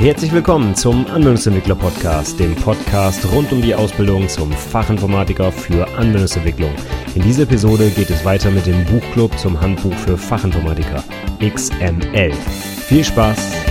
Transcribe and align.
Herzlich 0.00 0.32
willkommen 0.32 0.74
zum 0.74 1.06
Anwendungsentwickler 1.08 1.74
Podcast, 1.74 2.40
dem 2.40 2.54
Podcast 2.54 3.30
rund 3.32 3.52
um 3.52 3.60
die 3.60 3.74
Ausbildung 3.74 4.26
zum 4.30 4.50
Fachinformatiker 4.50 5.52
für 5.52 5.86
Anwendungsentwicklung. 5.88 6.74
In 7.14 7.20
dieser 7.20 7.42
Episode 7.42 7.90
geht 7.90 8.08
es 8.08 8.24
weiter 8.24 8.50
mit 8.50 8.64
dem 8.64 8.82
Buchclub 8.86 9.38
zum 9.38 9.60
Handbuch 9.60 9.92
für 9.92 10.16
Fachinformatiker 10.16 11.04
XML. 11.38 12.32
Viel 12.32 13.04
Spaß! 13.04 13.69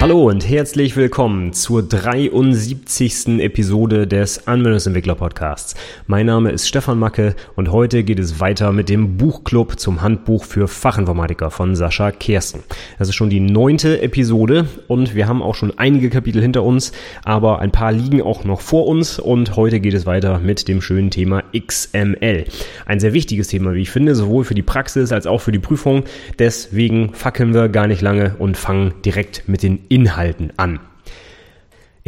Hallo 0.00 0.28
und 0.28 0.48
herzlich 0.48 0.94
willkommen 0.94 1.52
zur 1.52 1.82
73. 1.82 3.40
Episode 3.40 4.06
des 4.06 4.46
Anwendungsentwickler 4.46 5.16
Podcasts. 5.16 5.74
Mein 6.06 6.26
Name 6.26 6.52
ist 6.52 6.68
Stefan 6.68 7.00
Macke 7.00 7.34
und 7.56 7.72
heute 7.72 8.04
geht 8.04 8.20
es 8.20 8.38
weiter 8.38 8.70
mit 8.70 8.88
dem 8.88 9.16
Buchclub 9.16 9.76
zum 9.80 10.00
Handbuch 10.00 10.44
für 10.44 10.68
Fachinformatiker 10.68 11.50
von 11.50 11.74
Sascha 11.74 12.12
Kersten. 12.12 12.62
Das 13.00 13.08
ist 13.08 13.16
schon 13.16 13.28
die 13.28 13.40
neunte 13.40 14.00
Episode 14.00 14.68
und 14.86 15.16
wir 15.16 15.26
haben 15.26 15.42
auch 15.42 15.56
schon 15.56 15.76
einige 15.76 16.10
Kapitel 16.10 16.42
hinter 16.42 16.62
uns, 16.62 16.92
aber 17.24 17.58
ein 17.58 17.72
paar 17.72 17.90
liegen 17.90 18.22
auch 18.22 18.44
noch 18.44 18.60
vor 18.60 18.86
uns 18.86 19.18
und 19.18 19.56
heute 19.56 19.80
geht 19.80 19.94
es 19.94 20.06
weiter 20.06 20.38
mit 20.38 20.68
dem 20.68 20.80
schönen 20.80 21.10
Thema 21.10 21.42
XML. 21.52 22.44
Ein 22.86 23.00
sehr 23.00 23.14
wichtiges 23.14 23.48
Thema, 23.48 23.74
wie 23.74 23.82
ich 23.82 23.90
finde, 23.90 24.14
sowohl 24.14 24.44
für 24.44 24.54
die 24.54 24.62
Praxis 24.62 25.10
als 25.10 25.26
auch 25.26 25.40
für 25.40 25.52
die 25.52 25.58
Prüfung. 25.58 26.04
Deswegen 26.38 27.14
fackeln 27.14 27.52
wir 27.52 27.68
gar 27.68 27.88
nicht 27.88 28.00
lange 28.00 28.36
und 28.38 28.56
fangen 28.56 28.94
direkt 29.04 29.42
mit 29.48 29.64
den 29.64 29.87
Inhalten 29.88 30.52
an. 30.56 30.80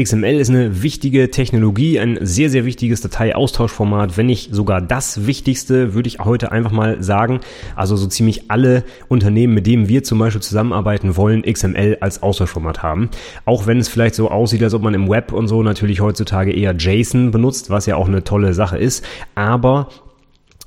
XML 0.02 0.40
ist 0.40 0.48
eine 0.48 0.82
wichtige 0.82 1.30
Technologie, 1.30 1.98
ein 2.00 2.18
sehr, 2.22 2.48
sehr 2.48 2.64
wichtiges 2.64 3.02
Dateiaustauschformat, 3.02 4.16
wenn 4.16 4.26
nicht 4.26 4.54
sogar 4.54 4.80
das 4.80 5.26
wichtigste, 5.26 5.94
würde 5.94 6.08
ich 6.08 6.20
heute 6.20 6.52
einfach 6.52 6.70
mal 6.70 7.02
sagen. 7.02 7.40
Also 7.76 7.96
so 7.96 8.06
ziemlich 8.06 8.50
alle 8.50 8.84
Unternehmen, 9.08 9.52
mit 9.52 9.66
denen 9.66 9.88
wir 9.88 10.02
zum 10.02 10.18
Beispiel 10.18 10.40
zusammenarbeiten 10.40 11.16
wollen, 11.16 11.42
XML 11.42 11.98
als 12.00 12.22
Austauschformat 12.22 12.82
haben. 12.82 13.10
Auch 13.44 13.66
wenn 13.66 13.78
es 13.78 13.88
vielleicht 13.88 14.14
so 14.14 14.30
aussieht, 14.30 14.62
als 14.62 14.74
ob 14.74 14.82
man 14.82 14.94
im 14.94 15.10
Web 15.10 15.32
und 15.32 15.48
so 15.48 15.62
natürlich 15.62 16.00
heutzutage 16.00 16.52
eher 16.52 16.74
JSON 16.74 17.30
benutzt, 17.30 17.68
was 17.68 17.86
ja 17.86 17.96
auch 17.96 18.08
eine 18.08 18.24
tolle 18.24 18.54
Sache 18.54 18.78
ist. 18.78 19.04
Aber 19.34 19.88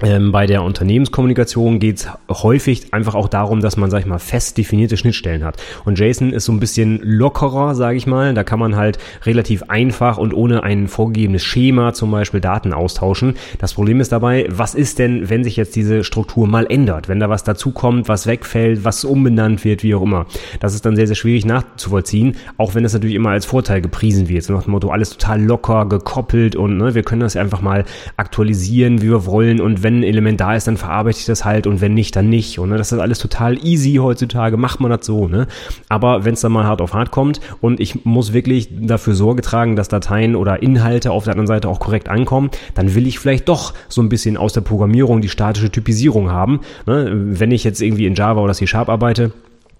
ähm, 0.02 0.32
bei 0.32 0.48
der 0.48 0.64
Unternehmenskommunikation 0.64 1.80
geht 1.80 1.98
es 1.98 2.08
häufig 2.30 2.94
einfach 2.94 3.14
auch 3.14 3.30
darum, 3.30 3.62
dass 3.62 3.78
man, 3.78 3.92
sag 3.92 4.00
ich 4.00 4.06
mal, 4.06 4.18
fest 4.18 4.58
definierte 4.58 4.98
Schnittstellen 4.98 5.44
hat. 5.44 5.62
Und 5.86 6.00
JSON 6.00 6.34
ist 6.34 6.46
so 6.46 6.52
ein 6.52 6.60
bisschen 6.60 7.00
lockerer, 7.04 7.76
sage 7.76 7.96
ich 7.96 8.08
mal. 8.08 8.34
Da 8.34 8.44
kann 8.44 8.60
man 8.60 8.76
halt 8.76 8.98
relativ 9.24 9.64
einfach 9.70 10.18
und 10.18 10.34
ohne 10.34 10.64
ein 10.64 10.88
vorgegebenes 10.88 11.44
Schema 11.44 11.94
zum 11.94 12.10
Beispiel 12.10 12.42
Daten 12.42 12.74
austauschen. 12.74 13.36
Das 13.60 13.76
Problem 13.76 14.02
ist 14.02 14.12
dabei, 14.12 14.48
was 14.50 14.74
ist 14.74 14.98
denn, 14.98 15.30
wenn 15.30 15.44
sich 15.44 15.58
jetzt 15.58 15.76
diese 15.76 16.04
Struktur 16.04 16.48
mal 16.48 16.66
ändert? 16.66 17.08
Wenn 17.08 17.20
da 17.20 17.30
was 17.30 17.44
dazukommt, 17.44 18.08
was 18.08 18.26
wegfällt, 18.26 18.84
was 18.84 19.06
umbenannt 19.06 19.64
wird, 19.64 19.84
wie 19.84 19.94
auch 19.94 20.02
immer. 20.02 20.26
Das 20.60 20.74
ist 20.74 20.86
dann 20.86 20.96
sehr, 20.96 21.08
sehr 21.08 21.16
schwierig 21.16 21.46
nachzuvollziehen, 21.46 22.36
auch 22.58 22.74
wenn 22.74 22.84
das 22.84 22.94
natürlich 22.94 23.16
immer 23.16 23.30
als 23.30 23.46
Vorteil 23.46 23.82
gepriesen 23.82 24.28
wird. 24.28 24.44
So 24.44 24.54
nach 24.54 24.64
dem 24.64 24.72
Motto, 24.72 24.90
alles 24.90 25.12
total 25.12 25.42
locker, 25.42 25.86
gekoppelt 25.86 26.56
und 26.56 26.78
ne, 26.78 26.96
wir 26.96 27.04
können 27.04 27.22
das 27.22 27.38
einfach 27.38 27.62
mal 27.62 27.86
aktualisieren, 28.18 29.02
wie 29.02 29.10
wir 29.10 29.26
wollen 29.28 29.62
und 29.62 29.84
wenn 29.84 29.93
ein 30.00 30.04
Element 30.04 30.40
da 30.40 30.56
ist, 30.56 30.68
dann 30.68 30.78
verarbeite 30.78 31.20
ich 31.20 31.26
das 31.26 31.46
halt 31.46 31.68
und 31.68 31.82
wenn 31.82 31.94
nicht, 31.94 32.16
dann 32.16 32.30
nicht. 32.30 32.60
Und 32.60 32.70
ne, 32.70 32.78
das 32.78 32.92
ist 32.92 33.00
alles 33.00 33.20
total 33.20 33.64
easy 33.66 33.96
heutzutage, 33.96 34.58
macht 34.58 34.80
man 34.80 34.92
das 34.92 35.06
so. 35.06 35.28
Ne? 35.28 35.48
Aber 35.90 36.26
wenn 36.26 36.34
es 36.34 36.42
dann 36.42 36.52
mal 36.52 36.66
hart 36.66 36.82
auf 36.82 36.94
hart 36.94 37.12
kommt 37.12 37.40
und 37.62 37.80
ich 37.80 38.06
muss 38.06 38.34
wirklich 38.34 38.70
dafür 38.72 39.16
Sorge 39.16 39.42
tragen, 39.42 39.76
dass 39.76 39.88
Dateien 39.88 40.36
oder 40.36 40.62
Inhalte 40.62 41.12
auf 41.12 41.24
der 41.24 41.34
anderen 41.34 41.48
Seite 41.48 41.70
auch 41.70 41.80
korrekt 41.80 42.10
ankommen, 42.10 42.50
dann 42.74 42.96
will 42.96 43.08
ich 43.08 43.20
vielleicht 43.20 43.50
doch 43.50 43.74
so 43.90 44.02
ein 44.02 44.10
bisschen 44.10 44.38
aus 44.38 44.54
der 44.54 44.62
Programmierung 44.62 45.22
die 45.22 45.30
statische 45.30 45.72
Typisierung 45.72 46.32
haben. 46.32 46.62
Ne? 46.86 47.12
Wenn 47.14 47.52
ich 47.52 47.64
jetzt 47.64 47.82
irgendwie 47.82 48.06
in 48.06 48.16
Java 48.16 48.42
oder 48.42 48.54
C 48.54 48.68
Sharp 48.68 48.90
arbeite, 48.90 49.32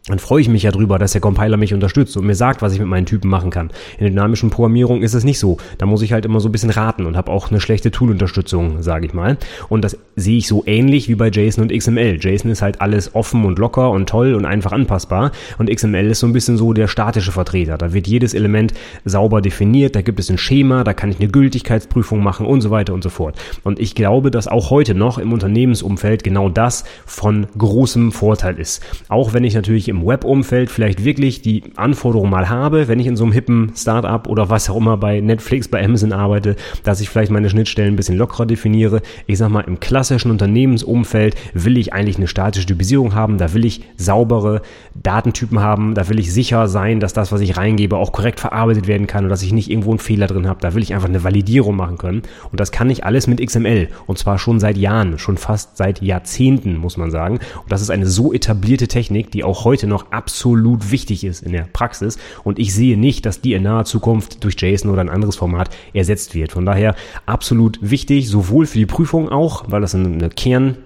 dann 0.08 0.20
freue 0.20 0.42
ich 0.42 0.50
mich 0.50 0.64
ja 0.64 0.72
drüber, 0.72 1.00
dass 1.00 1.14
der 1.14 1.22
Compiler 1.22 1.56
mich 1.56 1.74
unterstützt 1.74 2.18
und 2.18 2.26
mir 2.26 2.36
sagt, 2.36 2.62
was 2.62 2.74
ich 2.74 2.80
mit 2.80 2.90
meinen 2.90 3.06
Typen 3.06 3.30
machen 3.30 3.52
kann. 3.52 3.70
In 3.98 4.02
der 4.02 4.10
dynamischen 4.10 4.50
Programmierung 4.50 5.02
ist 5.02 5.14
es 5.14 5.24
nicht 5.24 5.40
so. 5.40 5.58
Da 5.78 5.86
muss 5.86 6.02
ich 6.02 6.12
halt 6.12 6.26
immer 6.26 6.42
so 6.42 6.50
ein 6.50 6.52
bisschen 6.52 6.72
raten 6.72 7.06
und 7.06 7.16
habe 7.16 7.32
auch 7.32 7.50
eine 7.50 7.62
schlechte 7.62 7.90
Tool-Unterstützung, 7.90 8.84
sage 8.84 9.06
ich 9.06 9.14
mal. 9.14 9.38
Und 9.70 9.86
das 9.86 9.98
sehe 10.18 10.40
ich 10.40 10.48
so 10.50 10.64
ähnlich 10.66 11.08
wie 11.08 11.16
bei 11.16 11.30
JSON 11.30 11.64
und 11.64 11.78
XML. 11.78 12.18
JSON 12.20 12.52
ist 12.52 12.62
halt 12.62 12.82
alles 12.82 13.16
offen 13.16 13.46
und 13.46 13.58
locker 13.60 13.92
und 13.92 14.10
toll 14.10 14.34
und 14.34 14.44
einfach 14.44 14.74
anpassbar. 14.74 15.32
Und 15.58 15.70
XML 15.74 16.12
ist 16.12 16.20
so 16.20 16.28
ein 16.28 16.34
bisschen 16.34 16.58
so 16.58 16.74
der 16.74 16.90
statische 16.90 17.32
Vertreter. 17.32 17.78
Da 17.78 17.94
wird 17.94 18.06
jedes 18.06 18.34
Element 18.34 18.74
sauber 19.06 19.42
definiert, 19.42 19.96
da 19.96 20.02
gibt 20.02 20.20
es 20.20 20.30
ein 20.30 20.38
Schema, 20.38 20.84
da 20.84 20.94
kann 20.94 21.12
ich 21.12 21.20
eine 21.22 21.30
Gültigkeitsprüfung 21.30 22.22
machen 22.22 22.46
und 22.46 22.60
so 22.60 22.72
weiter 22.72 22.94
und 22.94 23.04
so 23.04 23.10
fort. 23.10 23.38
Und 23.64 23.80
ich 23.80 23.96
glaube, 23.96 24.32
dass 24.32 24.50
auch 24.50 24.70
heute 24.70 24.96
noch 24.96 25.18
im 25.18 25.32
Unternehmensumfeld 25.32 26.26
genau 26.26 26.50
das 26.50 26.84
von 27.06 27.48
großem 27.58 28.12
Vorteil 28.12 28.60
ist. 28.60 28.84
Auch 29.08 29.34
wenn 29.34 29.46
ich 29.46 29.54
natürlich 29.54 29.93
im 29.94 30.06
Web-Umfeld 30.06 30.72
vielleicht 30.72 31.06
wirklich 31.06 31.42
die 31.42 31.64
Anforderung 31.76 32.30
mal 32.30 32.50
habe, 32.50 32.88
wenn 32.88 33.00
ich 33.00 33.08
in 33.08 33.16
so 33.16 33.24
einem 33.24 33.34
hippen 33.34 33.72
Startup 33.76 34.28
oder 34.28 34.50
was 34.50 34.70
auch 34.70 34.78
immer 34.78 34.98
bei 34.98 35.22
Netflix, 35.22 35.68
bei 35.68 35.84
Amazon 35.84 36.12
arbeite, 36.12 36.56
dass 36.84 37.00
ich 37.00 37.10
vielleicht 37.10 37.32
meine 37.32 37.50
Schnittstellen 37.50 37.94
ein 37.94 37.96
bisschen 37.96 38.18
lockerer 38.18 38.46
definiere. 38.46 39.02
Ich 39.28 39.38
sag 39.38 39.50
mal, 39.50 39.62
im 39.62 39.80
klassischen 39.80 40.32
Unternehmensumfeld 40.32 41.36
will 41.54 41.78
ich 41.78 41.94
eigentlich 41.94 42.18
eine 42.18 42.28
statische 42.28 42.66
Typisierung 42.66 43.14
haben, 43.14 43.38
da 43.38 43.54
will 43.54 43.66
ich 43.66 43.82
saubere 43.96 44.62
Datentypen 44.96 45.60
haben, 45.60 45.94
da 45.94 46.10
will 46.10 46.20
ich 46.20 46.34
sicher 46.34 46.68
sein, 46.68 47.00
dass 47.00 47.14
das, 47.14 47.32
was 47.32 47.42
ich 47.42 47.58
reingebe, 47.58 47.98
auch 47.98 48.12
korrekt 48.12 48.40
verarbeitet 48.40 48.88
werden 48.88 49.08
kann 49.08 49.24
und 49.24 49.30
dass 49.30 49.44
ich 49.44 49.54
nicht 49.54 49.70
irgendwo 49.70 49.92
einen 49.92 50.00
Fehler 50.00 50.28
drin 50.28 50.48
habe. 50.48 50.60
Da 50.62 50.74
will 50.74 50.84
ich 50.84 50.94
einfach 50.94 51.10
eine 51.10 51.24
Validierung 51.24 51.76
machen 51.76 51.98
können. 51.98 52.24
Und 52.52 52.60
das 52.60 52.72
kann 52.72 52.90
ich 52.90 53.06
alles 53.06 53.28
mit 53.28 53.46
XML. 53.46 53.90
Und 54.08 54.18
zwar 54.18 54.40
schon 54.40 54.60
seit 54.60 54.78
Jahren, 54.78 55.20
schon 55.20 55.38
fast 55.38 55.78
seit 55.78 56.02
Jahrzehnten, 56.02 56.78
muss 56.78 56.98
man 56.98 57.12
sagen. 57.12 57.36
Und 57.36 57.72
das 57.72 57.82
ist 57.82 57.90
eine 57.90 58.08
so 58.08 58.34
etablierte 58.34 58.88
Technik, 58.88 59.32
die 59.32 59.44
auch 59.44 59.66
heute 59.66 59.83
heute 59.84 59.88
noch 59.90 60.12
absolut 60.12 60.92
wichtig 60.92 61.26
ist 61.26 61.44
in 61.44 61.52
der 61.52 61.68
Praxis. 61.72 62.18
Und 62.44 62.58
ich 62.58 62.74
sehe 62.74 62.98
nicht, 62.98 63.26
dass 63.26 63.42
die 63.42 63.54
in 63.54 63.64
naher 63.64 63.84
Zukunft 63.84 64.44
durch 64.44 64.56
JSON 64.60 64.92
oder 64.92 65.02
ein 65.02 65.10
anderes 65.10 65.36
Format 65.36 65.70
ersetzt 65.94 66.36
wird. 66.36 66.54
Von 66.54 66.66
daher 66.66 66.96
absolut 67.26 67.80
wichtig, 67.82 68.30
sowohl 68.30 68.66
für 68.66 68.78
die 68.78 68.86
Prüfung 68.86 69.30
auch, 69.30 69.66
weil 69.68 69.82
das 69.82 69.94
eine 69.94 70.30
Kern 70.30 70.78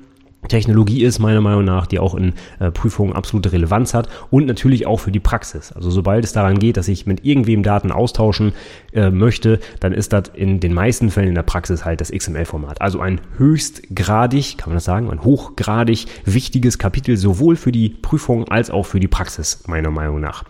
Technologie 0.47 1.03
ist, 1.03 1.19
meiner 1.19 1.41
Meinung 1.41 1.65
nach, 1.65 1.87
die 1.87 1.99
auch 1.99 2.15
in 2.15 2.33
äh, 2.59 2.71
Prüfungen 2.71 3.13
absolute 3.13 3.51
Relevanz 3.51 3.93
hat 3.93 4.07
und 4.29 4.45
natürlich 4.45 4.85
auch 4.85 4.97
für 4.97 5.11
die 5.11 5.19
Praxis. 5.19 5.71
Also 5.71 5.89
sobald 5.89 6.23
es 6.23 6.33
daran 6.33 6.59
geht, 6.59 6.77
dass 6.77 6.87
ich 6.87 7.05
mit 7.05 7.25
irgendwem 7.25 7.63
Daten 7.63 7.91
austauschen 7.91 8.53
äh, 8.93 9.09
möchte, 9.09 9.59
dann 9.79 9.93
ist 9.93 10.13
das 10.13 10.31
in 10.33 10.59
den 10.59 10.73
meisten 10.73 11.09
Fällen 11.09 11.29
in 11.29 11.35
der 11.35 11.43
Praxis 11.43 11.85
halt 11.85 12.01
das 12.01 12.11
XML-Format. 12.11 12.81
Also 12.81 12.99
ein 12.99 13.19
höchstgradig, 13.37 14.57
kann 14.57 14.69
man 14.69 14.77
das 14.77 14.85
sagen, 14.85 15.09
ein 15.09 15.23
hochgradig 15.23 16.05
wichtiges 16.25 16.77
Kapitel 16.77 17.17
sowohl 17.17 17.55
für 17.55 17.71
die 17.71 17.89
Prüfung 17.89 18.47
als 18.47 18.69
auch 18.69 18.85
für 18.85 18.99
die 18.99 19.07
Praxis, 19.07 19.63
meiner 19.67 19.91
Meinung 19.91 20.21
nach. 20.21 20.43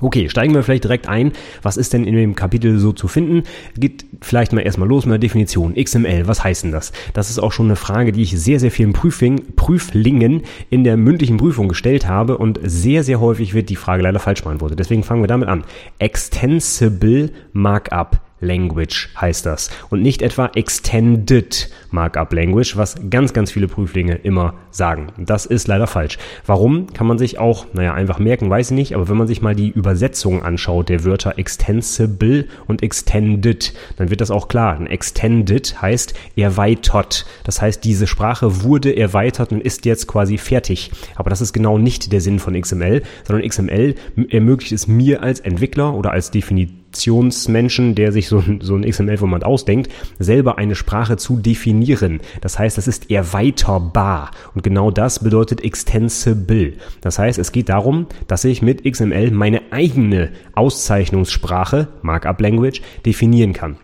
Okay, 0.00 0.28
steigen 0.28 0.54
wir 0.54 0.62
vielleicht 0.62 0.84
direkt 0.84 1.08
ein. 1.08 1.32
Was 1.62 1.76
ist 1.76 1.92
denn 1.92 2.04
in 2.04 2.14
dem 2.14 2.34
Kapitel 2.34 2.78
so 2.78 2.92
zu 2.92 3.08
finden? 3.08 3.44
Geht 3.78 4.04
vielleicht 4.20 4.52
mal 4.52 4.60
erstmal 4.60 4.88
los 4.88 5.06
mit 5.06 5.12
der 5.12 5.18
Definition. 5.18 5.74
XML, 5.74 6.26
was 6.26 6.44
heißt 6.44 6.64
denn 6.64 6.72
das? 6.72 6.92
Das 7.14 7.30
ist 7.30 7.38
auch 7.38 7.52
schon 7.52 7.66
eine 7.66 7.76
Frage, 7.76 8.12
die 8.12 8.22
ich 8.22 8.38
sehr, 8.38 8.60
sehr 8.60 8.70
vielen 8.70 8.92
Prüfing, 8.92 9.54
Prüflingen 9.56 10.42
in 10.68 10.84
der 10.84 10.96
mündlichen 10.96 11.38
Prüfung 11.38 11.68
gestellt 11.68 12.06
habe 12.06 12.36
und 12.36 12.60
sehr, 12.62 13.04
sehr 13.04 13.20
häufig 13.20 13.54
wird 13.54 13.70
die 13.70 13.76
Frage 13.76 14.02
leider 14.02 14.18
falsch 14.18 14.42
beantwortet. 14.42 14.78
Deswegen 14.78 15.02
fangen 15.02 15.22
wir 15.22 15.28
damit 15.28 15.48
an. 15.48 15.64
Extensible 15.98 17.30
Markup 17.52 18.20
Language 18.40 19.08
heißt 19.20 19.46
das 19.46 19.70
und 19.90 20.02
nicht 20.02 20.22
etwa 20.22 20.46
Extended 20.54 21.70
Markup 21.90 22.32
Language, 22.32 22.76
was 22.76 22.96
ganz, 23.10 23.32
ganz 23.32 23.50
viele 23.50 23.68
Prüflinge 23.68 24.16
immer 24.16 24.54
sagen. 24.70 25.08
Das 25.16 25.46
ist 25.46 25.66
leider 25.66 25.86
falsch. 25.86 26.18
Warum 26.44 26.92
kann 26.92 27.06
man 27.06 27.18
sich 27.18 27.38
auch, 27.38 27.66
naja, 27.72 27.94
einfach 27.94 28.18
merken, 28.18 28.50
weiß 28.50 28.70
ich 28.70 28.76
nicht, 28.76 28.94
aber 28.94 29.08
wenn 29.08 29.16
man 29.16 29.26
sich 29.26 29.40
mal 29.40 29.54
die 29.54 29.70
Übersetzung 29.70 30.42
anschaut 30.42 30.88
der 30.88 31.04
Wörter 31.04 31.38
Extensible 31.38 32.46
und 32.66 32.82
Extended, 32.82 33.72
dann 33.96 34.10
wird 34.10 34.20
das 34.20 34.30
auch 34.30 34.48
klar. 34.48 34.76
Ein 34.76 34.86
Extended 34.86 35.80
heißt 35.80 36.14
erweitert. 36.36 37.26
Das 37.44 37.62
heißt, 37.62 37.84
diese 37.84 38.06
Sprache 38.06 38.62
wurde 38.62 38.96
erweitert 38.96 39.52
und 39.52 39.62
ist 39.62 39.86
jetzt 39.86 40.06
quasi 40.06 40.36
fertig. 40.36 40.90
Aber 41.14 41.30
das 41.30 41.40
ist 41.40 41.52
genau 41.52 41.78
nicht 41.78 42.12
der 42.12 42.20
Sinn 42.20 42.38
von 42.38 42.60
XML, 42.60 43.02
sondern 43.24 43.48
XML 43.48 43.94
ermöglicht 44.28 44.72
es 44.72 44.86
mir 44.86 45.22
als 45.22 45.40
Entwickler 45.40 45.94
oder 45.94 46.12
als 46.12 46.30
Definition 46.30 46.85
Kommunikationsmenschen, 46.96 47.94
der 47.94 48.12
sich 48.12 48.28
so, 48.28 48.42
so 48.60 48.74
ein 48.74 48.88
XML-Format 48.88 49.44
ausdenkt, 49.44 49.90
selber 50.18 50.58
eine 50.58 50.74
Sprache 50.74 51.16
zu 51.16 51.36
definieren. 51.36 52.20
Das 52.40 52.58
heißt, 52.58 52.78
das 52.78 52.88
ist 52.88 53.10
erweiterbar. 53.10 54.30
Und 54.54 54.62
genau 54.62 54.90
das 54.90 55.22
bedeutet 55.22 55.62
extensible. 55.62 56.74
Das 57.00 57.18
heißt, 57.18 57.38
es 57.38 57.52
geht 57.52 57.68
darum, 57.68 58.06
dass 58.28 58.44
ich 58.44 58.62
mit 58.62 58.84
XML 58.90 59.30
meine 59.30 59.60
eigene 59.70 60.30
Auszeichnungssprache, 60.54 61.88
Markup 62.02 62.40
Language, 62.40 62.80
definieren 63.04 63.52
kann. 63.52 63.76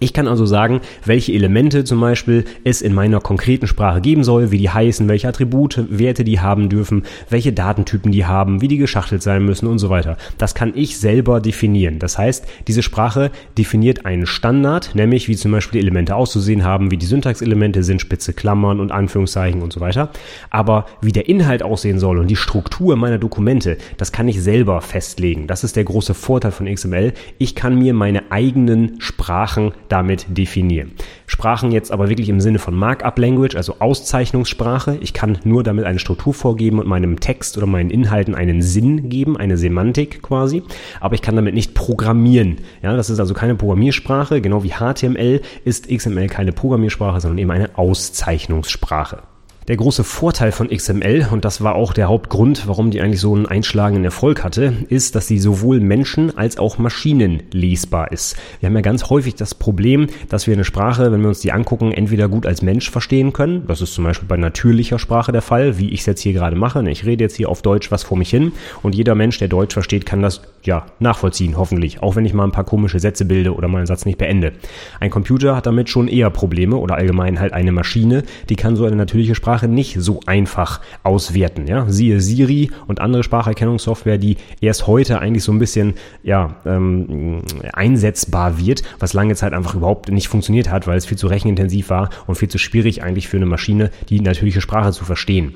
Ich 0.00 0.12
kann 0.12 0.28
also 0.28 0.46
sagen, 0.46 0.80
welche 1.04 1.32
Elemente 1.32 1.82
zum 1.82 2.00
Beispiel 2.00 2.44
es 2.62 2.82
in 2.82 2.94
meiner 2.94 3.18
konkreten 3.18 3.66
Sprache 3.66 4.00
geben 4.00 4.22
soll, 4.22 4.52
wie 4.52 4.58
die 4.58 4.70
heißen, 4.70 5.08
welche 5.08 5.26
Attribute, 5.26 5.86
Werte 5.90 6.22
die 6.22 6.38
haben 6.38 6.68
dürfen, 6.68 7.02
welche 7.30 7.52
Datentypen 7.52 8.12
die 8.12 8.24
haben, 8.24 8.60
wie 8.60 8.68
die 8.68 8.76
geschachtelt 8.76 9.24
sein 9.24 9.44
müssen 9.44 9.66
und 9.66 9.80
so 9.80 9.90
weiter. 9.90 10.16
Das 10.38 10.54
kann 10.54 10.72
ich 10.76 10.98
selber 10.98 11.40
definieren. 11.40 11.98
Das 11.98 12.16
heißt, 12.16 12.46
diese 12.68 12.84
Sprache 12.84 13.32
definiert 13.56 14.06
einen 14.06 14.26
Standard, 14.26 14.94
nämlich 14.94 15.26
wie 15.26 15.34
zum 15.34 15.50
Beispiel 15.50 15.80
die 15.80 15.86
Elemente 15.86 16.14
auszusehen 16.14 16.62
haben, 16.62 16.92
wie 16.92 16.96
die 16.96 17.06
Syntaxelemente 17.06 17.82
sind, 17.82 18.00
spitze 18.00 18.34
Klammern 18.34 18.78
und 18.78 18.92
Anführungszeichen 18.92 19.62
und 19.62 19.72
so 19.72 19.80
weiter. 19.80 20.10
Aber 20.50 20.86
wie 21.02 21.10
der 21.10 21.28
Inhalt 21.28 21.64
aussehen 21.64 21.98
soll 21.98 22.18
und 22.18 22.28
die 22.28 22.36
Struktur 22.36 22.94
meiner 22.94 23.18
Dokumente, 23.18 23.78
das 23.96 24.12
kann 24.12 24.28
ich 24.28 24.40
selber 24.44 24.80
festlegen. 24.80 25.48
Das 25.48 25.64
ist 25.64 25.74
der 25.74 25.82
große 25.82 26.14
Vorteil 26.14 26.52
von 26.52 26.72
XML. 26.72 27.14
Ich 27.38 27.56
kann 27.56 27.76
mir 27.76 27.94
meine 27.94 28.30
eigenen 28.30 29.00
Sprachen 29.00 29.72
damit 29.88 30.26
definieren. 30.28 30.92
Sprachen 31.26 31.72
jetzt 31.72 31.92
aber 31.92 32.08
wirklich 32.08 32.28
im 32.28 32.40
Sinne 32.40 32.58
von 32.58 32.74
Markup 32.74 33.18
Language, 33.18 33.56
also 33.56 33.76
Auszeichnungssprache. 33.78 34.98
Ich 35.00 35.12
kann 35.12 35.38
nur 35.44 35.62
damit 35.62 35.84
eine 35.84 35.98
Struktur 35.98 36.34
vorgeben 36.34 36.78
und 36.78 36.86
meinem 36.86 37.20
Text 37.20 37.56
oder 37.56 37.66
meinen 37.66 37.90
Inhalten 37.90 38.34
einen 38.34 38.62
Sinn 38.62 39.08
geben, 39.08 39.36
eine 39.36 39.56
Semantik 39.56 40.22
quasi. 40.22 40.62
Aber 41.00 41.14
ich 41.14 41.22
kann 41.22 41.36
damit 41.36 41.54
nicht 41.54 41.74
programmieren. 41.74 42.58
Ja, 42.82 42.96
das 42.96 43.10
ist 43.10 43.20
also 43.20 43.34
keine 43.34 43.54
Programmiersprache. 43.54 44.40
Genau 44.40 44.62
wie 44.62 44.72
HTML 44.72 45.40
ist 45.64 45.88
XML 45.88 46.28
keine 46.28 46.52
Programmiersprache, 46.52 47.20
sondern 47.20 47.38
eben 47.38 47.50
eine 47.50 47.76
Auszeichnungssprache. 47.78 49.22
Der 49.68 49.76
große 49.76 50.02
Vorteil 50.02 50.50
von 50.50 50.70
XML, 50.70 51.28
und 51.30 51.44
das 51.44 51.62
war 51.62 51.74
auch 51.74 51.92
der 51.92 52.08
Hauptgrund, 52.08 52.66
warum 52.66 52.90
die 52.90 53.02
eigentlich 53.02 53.20
so 53.20 53.34
einen 53.34 53.44
einschlagenden 53.44 54.06
Erfolg 54.06 54.42
hatte, 54.42 54.72
ist, 54.88 55.14
dass 55.14 55.26
sie 55.26 55.38
sowohl 55.38 55.78
Menschen 55.80 56.38
als 56.38 56.56
auch 56.56 56.78
Maschinen 56.78 57.42
lesbar 57.52 58.10
ist. 58.10 58.34
Wir 58.60 58.68
haben 58.68 58.76
ja 58.76 58.80
ganz 58.80 59.10
häufig 59.10 59.34
das 59.34 59.54
Problem, 59.54 60.06
dass 60.30 60.46
wir 60.46 60.54
eine 60.54 60.64
Sprache, 60.64 61.12
wenn 61.12 61.20
wir 61.20 61.28
uns 61.28 61.40
die 61.40 61.52
angucken, 61.52 61.92
entweder 61.92 62.30
gut 62.30 62.46
als 62.46 62.62
Mensch 62.62 62.90
verstehen 62.90 63.34
können. 63.34 63.66
Das 63.66 63.82
ist 63.82 63.92
zum 63.92 64.04
Beispiel 64.04 64.26
bei 64.26 64.38
natürlicher 64.38 64.98
Sprache 64.98 65.32
der 65.32 65.42
Fall, 65.42 65.78
wie 65.78 65.90
ich 65.90 66.00
es 66.00 66.06
jetzt 66.06 66.22
hier 66.22 66.32
gerade 66.32 66.56
mache. 66.56 66.82
Ich 66.88 67.04
rede 67.04 67.24
jetzt 67.24 67.36
hier 67.36 67.50
auf 67.50 67.60
Deutsch 67.60 67.90
was 67.90 68.04
vor 68.04 68.16
mich 68.16 68.30
hin 68.30 68.52
und 68.82 68.94
jeder 68.94 69.14
Mensch, 69.14 69.38
der 69.38 69.48
Deutsch 69.48 69.74
versteht, 69.74 70.06
kann 70.06 70.22
das 70.22 70.40
ja 70.62 70.86
nachvollziehen, 70.98 71.58
hoffentlich. 71.58 72.02
Auch 72.02 72.16
wenn 72.16 72.24
ich 72.24 72.32
mal 72.32 72.44
ein 72.44 72.52
paar 72.52 72.64
komische 72.64 73.00
Sätze 73.00 73.26
bilde 73.26 73.54
oder 73.54 73.68
mal 73.68 73.78
einen 73.78 73.86
Satz 73.86 74.06
nicht 74.06 74.16
beende. 74.16 74.52
Ein 74.98 75.10
Computer 75.10 75.54
hat 75.54 75.66
damit 75.66 75.90
schon 75.90 76.08
eher 76.08 76.30
Probleme 76.30 76.76
oder 76.76 76.94
allgemein 76.94 77.38
halt 77.38 77.52
eine 77.52 77.72
Maschine, 77.72 78.22
die 78.48 78.56
kann 78.56 78.74
so 78.74 78.86
eine 78.86 78.96
natürliche 78.96 79.34
Sprache 79.34 79.57
Sprache 79.58 79.68
nicht 79.68 79.96
so 79.98 80.20
einfach 80.26 80.80
auswerten. 81.02 81.66
Ja? 81.66 81.86
Siehe 81.88 82.20
Siri 82.20 82.70
und 82.86 83.00
andere 83.00 83.24
Spracherkennungssoftware, 83.24 84.18
die 84.18 84.36
erst 84.60 84.86
heute 84.86 85.18
eigentlich 85.18 85.42
so 85.42 85.52
ein 85.52 85.58
bisschen 85.58 85.94
ja, 86.22 86.56
ähm, 86.64 87.42
einsetzbar 87.72 88.58
wird, 88.58 88.82
was 89.00 89.14
lange 89.14 89.34
Zeit 89.34 89.52
einfach 89.52 89.74
überhaupt 89.74 90.10
nicht 90.10 90.28
funktioniert 90.28 90.70
hat, 90.70 90.86
weil 90.86 90.96
es 90.96 91.06
viel 91.06 91.18
zu 91.18 91.26
rechenintensiv 91.26 91.90
war 91.90 92.10
und 92.26 92.36
viel 92.36 92.48
zu 92.48 92.58
schwierig 92.58 93.02
eigentlich 93.02 93.26
für 93.26 93.36
eine 93.36 93.46
Maschine, 93.46 93.90
die 94.08 94.20
natürliche 94.20 94.60
Sprache 94.60 94.92
zu 94.92 95.04
verstehen. 95.04 95.54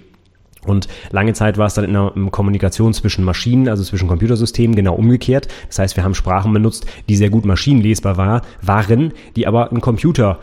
Und 0.65 0.89
lange 1.11 1.33
Zeit 1.33 1.59
war 1.59 1.67
es 1.67 1.75
dann 1.75 1.85
in 1.85 1.93
der 1.93 2.13
Kommunikation 2.31 2.95
zwischen 2.95 3.25
Maschinen, 3.25 3.69
also 3.69 3.83
zwischen 3.83 4.09
Computersystemen, 4.09 4.77
genau 4.77 4.95
umgekehrt. 4.95 5.49
Das 5.69 5.81
heißt, 5.81 5.97
wir 5.97 6.05
haben 6.05 6.15
Sprachen 6.15 6.53
benutzt, 6.53 6.87
die 7.09 7.17
sehr 7.17 7.31
gut 7.31 7.45
maschinenlesbar 7.45 8.17
war, 8.17 8.43
waren, 8.63 9.13
die 9.35 9.47
aber 9.47 9.73
ein 9.73 9.81
Computer 9.81 10.39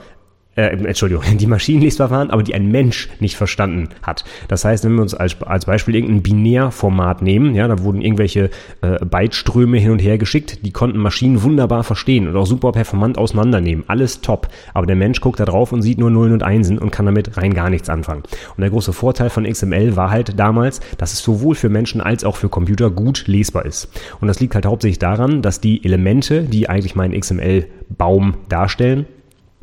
äh, 0.56 0.68
Entschuldigung, 0.86 1.24
die 1.38 1.48
maschinenlesbar 1.48 2.10
waren, 2.10 2.32
aber 2.32 2.44
die 2.44 2.54
ein 2.54 2.70
Mensch 2.70 3.10
nicht 3.20 3.38
verstanden 3.38 3.90
hat. 4.02 4.26
Das 4.48 4.66
heißt, 4.66 4.84
wenn 4.84 4.96
wir 4.96 5.02
uns 5.02 5.14
als, 5.14 5.42
als 5.44 5.66
Beispiel 5.66 5.96
irgendein 5.96 6.22
Binärformat 6.22 7.22
nehmen, 7.22 7.56
ja, 7.56 7.68
da 7.68 7.80
wurden 7.80 8.02
irgendwelche 8.02 8.50
äh, 8.82 9.04
Byteströme 9.06 9.78
hin 9.78 9.92
und 9.92 10.00
her 10.00 10.18
geschickt, 10.18 10.66
die 10.66 10.72
konnten 10.72 11.00
Maschinen 11.00 11.44
wunderbar 11.44 11.84
verstehen 11.84 12.28
und 12.28 12.36
auch 12.36 12.46
super 12.46 12.72
performant 12.72 13.18
auseinandernehmen. 13.18 13.86
Alles 13.88 14.22
top. 14.22 14.50
Aber 14.74 14.86
der 14.86 14.96
Mensch 14.96 15.22
guckt 15.22 15.40
da 15.40 15.46
drauf 15.46 15.72
und 15.72 15.82
sieht 15.82 15.98
nur 15.98 16.10
Nullen 16.10 16.34
und 16.34 16.44
Einsen 16.44 16.78
und 16.78 16.92
kann 16.92 17.06
damit 17.06 17.38
rein 17.38 17.54
gar 17.54 17.70
nichts 17.70 17.90
anfangen. 17.90 18.24
Und 18.56 18.62
der 18.62 18.70
große 18.70 18.94
Vorteil 18.94 19.30
von 19.30 19.46
XML 19.46 19.96
war 19.96 20.10
halt 20.10 20.38
damals, 20.38 20.82
dass 20.98 21.14
es 21.14 21.20
sowohl 21.20 21.56
für 21.56 21.70
Menschen 21.70 22.02
als 22.02 22.24
auch 22.24 22.36
für 22.36 22.50
Computer 22.50 22.90
gut 22.90 23.28
lesbar 23.28 23.66
ist. 23.66 23.90
Und 24.20 24.28
das 24.28 24.40
liegt 24.40 24.56
halt 24.56 24.66
hauptsächlich 24.66 25.00
daran, 25.00 25.42
dass 25.42 25.62
die 25.62 25.84
Elemente, 25.86 26.44
die 26.44 26.70
eigentlich 26.70 26.96
meinen 26.96 27.20
XML-Baum 27.20 28.36
darstellen, 28.50 29.06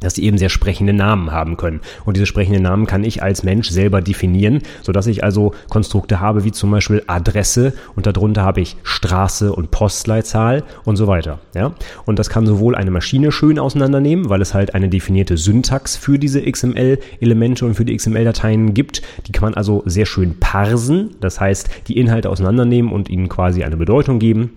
dass 0.01 0.15
sie 0.15 0.25
eben 0.25 0.39
sehr 0.39 0.49
sprechende 0.49 0.93
Namen 0.93 1.33
haben 1.33 1.57
können. 1.57 1.81
Und 2.05 2.17
diese 2.17 2.27
sprechenden 2.27 2.63
Namen 2.63 2.87
kann 2.87 3.05
ich 3.05 3.23
als 3.23 3.43
Mensch 3.43 3.71
selber 3.71 4.03
definieren, 4.03 4.63
sodass 4.83 5.07
ich 5.07 5.25
also 5.25 5.55
Konstrukte 5.69 6.21
habe 6.21 6.45
wie 6.45 6.53
zum 6.53 6.71
Beispiel 6.71 7.03
Adresse 7.07 7.73
und 7.95 8.07
darunter 8.07 8.43
habe 8.43 8.61
ich 8.61 8.77
Straße 8.83 9.53
und 9.53 9.71
Postleitzahl 9.71 10.65
und 10.85 10.97
so 10.97 11.07
weiter. 11.07 11.39
Ja? 11.55 11.73
Und 12.05 12.19
das 12.19 12.29
kann 12.29 12.47
sowohl 12.47 12.75
eine 12.75 12.91
Maschine 12.91 13.33
schön 13.33 13.59
auseinandernehmen, 13.59 14.29
weil 14.29 14.43
es 14.43 14.55
halt 14.55 14.75
eine 14.75 14.89
definierte 14.89 15.37
Syntax 15.37 15.97
für 15.97 16.19
diese 16.19 16.43
XML-Elemente 16.43 17.65
und 17.65 17.75
für 17.75 17.85
die 17.85 17.97
XML-Dateien 17.97 18.75
gibt. 18.75 19.03
Die 19.27 19.33
kann 19.33 19.45
man 19.45 19.55
also 19.55 19.83
sehr 19.87 20.07
schön 20.07 20.39
parsen, 20.39 21.17
das 21.21 21.41
heißt 21.41 21.71
die 21.89 21.99
Inhalte 21.99 22.31
auseinandernehmen 22.31 22.93
und 22.93 23.09
ihnen 23.09 23.29
quasi 23.29 23.65
eine 23.65 23.77
Bedeutung 23.77 24.19
geben 24.19 24.51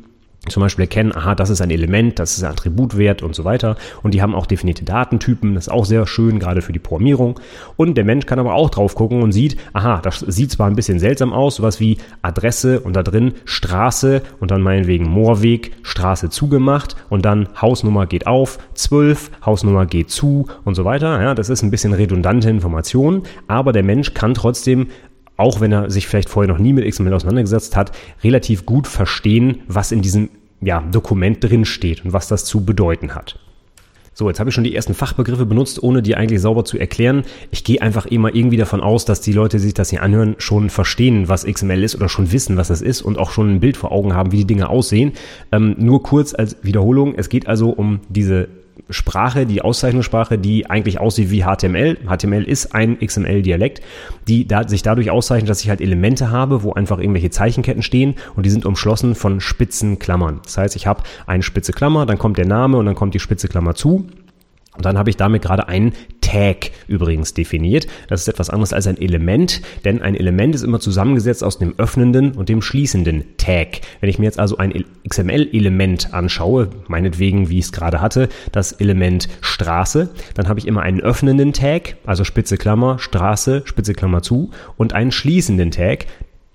zum 0.47 0.61
Beispiel 0.61 0.83
erkennen, 0.83 1.13
aha, 1.13 1.35
das 1.35 1.49
ist 1.49 1.61
ein 1.61 1.69
Element, 1.69 2.17
das 2.17 2.37
ist 2.37 2.43
ein 2.43 2.51
Attributwert 2.51 3.21
und 3.21 3.35
so 3.35 3.43
weiter. 3.43 3.75
Und 4.03 4.13
die 4.13 4.21
haben 4.21 4.33
auch 4.33 4.45
definierte 4.45 4.85
Datentypen, 4.85 5.53
das 5.53 5.67
ist 5.67 5.73
auch 5.73 5.85
sehr 5.85 6.07
schön, 6.07 6.39
gerade 6.39 6.61
für 6.61 6.71
die 6.71 6.79
Programmierung. 6.79 7.39
Und 7.75 7.95
der 7.95 8.05
Mensch 8.05 8.25
kann 8.25 8.39
aber 8.39 8.53
auch 8.53 8.69
drauf 8.69 8.95
gucken 8.95 9.21
und 9.21 9.33
sieht, 9.33 9.57
aha, 9.73 9.99
das 10.01 10.19
sieht 10.19 10.51
zwar 10.51 10.67
ein 10.67 10.75
bisschen 10.75 10.99
seltsam 10.99 11.33
aus, 11.33 11.55
sowas 11.55 11.79
wie 11.81 11.97
Adresse 12.21 12.79
und 12.79 12.95
da 12.95 13.03
drin 13.03 13.33
Straße 13.43 14.21
und 14.39 14.51
dann 14.51 14.61
meinetwegen 14.61 15.09
Moorweg, 15.09 15.73
Straße 15.83 16.29
zugemacht 16.29 16.95
und 17.09 17.25
dann 17.25 17.49
Hausnummer 17.61 18.05
geht 18.05 18.25
auf, 18.25 18.59
12, 18.75 19.31
Hausnummer 19.45 19.85
geht 19.85 20.09
zu 20.09 20.47
und 20.63 20.75
so 20.75 20.85
weiter. 20.85 21.21
Ja, 21.21 21.35
das 21.35 21.49
ist 21.49 21.63
ein 21.63 21.71
bisschen 21.71 21.93
redundante 21.93 22.49
Information, 22.49 23.23
aber 23.47 23.73
der 23.73 23.83
Mensch 23.83 24.13
kann 24.13 24.33
trotzdem 24.33 24.87
auch 25.39 25.61
wenn 25.61 25.71
er 25.71 25.89
sich 25.89 26.07
vielleicht 26.07 26.29
vorher 26.29 26.51
noch 26.51 26.59
nie 26.59 26.73
mit 26.73 26.87
XML 26.89 27.13
auseinandergesetzt 27.13 27.75
hat, 27.75 27.91
relativ 28.23 28.65
gut 28.65 28.87
verstehen, 28.87 29.61
was 29.67 29.91
in 29.91 30.01
diesem 30.01 30.29
ja, 30.61 30.81
Dokument 30.81 31.43
drin 31.43 31.65
steht 31.65 32.03
und 32.03 32.13
was 32.13 32.27
das 32.27 32.45
zu 32.45 32.65
bedeuten 32.65 33.15
hat. 33.15 33.39
So, 34.13 34.27
jetzt 34.27 34.41
habe 34.41 34.49
ich 34.49 34.53
schon 34.53 34.65
die 34.65 34.75
ersten 34.75 34.93
Fachbegriffe 34.93 35.45
benutzt, 35.45 35.81
ohne 35.81 36.01
die 36.01 36.17
eigentlich 36.17 36.41
sauber 36.41 36.65
zu 36.65 36.77
erklären. 36.77 37.23
Ich 37.51 37.63
gehe 37.63 37.81
einfach 37.81 38.05
immer 38.05 38.35
irgendwie 38.35 38.57
davon 38.57 38.81
aus, 38.81 39.05
dass 39.05 39.21
die 39.21 39.31
Leute, 39.31 39.55
die 39.55 39.63
sich 39.63 39.73
das 39.73 39.91
hier 39.91 40.03
anhören, 40.03 40.35
schon 40.39 40.69
verstehen, 40.69 41.29
was 41.29 41.45
XML 41.45 41.81
ist 41.81 41.95
oder 41.95 42.09
schon 42.09 42.33
wissen, 42.33 42.57
was 42.57 42.67
das 42.67 42.81
ist 42.81 43.01
und 43.01 43.17
auch 43.17 43.31
schon 43.31 43.49
ein 43.49 43.59
Bild 43.61 43.77
vor 43.77 43.93
Augen 43.93 44.13
haben, 44.13 44.33
wie 44.33 44.39
die 44.39 44.47
Dinge 44.47 44.67
aussehen. 44.67 45.13
Ähm, 45.53 45.75
nur 45.77 46.03
kurz 46.03 46.33
als 46.33 46.57
Wiederholung, 46.63 47.13
es 47.15 47.29
geht 47.29 47.47
also 47.47 47.69
um 47.69 48.01
diese 48.09 48.49
Sprache, 48.89 49.45
die 49.45 49.61
Auszeichnungssprache, 49.61 50.37
die 50.37 50.69
eigentlich 50.69 50.99
aussieht 50.99 51.31
wie 51.31 51.43
HTML. 51.43 51.97
HTML 52.07 52.43
ist 52.43 52.73
ein 52.73 52.99
XML-Dialekt, 52.99 53.81
die 54.27 54.47
da, 54.47 54.67
sich 54.67 54.81
dadurch 54.81 55.11
auszeichnet, 55.11 55.49
dass 55.49 55.61
ich 55.61 55.69
halt 55.69 55.81
Elemente 55.81 56.31
habe, 56.31 56.63
wo 56.63 56.73
einfach 56.73 56.99
irgendwelche 56.99 57.29
Zeichenketten 57.29 57.83
stehen 57.83 58.15
und 58.35 58.45
die 58.45 58.49
sind 58.49 58.65
umschlossen 58.65 59.15
von 59.15 59.41
spitzen 59.41 59.99
Klammern. 59.99 60.39
Das 60.43 60.57
heißt, 60.57 60.75
ich 60.75 60.87
habe 60.87 61.03
eine 61.27 61.43
spitze 61.43 61.71
Klammer, 61.71 62.05
dann 62.05 62.17
kommt 62.17 62.37
der 62.37 62.47
Name 62.47 62.77
und 62.77 62.85
dann 62.85 62.95
kommt 62.95 63.13
die 63.13 63.19
spitze 63.19 63.47
Klammer 63.47 63.75
zu 63.75 64.07
und 64.79 64.85
dann 64.85 64.97
habe 64.97 65.09
ich 65.09 65.17
damit 65.17 65.41
gerade 65.41 65.67
einen 65.67 65.91
Tag 66.21 66.71
übrigens 66.87 67.33
definiert. 67.33 67.85
Das 68.07 68.21
ist 68.21 68.29
etwas 68.29 68.49
anderes 68.49 68.71
als 68.71 68.87
ein 68.87 68.97
Element, 68.97 69.61
denn 69.83 70.01
ein 70.01 70.15
Element 70.15 70.55
ist 70.55 70.63
immer 70.63 70.79
zusammengesetzt 70.79 71.43
aus 71.43 71.57
dem 71.57 71.77
öffnenden 71.77 72.31
und 72.31 72.47
dem 72.47 72.61
schließenden 72.61 73.35
Tag. 73.35 73.81
Wenn 73.99 74.09
ich 74.09 74.19
mir 74.19 74.25
jetzt 74.25 74.39
also 74.39 74.55
ein 74.55 74.85
XML-Element 75.05 76.13
anschaue, 76.13 76.69
meinetwegen, 76.87 77.49
wie 77.49 77.59
ich 77.59 77.65
es 77.65 77.71
gerade 77.73 77.99
hatte, 77.99 78.29
das 78.53 78.71
Element 78.71 79.27
Straße, 79.41 80.11
dann 80.33 80.47
habe 80.47 80.59
ich 80.59 80.67
immer 80.67 80.81
einen 80.81 81.01
öffnenden 81.01 81.51
Tag, 81.51 81.97
also 82.05 82.23
Spitze 82.23 82.57
Klammer, 82.57 82.99
Straße, 82.99 83.63
Spitze 83.65 83.93
Klammer 83.93 84.21
zu 84.21 84.51
und 84.77 84.93
einen 84.93 85.11
schließenden 85.11 85.71
Tag, 85.71 86.05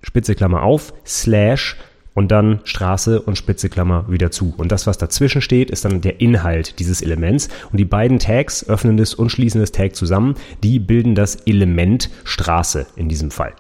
Spitze 0.01 0.35
Klammer 0.35 0.63
auf, 0.63 0.95
Slash, 1.05 1.77
und 2.15 2.31
dann 2.31 2.61
Straße 2.65 3.21
und 3.21 3.37
Spitze 3.37 3.69
Klammer 3.69 4.07
wieder 4.09 4.31
zu. 4.31 4.55
Und 4.57 4.73
das, 4.73 4.87
was 4.87 4.99
dazwischen 4.99 5.43
steht, 5.43 5.71
ist 5.71 5.85
dann 5.85 6.01
der 6.01 6.21
Inhalt 6.21 6.79
dieses 6.79 7.03
Elements. 7.03 7.49
Und 7.71 7.79
die 7.79 7.85
beiden 7.85 8.19
Tags, 8.19 8.69
öffnendes 8.69 9.15
und 9.15 9.31
schließendes 9.31 9.73
Tag 9.73 9.97
zusammen, 9.97 10.35
die 10.63 10.79
bilden 10.79 11.15
das 11.15 11.37
Element 11.47 12.11
Straße 12.25 12.87
in 12.97 13.09
diesem 13.09 13.31
Fall. 13.31 13.53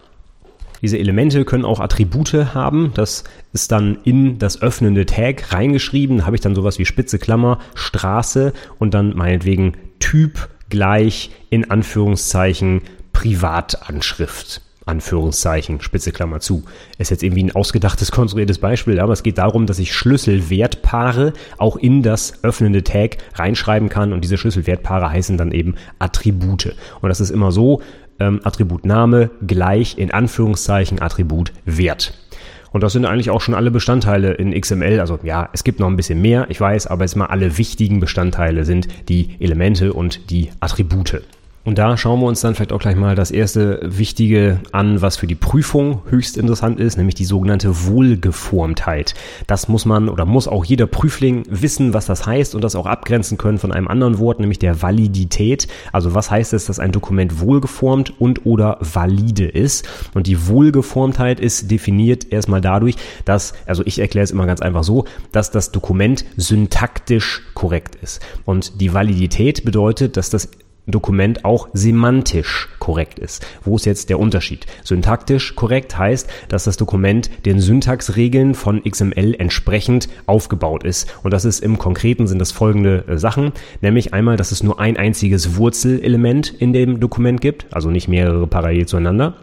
Diese 0.82 0.98
Elemente 0.98 1.44
können 1.46 1.64
auch 1.64 1.80
Attribute 1.80 2.54
haben. 2.54 2.92
Das 2.94 3.24
ist 3.54 3.72
dann 3.72 3.98
in 4.04 4.38
das 4.38 4.60
öffnende 4.60 5.06
Tag 5.06 5.52
reingeschrieben. 5.52 6.18
Da 6.18 6.26
habe 6.26 6.36
ich 6.36 6.42
dann 6.42 6.54
sowas 6.54 6.78
wie 6.78 6.84
Spitze 6.84 7.18
Klammer, 7.18 7.58
Straße 7.74 8.52
und 8.78 8.92
dann 8.92 9.16
meinetwegen 9.16 9.72
Typ 9.98 10.48
gleich 10.68 11.30
in 11.48 11.70
Anführungszeichen 11.70 12.82
Privatanschrift. 13.14 14.60
Anführungszeichen, 14.86 15.80
Spitze 15.80 16.12
Klammer 16.12 16.40
zu. 16.40 16.64
Ist 16.98 17.10
jetzt 17.10 17.22
irgendwie 17.22 17.44
ein 17.44 17.54
ausgedachtes, 17.54 18.12
konstruiertes 18.12 18.58
Beispiel, 18.58 19.00
aber 19.00 19.12
es 19.12 19.22
geht 19.22 19.38
darum, 19.38 19.66
dass 19.66 19.78
ich 19.78 19.94
Schlüsselwertpaare 19.94 21.32
auch 21.58 21.76
in 21.76 22.02
das 22.02 22.44
öffnende 22.44 22.84
Tag 22.84 23.18
reinschreiben 23.34 23.88
kann 23.88 24.12
und 24.12 24.22
diese 24.22 24.36
Schlüsselwertpaare 24.36 25.10
heißen 25.10 25.36
dann 25.36 25.52
eben 25.52 25.74
Attribute. 25.98 26.74
Und 27.00 27.08
das 27.08 27.20
ist 27.20 27.30
immer 27.30 27.52
so, 27.52 27.80
ähm, 28.20 28.40
Attribut 28.44 28.84
Name 28.84 29.30
gleich 29.46 29.98
in 29.98 30.10
Anführungszeichen 30.10 31.00
Attribut 31.02 31.52
Wert. 31.64 32.14
Und 32.74 32.82
das 32.82 32.92
sind 32.92 33.04
eigentlich 33.04 33.30
auch 33.30 33.40
schon 33.40 33.54
alle 33.54 33.70
Bestandteile 33.70 34.32
in 34.32 34.52
XML. 34.52 34.98
Also 34.98 35.20
ja, 35.22 35.48
es 35.52 35.62
gibt 35.62 35.78
noch 35.78 35.86
ein 35.86 35.96
bisschen 35.96 36.20
mehr, 36.20 36.46
ich 36.48 36.60
weiß, 36.60 36.88
aber 36.88 37.04
jetzt 37.04 37.14
mal 37.14 37.26
alle 37.26 37.56
wichtigen 37.56 38.00
Bestandteile 38.00 38.64
sind 38.64 38.88
die 39.08 39.36
Elemente 39.38 39.92
und 39.92 40.30
die 40.30 40.50
Attribute. 40.58 41.22
Und 41.64 41.78
da 41.78 41.96
schauen 41.96 42.20
wir 42.20 42.26
uns 42.26 42.42
dann 42.42 42.54
vielleicht 42.54 42.72
auch 42.72 42.78
gleich 42.78 42.94
mal 42.94 43.14
das 43.14 43.30
erste 43.30 43.80
Wichtige 43.82 44.60
an, 44.72 45.00
was 45.00 45.16
für 45.16 45.26
die 45.26 45.34
Prüfung 45.34 46.02
höchst 46.10 46.36
interessant 46.36 46.78
ist, 46.78 46.98
nämlich 46.98 47.14
die 47.14 47.24
sogenannte 47.24 47.86
Wohlgeformtheit. 47.86 49.14
Das 49.46 49.66
muss 49.68 49.86
man 49.86 50.10
oder 50.10 50.26
muss 50.26 50.46
auch 50.46 50.66
jeder 50.66 50.86
Prüfling 50.86 51.44
wissen, 51.48 51.94
was 51.94 52.04
das 52.04 52.26
heißt 52.26 52.54
und 52.54 52.62
das 52.62 52.76
auch 52.76 52.84
abgrenzen 52.84 53.38
können 53.38 53.56
von 53.56 53.72
einem 53.72 53.88
anderen 53.88 54.18
Wort, 54.18 54.40
nämlich 54.40 54.58
der 54.58 54.82
Validität. 54.82 55.66
Also 55.90 56.14
was 56.14 56.30
heißt 56.30 56.52
es, 56.52 56.66
dass 56.66 56.78
ein 56.78 56.92
Dokument 56.92 57.40
wohlgeformt 57.40 58.20
und 58.20 58.44
oder 58.44 58.76
valide 58.80 59.46
ist? 59.46 59.88
Und 60.12 60.26
die 60.26 60.46
Wohlgeformtheit 60.46 61.40
ist 61.40 61.70
definiert 61.70 62.30
erstmal 62.30 62.60
dadurch, 62.60 62.96
dass, 63.24 63.54
also 63.64 63.82
ich 63.86 63.98
erkläre 64.00 64.24
es 64.24 64.32
immer 64.32 64.44
ganz 64.44 64.60
einfach 64.60 64.84
so, 64.84 65.06
dass 65.32 65.50
das 65.50 65.72
Dokument 65.72 66.26
syntaktisch 66.36 67.42
korrekt 67.54 67.94
ist. 68.02 68.20
Und 68.44 68.82
die 68.82 68.92
Validität 68.92 69.64
bedeutet, 69.64 70.18
dass 70.18 70.28
das 70.28 70.50
Dokument 70.86 71.44
auch 71.44 71.68
semantisch 71.72 72.68
korrekt 72.78 73.18
ist. 73.18 73.46
Wo 73.62 73.76
ist 73.76 73.86
jetzt 73.86 74.10
der 74.10 74.18
Unterschied? 74.18 74.66
Syntaktisch 74.82 75.54
korrekt 75.54 75.96
heißt, 75.96 76.28
dass 76.48 76.64
das 76.64 76.76
Dokument 76.76 77.30
den 77.46 77.60
Syntaxregeln 77.60 78.54
von 78.54 78.82
XML 78.82 79.34
entsprechend 79.38 80.08
aufgebaut 80.26 80.84
ist. 80.84 81.14
Und 81.22 81.32
das 81.32 81.44
ist 81.44 81.60
im 81.60 81.78
Konkreten 81.78 82.26
sind 82.26 82.38
das 82.38 82.52
folgende 82.52 83.04
äh, 83.08 83.18
Sachen, 83.18 83.52
nämlich 83.80 84.12
einmal, 84.12 84.36
dass 84.36 84.52
es 84.52 84.62
nur 84.62 84.80
ein 84.80 84.96
einziges 84.96 85.56
Wurzelelement 85.56 86.50
in 86.50 86.72
dem 86.72 87.00
Dokument 87.00 87.40
gibt, 87.40 87.66
also 87.70 87.90
nicht 87.90 88.08
mehrere 88.08 88.46
parallel 88.46 88.86
zueinander. 88.86 89.34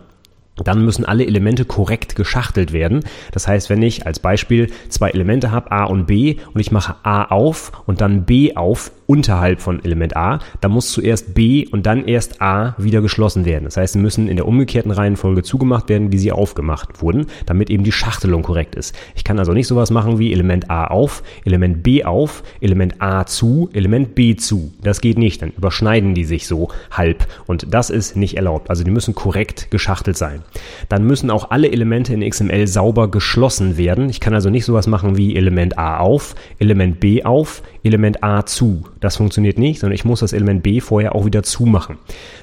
Dann 0.57 0.83
müssen 0.85 1.05
alle 1.05 1.25
Elemente 1.25 1.65
korrekt 1.65 2.15
geschachtelt 2.15 2.73
werden. 2.73 3.01
Das 3.31 3.47
heißt, 3.47 3.69
wenn 3.69 3.81
ich 3.81 4.05
als 4.05 4.19
Beispiel 4.19 4.67
zwei 4.89 5.09
Elemente 5.09 5.51
habe, 5.51 5.71
A 5.71 5.85
und 5.85 6.05
B, 6.05 6.37
und 6.53 6.59
ich 6.59 6.71
mache 6.71 6.95
A 7.03 7.25
auf 7.25 7.71
und 7.85 8.01
dann 8.01 8.25
B 8.25 8.55
auf, 8.55 8.91
unterhalb 9.11 9.59
von 9.59 9.83
Element 9.83 10.15
A, 10.15 10.39
dann 10.61 10.71
muss 10.71 10.89
zuerst 10.89 11.33
B 11.33 11.67
und 11.67 11.85
dann 11.85 12.05
erst 12.05 12.41
A 12.41 12.75
wieder 12.77 13.01
geschlossen 13.01 13.43
werden. 13.43 13.65
Das 13.65 13.75
heißt, 13.75 13.91
sie 13.91 13.99
müssen 13.99 14.29
in 14.29 14.37
der 14.37 14.47
umgekehrten 14.47 14.89
Reihenfolge 14.89 15.43
zugemacht 15.43 15.89
werden, 15.89 16.13
wie 16.13 16.17
sie 16.17 16.31
aufgemacht 16.31 17.01
wurden, 17.01 17.25
damit 17.45 17.69
eben 17.69 17.83
die 17.83 17.91
Schachtelung 17.91 18.41
korrekt 18.41 18.75
ist. 18.75 18.95
Ich 19.13 19.25
kann 19.25 19.37
also 19.37 19.51
nicht 19.51 19.67
sowas 19.67 19.91
machen 19.91 20.17
wie 20.17 20.31
Element 20.31 20.71
A 20.71 20.87
auf, 20.87 21.23
Element 21.43 21.83
B 21.83 22.05
auf, 22.05 22.41
Element 22.61 23.01
A 23.01 23.25
zu, 23.25 23.69
Element 23.73 24.15
B 24.15 24.37
zu. 24.37 24.71
Das 24.81 25.01
geht 25.01 25.17
nicht, 25.17 25.41
dann 25.41 25.51
überschneiden 25.51 26.13
die 26.13 26.23
sich 26.23 26.47
so 26.47 26.69
halb 26.89 27.27
und 27.47 27.73
das 27.73 27.89
ist 27.89 28.15
nicht 28.15 28.37
erlaubt. 28.37 28.69
Also 28.69 28.85
die 28.85 28.91
müssen 28.91 29.13
korrekt 29.13 29.71
geschachtelt 29.71 30.15
sein. 30.15 30.41
Dann 30.87 31.05
müssen 31.05 31.31
auch 31.31 31.51
alle 31.51 31.69
Elemente 31.69 32.13
in 32.13 32.21
XML 32.21 32.65
sauber 32.65 33.11
geschlossen 33.11 33.75
werden. 33.75 34.07
Ich 34.07 34.21
kann 34.21 34.33
also 34.33 34.49
nicht 34.49 34.63
sowas 34.63 34.87
machen 34.87 35.17
wie 35.17 35.35
Element 35.35 35.77
A 35.77 35.97
auf, 35.97 36.33
Element 36.59 37.01
B 37.01 37.25
auf, 37.25 37.61
Element 37.83 38.23
A 38.23 38.45
zu. 38.45 38.83
Das 39.01 39.17
funktioniert 39.17 39.57
nicht, 39.57 39.79
sondern 39.79 39.95
ich 39.95 40.05
muss 40.05 40.21
das 40.21 40.31
Element 40.31 40.61
B 40.61 40.79
vorher 40.79 41.15
auch 41.15 41.25
wieder 41.25 41.41
zumachen. 41.41 41.97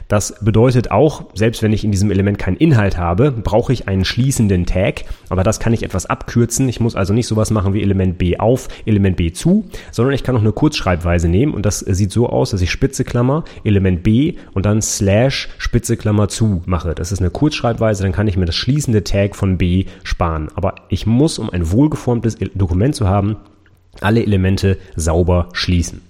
Das 0.08 0.34
bedeutet 0.40 0.90
auch, 0.90 1.24
selbst 1.34 1.62
wenn 1.62 1.72
ich 1.72 1.84
in 1.84 1.92
diesem 1.92 2.10
Element 2.10 2.36
keinen 2.38 2.56
Inhalt 2.56 2.98
habe, 2.98 3.30
brauche 3.30 3.72
ich 3.72 3.86
einen 3.86 4.04
schließenden 4.04 4.66
Tag, 4.66 5.04
aber 5.28 5.44
das 5.44 5.60
kann 5.60 5.72
ich 5.72 5.84
etwas 5.84 6.06
abkürzen. 6.06 6.68
Ich 6.68 6.80
muss 6.80 6.96
also 6.96 7.14
nicht 7.14 7.28
sowas 7.28 7.50
machen 7.50 7.74
wie 7.74 7.82
Element 7.82 8.18
B 8.18 8.38
auf, 8.38 8.68
Element 8.86 9.16
B 9.16 9.32
zu, 9.32 9.66
sondern 9.92 10.14
ich 10.14 10.24
kann 10.24 10.36
auch 10.36 10.40
eine 10.40 10.52
Kurzschreibweise 10.52 11.28
nehmen 11.28 11.54
und 11.54 11.64
das 11.64 11.78
sieht 11.78 12.10
so 12.10 12.28
aus, 12.28 12.50
dass 12.50 12.60
ich 12.60 12.72
Spitze 12.72 13.04
Klammer, 13.04 13.44
Element 13.62 14.02
B 14.02 14.34
und 14.52 14.66
dann 14.66 14.82
Slash 14.82 15.48
Spitze 15.58 15.96
Klammer 15.96 16.28
zu 16.28 16.62
mache. 16.66 16.94
Das 16.96 17.12
ist 17.12 17.20
eine 17.20 17.30
Kurzschreibweise, 17.30 18.02
dann 18.02 18.12
kann 18.12 18.26
ich 18.26 18.36
mir 18.36 18.46
das 18.46 18.56
schließende 18.56 19.04
Tag 19.04 19.36
von 19.36 19.58
B 19.58 19.84
sparen. 20.02 20.48
Aber 20.56 20.74
ich 20.88 21.06
muss, 21.06 21.38
um 21.38 21.50
ein 21.50 21.70
wohlgeformtes 21.70 22.36
Dokument 22.54 22.96
zu 22.96 23.06
haben, 23.06 23.36
alle 24.00 24.22
Elemente 24.22 24.78
sauber 24.96 25.50
schließen. 25.52 26.02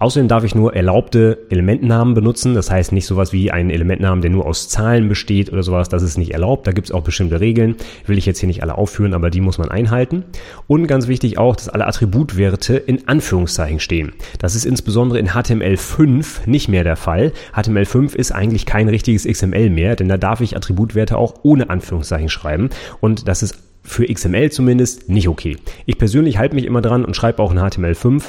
Außerdem 0.00 0.28
darf 0.28 0.44
ich 0.44 0.54
nur 0.54 0.74
erlaubte 0.74 1.46
Elementnamen 1.50 2.14
benutzen. 2.14 2.54
Das 2.54 2.70
heißt 2.70 2.92
nicht 2.92 3.04
sowas 3.04 3.34
wie 3.34 3.50
einen 3.50 3.68
Elementnamen, 3.68 4.22
der 4.22 4.30
nur 4.30 4.46
aus 4.46 4.70
Zahlen 4.70 5.10
besteht 5.10 5.52
oder 5.52 5.62
sowas. 5.62 5.90
Das 5.90 6.02
ist 6.02 6.16
nicht 6.16 6.32
erlaubt. 6.32 6.66
Da 6.66 6.72
gibt 6.72 6.88
es 6.88 6.92
auch 6.92 7.02
bestimmte 7.02 7.38
Regeln. 7.38 7.76
Will 8.06 8.16
ich 8.16 8.24
jetzt 8.24 8.40
hier 8.40 8.46
nicht 8.46 8.62
alle 8.62 8.78
aufführen, 8.78 9.12
aber 9.12 9.28
die 9.28 9.42
muss 9.42 9.58
man 9.58 9.70
einhalten. 9.70 10.24
Und 10.66 10.86
ganz 10.86 11.06
wichtig 11.06 11.36
auch, 11.36 11.54
dass 11.54 11.68
alle 11.68 11.86
Attributwerte 11.86 12.78
in 12.78 13.08
Anführungszeichen 13.08 13.78
stehen. 13.78 14.14
Das 14.38 14.54
ist 14.54 14.64
insbesondere 14.64 15.18
in 15.18 15.28
HTML5 15.28 16.48
nicht 16.48 16.68
mehr 16.68 16.82
der 16.82 16.96
Fall. 16.96 17.32
HTML5 17.54 18.16
ist 18.16 18.32
eigentlich 18.32 18.64
kein 18.64 18.88
richtiges 18.88 19.26
XML 19.26 19.68
mehr, 19.68 19.96
denn 19.96 20.08
da 20.08 20.16
darf 20.16 20.40
ich 20.40 20.56
Attributwerte 20.56 21.18
auch 21.18 21.34
ohne 21.42 21.68
Anführungszeichen 21.68 22.30
schreiben. 22.30 22.70
Und 23.00 23.28
das 23.28 23.42
ist 23.42 23.58
für 23.82 24.06
XML 24.06 24.50
zumindest 24.50 25.10
nicht 25.10 25.28
okay. 25.28 25.58
Ich 25.84 25.98
persönlich 25.98 26.38
halte 26.38 26.54
mich 26.54 26.64
immer 26.64 26.80
dran 26.80 27.04
und 27.04 27.16
schreibe 27.16 27.42
auch 27.42 27.52
in 27.52 27.58
HTML5 27.58 28.22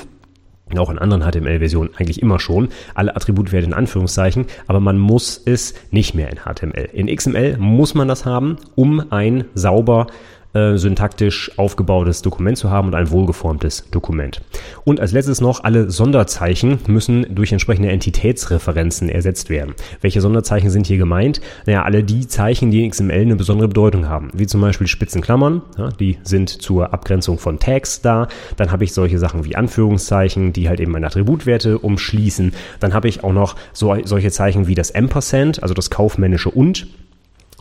auch 0.80 0.90
in 0.90 1.00
anderen 1.00 1.24
HTML-Versionen 1.24 1.92
eigentlich 1.96 2.22
immer 2.22 2.40
schon, 2.40 2.70
alle 2.94 3.16
Attributwerte 3.16 3.68
in 3.68 3.74
Anführungszeichen, 3.74 4.46
aber 4.68 4.80
man 4.80 4.98
muss 4.98 5.42
es 5.46 5.74
nicht 5.92 6.16
mehr 6.16 6.30
in 6.30 6.40
HTML. 6.40 6.90
In 6.94 7.08
XML 7.08 7.58
muss 7.58 7.94
man 7.94 8.08
das 8.08 8.25
haben, 8.25 8.58
um 8.75 9.12
ein 9.12 9.46
sauber 9.54 10.08
äh, 10.53 10.77
syntaktisch 10.77 11.51
aufgebautes 11.58 12.22
Dokument 12.22 12.58
zu 12.58 12.70
haben 12.70 12.89
und 12.89 12.96
ein 12.96 13.10
wohlgeformtes 13.10 13.89
Dokument. 13.91 14.41
Und 14.84 15.00
als 15.00 15.12
letztes 15.12 15.41
noch, 15.41 15.63
alle 15.63 15.89
Sonderzeichen 15.89 16.79
müssen 16.88 17.25
durch 17.34 17.51
entsprechende 17.51 17.89
Entitätsreferenzen 17.89 19.10
ersetzt 19.10 19.50
werden. 19.50 19.75
Welche 20.01 20.22
Sonderzeichen 20.22 20.70
sind 20.70 20.88
hier 20.88 20.98
gemeint? 20.98 21.41
Naja, 21.65 21.84
alle 21.84 22.03
die 22.03 22.27
Zeichen, 22.27 22.72
die 22.72 22.84
in 22.84 22.91
XML 22.91 23.12
eine 23.12 23.36
besondere 23.36 23.67
Bedeutung 23.67 24.10
haben, 24.10 24.29
wie 24.34 24.48
zum 24.48 24.62
Beispiel 24.62 24.88
Spitzenklammern, 24.88 25.62
ja, 25.77 25.89
die 25.89 26.17
sind 26.24 26.50
zur 26.50 26.93
Abgrenzung 26.93 27.38
von 27.38 27.60
Tags 27.60 28.01
da. 28.01 28.27
Dann 28.58 28.72
habe 28.72 28.84
ich 28.84 28.93
solche 28.93 29.20
Sachen 29.20 29.46
wie 29.46 29.55
Anführungszeichen, 29.55 30.53
die 30.53 30.67
halt 30.67 30.79
eben 30.79 30.91
meine 30.91 31.08
Attributwerte 31.08 31.79
umschließen. 31.79 32.53
Dann 32.79 32.93
habe 32.93 33.08
ich 33.08 33.24
auch 33.24 33.34
noch 33.34 33.55
so, 33.74 33.96
solche 34.03 34.31
Zeichen 34.31 34.67
wie 34.67 34.75
das 34.75 34.93
Ampersand, 34.93 35.62
also 35.63 35.74
das 35.74 35.89
kaufmännische 35.89 36.50
und 36.50 36.88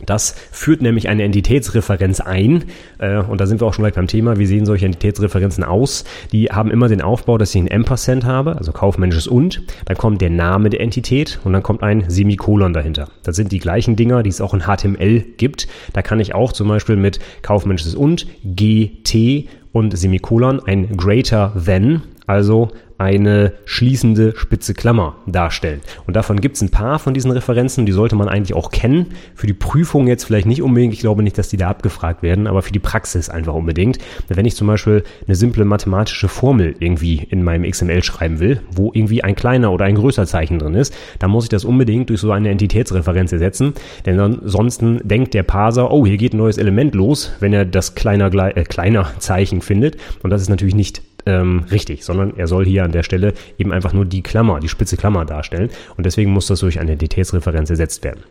das 0.05 0.35
führt 0.51 0.81
nämlich 0.81 1.09
eine 1.09 1.23
Entitätsreferenz 1.23 2.19
ein. 2.19 2.65
Äh, 2.99 3.17
und 3.17 3.39
da 3.41 3.45
sind 3.45 3.61
wir 3.61 3.67
auch 3.67 3.73
schon 3.73 3.83
gleich 3.83 3.93
beim 3.93 4.07
Thema. 4.07 4.37
Wie 4.37 4.45
sehen 4.45 4.65
solche 4.65 4.85
Entitätsreferenzen 4.85 5.63
aus? 5.63 6.03
Die 6.31 6.47
haben 6.47 6.71
immer 6.71 6.87
den 6.87 7.01
Aufbau, 7.01 7.37
dass 7.37 7.53
ich 7.55 7.61
ein 7.61 7.71
Ampersand 7.71 8.25
habe, 8.25 8.57
also 8.57 8.71
kaufmännisches 8.71 9.27
und. 9.27 9.63
Dann 9.85 9.97
kommt 9.97 10.21
der 10.21 10.29
Name 10.29 10.69
der 10.69 10.81
Entität 10.81 11.39
und 11.43 11.53
dann 11.53 11.63
kommt 11.63 11.83
ein 11.83 12.05
Semikolon 12.09 12.73
dahinter. 12.73 13.09
Das 13.23 13.35
sind 13.35 13.51
die 13.51 13.59
gleichen 13.59 13.95
Dinger, 13.95 14.23
die 14.23 14.29
es 14.29 14.41
auch 14.41 14.53
in 14.53 14.61
HTML 14.61 15.21
gibt. 15.37 15.67
Da 15.93 16.01
kann 16.01 16.19
ich 16.19 16.33
auch 16.33 16.53
zum 16.53 16.67
Beispiel 16.67 16.95
mit 16.95 17.19
kaufmännisches 17.41 17.95
und, 17.95 18.27
GT 18.43 19.47
und 19.71 19.97
Semikolon 19.97 20.61
ein 20.65 20.97
greater 20.97 21.53
than, 21.65 22.03
also 22.31 22.71
eine 23.01 23.53
schließende 23.65 24.35
spitze 24.37 24.75
Klammer 24.75 25.15
darstellen. 25.25 25.81
Und 26.05 26.15
davon 26.15 26.39
gibt 26.39 26.57
es 26.57 26.61
ein 26.61 26.69
paar 26.69 26.99
von 26.99 27.15
diesen 27.15 27.31
Referenzen, 27.31 27.87
die 27.87 27.91
sollte 27.91 28.15
man 28.15 28.29
eigentlich 28.29 28.55
auch 28.55 28.69
kennen. 28.69 29.07
Für 29.33 29.47
die 29.47 29.53
Prüfung 29.53 30.07
jetzt 30.07 30.23
vielleicht 30.23 30.45
nicht 30.45 30.61
unbedingt, 30.61 30.93
ich 30.93 30.99
glaube 30.99 31.23
nicht, 31.23 31.35
dass 31.37 31.49
die 31.49 31.57
da 31.57 31.67
abgefragt 31.67 32.21
werden, 32.21 32.45
aber 32.45 32.61
für 32.61 32.71
die 32.71 32.79
Praxis 32.79 33.29
einfach 33.29 33.55
unbedingt. 33.55 33.97
Wenn 34.27 34.45
ich 34.45 34.55
zum 34.55 34.67
Beispiel 34.67 35.03
eine 35.25 35.35
simple 35.35 35.65
mathematische 35.65 36.27
Formel 36.27 36.75
irgendwie 36.79 37.27
in 37.29 37.43
meinem 37.43 37.69
XML 37.69 38.03
schreiben 38.03 38.39
will, 38.39 38.61
wo 38.71 38.91
irgendwie 38.93 39.23
ein 39.23 39.35
kleiner 39.35 39.71
oder 39.71 39.85
ein 39.85 39.95
größer 39.95 40.27
Zeichen 40.27 40.59
drin 40.59 40.75
ist, 40.75 40.93
dann 41.17 41.31
muss 41.31 41.45
ich 41.45 41.49
das 41.49 41.65
unbedingt 41.65 42.09
durch 42.11 42.21
so 42.21 42.31
eine 42.31 42.49
Entitätsreferenz 42.49 43.31
ersetzen, 43.31 43.73
denn 44.05 44.19
ansonsten 44.19 44.99
denkt 45.03 45.33
der 45.33 45.43
Parser, 45.43 45.91
oh, 45.91 46.05
hier 46.05 46.17
geht 46.17 46.33
ein 46.33 46.37
neues 46.37 46.59
Element 46.59 46.93
los, 46.93 47.31
wenn 47.39 47.51
er 47.51 47.65
das 47.65 47.95
kleiner, 47.95 48.31
äh, 48.55 48.63
kleiner 48.63 49.11
Zeichen 49.17 49.61
findet. 49.61 49.97
Und 50.21 50.29
das 50.29 50.43
ist 50.43 50.49
natürlich 50.49 50.75
nicht 50.75 51.01
ähm, 51.25 51.65
richtig, 51.71 52.03
sondern 52.03 52.35
er 52.37 52.47
soll 52.47 52.65
hier 52.65 52.83
an 52.83 52.91
der 52.91 53.03
Stelle 53.03 53.33
eben 53.57 53.71
einfach 53.71 53.93
nur 53.93 54.05
die 54.05 54.21
Klammer, 54.21 54.59
die 54.59 54.69
spitze 54.69 54.97
Klammer 54.97 55.25
darstellen 55.25 55.69
und 55.97 56.05
deswegen 56.05 56.31
muss 56.31 56.47
das 56.47 56.59
durch 56.59 56.79
eine 56.79 56.91
Identitätsreferenz 56.91 57.69
ersetzt 57.69 58.03
werden. 58.03 58.23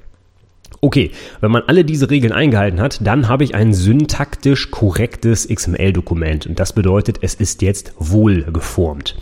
Okay, 0.82 1.10
wenn 1.40 1.50
man 1.50 1.62
alle 1.66 1.84
diese 1.84 2.08
Regeln 2.08 2.32
eingehalten 2.32 2.80
hat, 2.80 3.06
dann 3.06 3.28
habe 3.28 3.44
ich 3.44 3.54
ein 3.54 3.74
syntaktisch 3.74 4.70
korrektes 4.70 5.46
XML-Dokument 5.48 6.46
und 6.46 6.58
das 6.58 6.72
bedeutet, 6.72 7.18
es 7.20 7.34
ist 7.34 7.60
jetzt 7.60 7.92
wohl 7.98 8.44
geformt. 8.44 9.16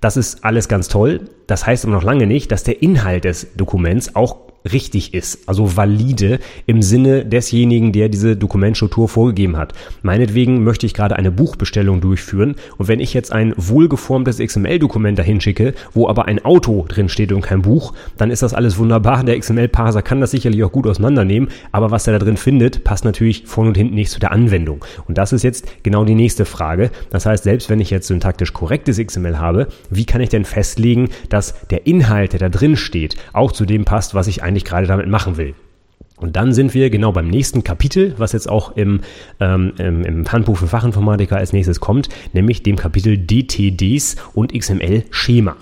Das 0.00 0.16
ist 0.16 0.44
alles 0.44 0.68
ganz 0.68 0.88
toll. 0.88 1.22
Das 1.46 1.66
heißt 1.66 1.84
aber 1.84 1.94
noch 1.94 2.02
lange 2.02 2.26
nicht, 2.26 2.50
dass 2.52 2.64
der 2.64 2.82
Inhalt 2.82 3.24
des 3.24 3.54
Dokuments 3.56 4.14
auch 4.14 4.45
richtig 4.72 5.14
ist, 5.14 5.48
also 5.48 5.76
valide 5.76 6.38
im 6.66 6.82
Sinne 6.82 7.24
desjenigen, 7.24 7.92
der 7.92 8.08
diese 8.08 8.36
Dokumentstruktur 8.36 9.08
vorgegeben 9.08 9.56
hat. 9.56 9.72
Meinetwegen 10.02 10.64
möchte 10.64 10.86
ich 10.86 10.94
gerade 10.94 11.16
eine 11.16 11.30
Buchbestellung 11.30 12.00
durchführen 12.00 12.56
und 12.78 12.88
wenn 12.88 13.00
ich 13.00 13.14
jetzt 13.14 13.32
ein 13.32 13.54
wohlgeformtes 13.56 14.38
XML-Dokument 14.38 15.18
dahin 15.18 15.40
schicke, 15.40 15.74
wo 15.92 16.08
aber 16.08 16.26
ein 16.26 16.44
Auto 16.44 16.84
drin 16.88 17.08
steht 17.08 17.32
und 17.32 17.42
kein 17.42 17.62
Buch, 17.62 17.92
dann 18.16 18.30
ist 18.30 18.42
das 18.42 18.54
alles 18.54 18.78
wunderbar. 18.78 19.24
Der 19.24 19.38
XML-Parser 19.38 20.02
kann 20.02 20.20
das 20.20 20.30
sicherlich 20.30 20.62
auch 20.64 20.72
gut 20.72 20.86
auseinandernehmen, 20.86 21.48
aber 21.72 21.90
was 21.90 22.06
er 22.06 22.18
da 22.18 22.24
drin 22.24 22.36
findet, 22.36 22.84
passt 22.84 23.04
natürlich 23.04 23.44
vorn 23.46 23.68
und 23.68 23.76
hinten 23.76 23.94
nicht 23.94 24.10
zu 24.10 24.20
der 24.20 24.32
Anwendung. 24.32 24.84
Und 25.06 25.18
das 25.18 25.32
ist 25.32 25.42
jetzt 25.42 25.66
genau 25.82 26.04
die 26.04 26.14
nächste 26.14 26.44
Frage. 26.44 26.90
Das 27.10 27.26
heißt, 27.26 27.44
selbst 27.44 27.70
wenn 27.70 27.80
ich 27.80 27.90
jetzt 27.90 28.08
syntaktisch 28.08 28.52
korrektes 28.52 28.98
XML 28.98 29.38
habe, 29.38 29.68
wie 29.90 30.04
kann 30.04 30.20
ich 30.20 30.28
denn 30.28 30.44
festlegen, 30.44 31.08
dass 31.28 31.54
der 31.68 31.86
Inhalt, 31.86 32.32
der 32.32 32.40
da 32.40 32.48
drin 32.48 32.76
steht, 32.76 33.16
auch 33.32 33.52
zu 33.52 33.64
dem 33.64 33.84
passt, 33.84 34.14
was 34.14 34.26
ich 34.26 34.42
eigentlich 34.42 34.55
eigentlich 34.56 34.64
gerade 34.64 34.86
damit 34.86 35.06
machen 35.06 35.36
will. 35.36 35.54
Und 36.16 36.34
dann 36.36 36.54
sind 36.54 36.72
wir 36.72 36.88
genau 36.88 37.12
beim 37.12 37.28
nächsten 37.28 37.62
Kapitel, 37.62 38.14
was 38.16 38.32
jetzt 38.32 38.48
auch 38.48 38.74
im, 38.74 39.00
ähm, 39.38 39.74
im, 39.76 40.02
im 40.02 40.32
Handbuch 40.32 40.56
für 40.56 40.66
Fachinformatiker 40.66 41.36
als 41.36 41.52
nächstes 41.52 41.78
kommt, 41.78 42.08
nämlich 42.32 42.62
dem 42.62 42.76
Kapitel 42.76 43.18
DTDs 43.18 44.16
und 44.32 44.54
XML-Schema. 44.58 45.56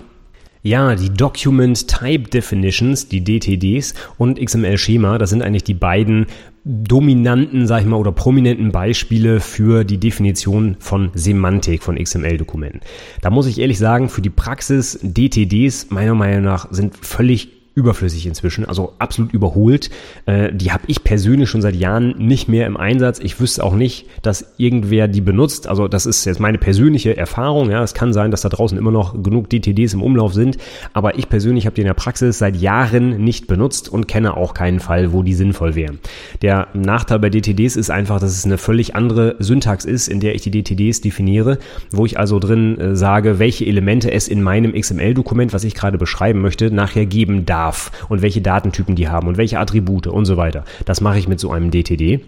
Ja, 0.63 0.95
die 0.95 1.11
Document 1.11 1.87
Type 1.89 2.29
Definitions, 2.29 3.09
die 3.09 3.23
DTDs 3.23 3.93
und 4.17 4.39
XML-Schema, 4.43 5.17
das 5.17 5.29
sind 5.29 5.43
eigentlich 5.43 5.65
die 5.65 5.73
beiden 5.73 6.25
dominanten, 6.63 7.67
sag 7.67 7.81
ich 7.81 7.85
mal, 7.85 7.97
oder 7.97 8.11
prominenten 8.11 8.71
Beispiele 8.71 9.41
für 9.41 9.83
die 9.83 9.99
Definition 9.99 10.77
von 10.79 11.11
Semantik 11.13 11.83
von 11.83 11.97
XML-Dokumenten. 11.97 12.79
Da 13.21 13.29
muss 13.29 13.45
ich 13.45 13.59
ehrlich 13.59 13.77
sagen, 13.77 14.09
für 14.09 14.21
die 14.21 14.31
Praxis 14.31 14.97
DTDs 15.03 15.91
meiner 15.91 16.15
Meinung 16.15 16.45
nach 16.45 16.71
sind 16.71 16.95
völlig 16.97 17.54
überflüssig 17.75 18.25
inzwischen, 18.25 18.65
also 18.65 18.93
absolut 18.99 19.33
überholt. 19.33 19.89
Äh, 20.25 20.53
die 20.53 20.71
habe 20.71 20.83
ich 20.87 21.03
persönlich 21.03 21.49
schon 21.49 21.61
seit 21.61 21.75
Jahren 21.75 22.15
nicht 22.17 22.47
mehr 22.47 22.67
im 22.67 22.77
Einsatz. 22.77 23.19
Ich 23.19 23.39
wüsste 23.41 23.63
auch 23.63 23.75
nicht, 23.75 24.07
dass 24.21 24.53
irgendwer 24.57 25.09
die 25.09 25.19
benutzt. 25.19 25.67
Also 25.67 25.89
das 25.89 26.05
ist 26.05 26.23
jetzt 26.23 26.39
meine 26.39 26.57
persönliche 26.57 27.17
Erfahrung. 27.17 27.69
Ja, 27.69 27.83
es 27.83 27.93
kann 27.93 28.13
sein, 28.13 28.31
dass 28.31 28.41
da 28.41 28.49
draußen 28.49 28.77
immer 28.77 28.91
noch 28.91 29.21
genug 29.21 29.49
DTDs 29.49 29.93
im 29.93 30.01
Umlauf 30.01 30.33
sind, 30.33 30.57
aber 30.93 31.19
ich 31.19 31.27
persönlich 31.27 31.65
habe 31.65 31.75
die 31.75 31.81
in 31.81 31.87
der 31.87 31.93
Praxis 31.93 32.37
seit 32.37 32.55
Jahren 32.55 33.21
nicht 33.23 33.47
benutzt 33.47 33.89
und 33.89 34.07
kenne 34.07 34.37
auch 34.37 34.53
keinen 34.53 34.79
Fall, 34.79 35.11
wo 35.11 35.21
die 35.21 35.33
sinnvoll 35.33 35.75
wären. 35.75 35.99
Der 36.41 36.69
Nachteil 36.73 37.19
bei 37.19 37.29
DTDs 37.29 37.75
ist 37.75 37.89
einfach, 37.89 38.21
dass 38.21 38.31
es 38.31 38.45
eine 38.45 38.57
völlig 38.57 38.95
andere 38.95 39.35
Syntax 39.39 39.83
ist, 39.83 40.07
in 40.07 40.21
der 40.21 40.33
ich 40.33 40.41
die 40.41 40.51
DTDs 40.51 41.01
definiere, 41.01 41.57
wo 41.91 42.05
ich 42.05 42.17
also 42.17 42.39
drin 42.39 42.79
äh, 42.79 42.95
sage, 42.95 43.37
welche 43.37 43.65
Elemente 43.65 44.11
es 44.11 44.29
in 44.29 44.41
meinem 44.41 44.73
XML-Dokument, 44.73 45.51
was 45.51 45.65
ich 45.65 45.75
gerade 45.75 45.97
beschreiben 45.97 46.39
möchte, 46.39 46.71
nachher 46.71 47.05
geben 47.05 47.45
darf 47.45 47.64
darf 47.65 47.91
und 48.09 48.21
welche 48.21 48.41
Datentypen 48.41 48.95
die 48.95 49.07
haben 49.07 49.27
und 49.27 49.37
welche 49.37 49.59
Attribute 49.59 50.07
und 50.07 50.25
so 50.25 50.37
weiter. 50.37 50.63
Das 50.85 51.01
mache 51.01 51.19
ich 51.19 51.27
mit 51.27 51.39
so 51.39 51.51
einem 51.51 51.71
DTD. 51.71 52.21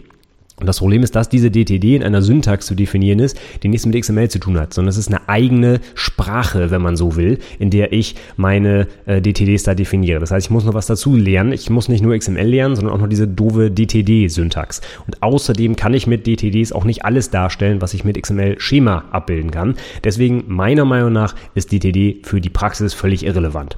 Und 0.60 0.66
das 0.66 0.80
Problem 0.80 1.04
ist, 1.04 1.16
dass 1.16 1.30
diese 1.30 1.52
DTD 1.52 1.98
in 1.98 2.02
einer 2.02 2.24
Syntax 2.24 2.66
zu 2.66 2.74
definieren 2.74 3.20
ist, 3.20 3.40
die 3.62 3.68
nichts 3.68 3.86
mit 3.86 3.96
XML 4.02 4.28
zu 4.28 4.40
tun 4.40 4.60
hat, 4.60 4.74
sondern 4.74 4.90
es 4.90 4.98
ist 4.98 5.08
eine 5.08 5.30
eigene 5.30 5.82
Sprache, 5.94 6.72
wenn 6.72 6.82
man 6.82 6.96
so 6.96 7.16
will, 7.16 7.38
in 7.60 7.70
der 7.70 7.94
ich 7.94 8.16
meine 8.38 8.88
äh, 9.06 9.22
DTDs 9.22 9.62
da 9.62 9.76
definiere. 9.76 10.20
Das 10.20 10.32
heißt, 10.32 10.48
ich 10.48 10.50
muss 10.50 10.66
noch 10.66 10.74
was 10.74 10.88
dazu 10.88 11.16
lernen. 11.16 11.52
Ich 11.52 11.70
muss 11.70 11.90
nicht 11.90 12.02
nur 12.02 12.18
XML 12.18 12.42
lernen, 12.42 12.76
sondern 12.76 12.96
auch 12.96 13.00
noch 13.00 13.08
diese 13.08 13.28
doofe 13.28 13.70
DTD-Syntax. 13.70 14.82
Und 15.06 15.22
außerdem 15.22 15.76
kann 15.76 15.94
ich 15.94 16.08
mit 16.08 16.26
DTDs 16.26 16.72
auch 16.72 16.86
nicht 16.86 17.06
alles 17.06 17.30
darstellen, 17.30 17.80
was 17.80 17.94
ich 17.94 18.04
mit 18.04 18.20
XML-Schema 18.20 19.04
abbilden 19.12 19.52
kann. 19.52 19.76
Deswegen, 20.04 20.46
meiner 20.48 20.86
Meinung 20.86 21.14
nach, 21.14 21.36
ist 21.54 21.72
DTD 21.72 22.26
für 22.26 22.42
die 22.42 22.50
Praxis 22.50 22.96
völlig 22.96 23.24
irrelevant. 23.24 23.78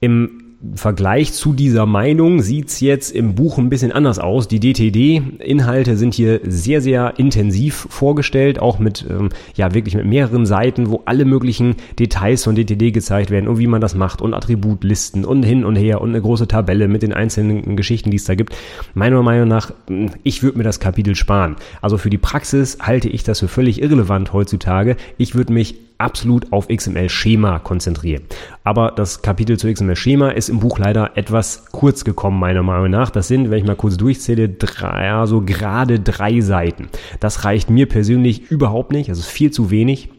Im 0.00 0.45
Vergleich 0.74 1.34
zu 1.34 1.52
dieser 1.52 1.84
Meinung 1.84 2.40
sieht's 2.40 2.80
jetzt 2.80 3.14
im 3.14 3.34
Buch 3.34 3.58
ein 3.58 3.68
bisschen 3.68 3.92
anders 3.92 4.18
aus. 4.18 4.48
Die 4.48 4.58
DTD-Inhalte 4.58 5.98
sind 5.98 6.14
hier 6.14 6.40
sehr, 6.44 6.80
sehr 6.80 7.18
intensiv 7.18 7.86
vorgestellt, 7.90 8.58
auch 8.58 8.78
mit, 8.78 9.04
ähm, 9.08 9.28
ja, 9.54 9.74
wirklich 9.74 9.94
mit 9.94 10.06
mehreren 10.06 10.46
Seiten, 10.46 10.88
wo 10.88 11.02
alle 11.04 11.26
möglichen 11.26 11.76
Details 11.98 12.44
von 12.44 12.54
DTD 12.54 12.90
gezeigt 12.90 13.30
werden 13.30 13.48
und 13.48 13.58
wie 13.58 13.66
man 13.66 13.82
das 13.82 13.94
macht 13.94 14.22
und 14.22 14.32
Attributlisten 14.32 15.26
und 15.26 15.42
hin 15.42 15.62
und 15.64 15.76
her 15.76 16.00
und 16.00 16.08
eine 16.08 16.22
große 16.22 16.48
Tabelle 16.48 16.88
mit 16.88 17.02
den 17.02 17.12
einzelnen 17.12 17.76
Geschichten, 17.76 18.10
die 18.10 18.16
es 18.16 18.24
da 18.24 18.34
gibt. 18.34 18.56
Meiner 18.94 19.22
Meinung 19.22 19.48
nach, 19.48 19.72
hm, 19.88 20.10
ich 20.22 20.42
würde 20.42 20.56
mir 20.56 20.64
das 20.64 20.80
Kapitel 20.80 21.14
sparen. 21.16 21.56
Also 21.82 21.98
für 21.98 22.10
die 22.10 22.18
Praxis 22.18 22.78
halte 22.80 23.10
ich 23.10 23.24
das 23.24 23.40
für 23.40 23.48
völlig 23.48 23.82
irrelevant 23.82 24.32
heutzutage. 24.32 24.96
Ich 25.18 25.34
würde 25.34 25.52
mich 25.52 25.76
absolut 25.98 26.52
auf 26.52 26.68
XML-Schema 26.68 27.58
konzentrieren. 27.58 28.22
Aber 28.64 28.92
das 28.94 29.22
Kapitel 29.22 29.58
zu 29.58 29.72
XML-Schema 29.72 30.30
ist 30.30 30.48
im 30.48 30.60
Buch 30.60 30.78
leider 30.78 31.16
etwas 31.16 31.66
kurz 31.72 32.04
gekommen, 32.04 32.38
meiner 32.38 32.62
Meinung 32.62 32.90
nach. 32.90 33.10
Das 33.10 33.28
sind, 33.28 33.50
wenn 33.50 33.58
ich 33.58 33.64
mal 33.64 33.76
kurz 33.76 33.96
durchzähle, 33.96 34.48
drei, 34.48 35.12
also 35.12 35.40
gerade 35.42 36.00
drei 36.00 36.40
Seiten. 36.40 36.88
Das 37.20 37.44
reicht 37.44 37.70
mir 37.70 37.88
persönlich 37.88 38.50
überhaupt 38.50 38.92
nicht. 38.92 39.10
Das 39.10 39.18
ist 39.18 39.28
viel 39.28 39.50
zu 39.50 39.70
wenig. 39.70 40.10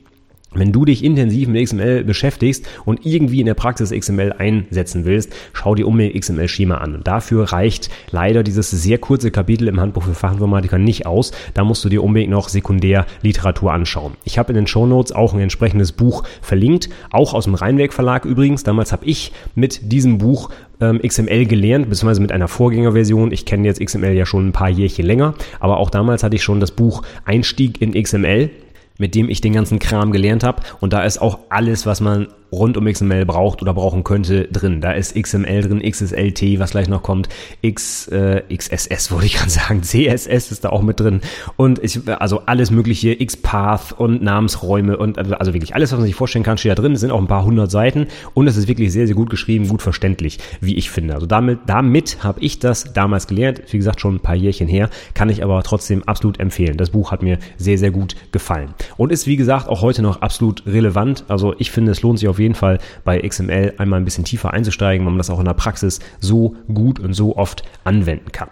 Wenn 0.58 0.72
du 0.72 0.86
dich 0.86 1.04
intensiv 1.04 1.48
mit 1.48 1.64
XML 1.64 2.04
beschäftigst 2.04 2.66
und 2.84 3.06
irgendwie 3.06 3.40
in 3.40 3.46
der 3.46 3.54
Praxis 3.54 3.92
XML 3.92 4.34
einsetzen 4.34 5.06
willst, 5.06 5.32
schau 5.54 5.76
dir 5.76 5.88
unbedingt 5.88 6.20
XML-Schema 6.20 6.78
an. 6.78 6.96
Und 6.96 7.08
dafür 7.08 7.52
reicht 7.52 7.90
leider 8.10 8.42
dieses 8.42 8.72
sehr 8.72 8.98
kurze 8.98 9.30
Kapitel 9.30 9.68
im 9.68 9.80
Handbuch 9.80 10.04
für 10.04 10.16
Fachinformatiker 10.16 10.80
nicht 10.80 11.06
aus. 11.06 11.32
Da 11.54 11.64
musst 11.64 11.86
du 11.86 11.90
dir 11.90 12.04
unbedingt 12.04 12.32
noch 12.32 12.50
Sekundärliteratur 12.50 13.72
anschauen. 13.72 14.14
Ich 14.24 14.40
habe 14.40 14.52
in 14.52 14.56
den 14.56 14.68
Show 14.68 14.88
Notes 14.88 15.12
auch 15.12 15.34
ein 15.34 15.40
entsprechendes 15.40 15.92
Buch 15.92 16.24
verlinkt, 16.42 16.90
auch 17.12 17.36
aus 17.36 17.44
dem 17.44 17.54
Rheinwerk 17.54 17.94
Verlag 17.94 18.26
übrigens. 18.26 18.64
Damals 18.64 18.92
habe 18.92 19.06
ich 19.06 19.32
mit 19.54 19.92
diesem 19.92 20.18
Buch 20.18 20.50
ähm, 20.80 21.00
XML 21.02 21.46
gelernt, 21.46 21.90
beziehungsweise 21.90 22.22
mit 22.22 22.32
einer 22.32 22.48
Vorgängerversion. 22.48 23.32
Ich 23.32 23.46
kenne 23.46 23.68
jetzt 23.68 23.80
XML 23.80 24.14
ja 24.14 24.26
schon 24.26 24.48
ein 24.48 24.52
paar 24.52 24.70
Jährchen 24.70 25.06
länger, 25.06 25.36
aber 25.60 25.78
auch 25.78 25.90
damals 25.90 26.24
hatte 26.24 26.36
ich 26.36 26.44
schon 26.44 26.60
das 26.60 26.72
Buch 26.72 27.04
Einstieg 27.26 27.82
in 27.82 27.94
XML 27.94 28.50
mit 28.98 29.16
dem 29.16 29.30
ich 29.30 29.42
den 29.42 29.54
ganzen 29.54 29.80
Kram 29.80 30.12
gelernt 30.12 30.44
habe. 30.44 30.62
Und 30.80 30.94
da 30.94 31.04
ist 31.04 31.20
auch 31.20 31.40
alles, 31.50 31.86
was 31.86 32.02
man 32.02 32.28
rund 32.52 32.78
um 32.78 32.86
XML 32.86 33.26
braucht 33.26 33.62
oder 33.62 33.74
brauchen 33.74 34.04
könnte, 34.04 34.46
drin. 34.46 34.82
Da 34.82 34.92
ist 34.92 35.16
XML 35.16 35.62
drin, 35.62 35.82
XSLT, 35.82 36.60
was 36.60 36.72
gleich 36.72 36.88
noch 36.88 37.04
kommt, 37.04 37.30
X, 37.62 38.08
äh, 38.08 38.44
XSS 38.54 39.12
wollte 39.12 39.26
ich 39.26 39.36
gerade 39.36 39.50
sagen, 39.50 39.84
CSS 39.84 40.52
ist 40.52 40.64
da 40.64 40.70
auch 40.70 40.82
mit 40.82 41.00
drin 41.00 41.22
und 41.56 41.84
ich, 41.84 42.00
also 42.08 42.42
alles 42.46 42.72
mögliche, 42.72 43.16
XPath 43.16 43.94
und 43.98 44.22
Namensräume 44.22 44.98
und 44.98 45.18
also, 45.18 45.36
also 45.36 45.54
wirklich 45.54 45.76
alles, 45.76 45.92
was 45.92 46.00
man 46.00 46.06
sich 46.06 46.16
vorstellen 46.16 46.44
kann, 46.44 46.58
steht 46.58 46.72
da 46.72 46.76
drin. 46.76 46.94
Es 46.94 47.02
sind 47.02 47.12
auch 47.12 47.20
ein 47.20 47.28
paar 47.28 47.44
hundert 47.44 47.72
Seiten 47.72 48.08
und 48.34 48.48
es 48.48 48.58
ist 48.58 48.68
wirklich 48.68 48.92
sehr, 48.92 49.08
sehr 49.08 49.16
gut 49.16 49.30
geschrieben, 49.30 49.68
gut 49.68 49.82
verständlich, 49.82 50.40
wie 50.62 50.76
ich 50.76 50.90
finde. 50.90 51.16
Also 51.16 51.26
damit, 51.26 51.60
damit 51.68 52.24
habe 52.24 52.40
ich 52.42 52.60
das 52.60 52.94
damals 52.94 53.28
gelernt, 53.28 53.62
wie 53.72 53.78
gesagt, 53.78 54.02
schon 54.02 54.16
ein 54.16 54.20
paar 54.20 54.36
Jährchen 54.36 54.68
her, 54.68 54.90
kann 55.14 55.30
ich 55.30 55.44
aber 55.44 55.62
trotzdem 55.64 56.04
absolut 56.04 56.40
empfehlen. 56.40 56.78
Das 56.78 56.92
Buch 56.92 57.12
hat 57.12 57.24
mir 57.24 57.40
sehr, 57.58 57.78
sehr 57.78 57.92
gut 57.92 58.16
gefallen 58.32 58.74
und 58.98 59.12
ist, 59.12 59.28
wie 59.28 59.36
gesagt, 59.36 59.68
auch 59.68 59.82
heute 59.82 60.02
noch 60.02 60.22
absolut 60.22 60.66
relevant. 60.66 61.26
Also 61.28 61.54
ich 61.58 61.72
finde, 61.72 61.92
es 61.92 62.02
lohnt 62.02 62.20
sich 62.20 62.28
auf 62.28 62.37
auf 62.38 62.40
jeden 62.40 62.56
Fall 62.56 62.78
bei 63.04 63.20
XML 63.20 63.74
einmal 63.78 64.00
ein 64.00 64.06
bisschen 64.06 64.24
tiefer 64.24 64.54
einzusteigen, 64.54 65.06
weil 65.06 65.12
man 65.12 65.18
das 65.18 65.32
auch 65.32 65.40
in 65.40 65.46
der 65.46 65.54
Praxis 65.54 66.00
so 66.20 66.56
gut 66.72 67.00
und 67.00 67.14
so 67.14 67.36
oft 67.36 67.64
anwenden 67.84 68.32
kann. 68.32 68.50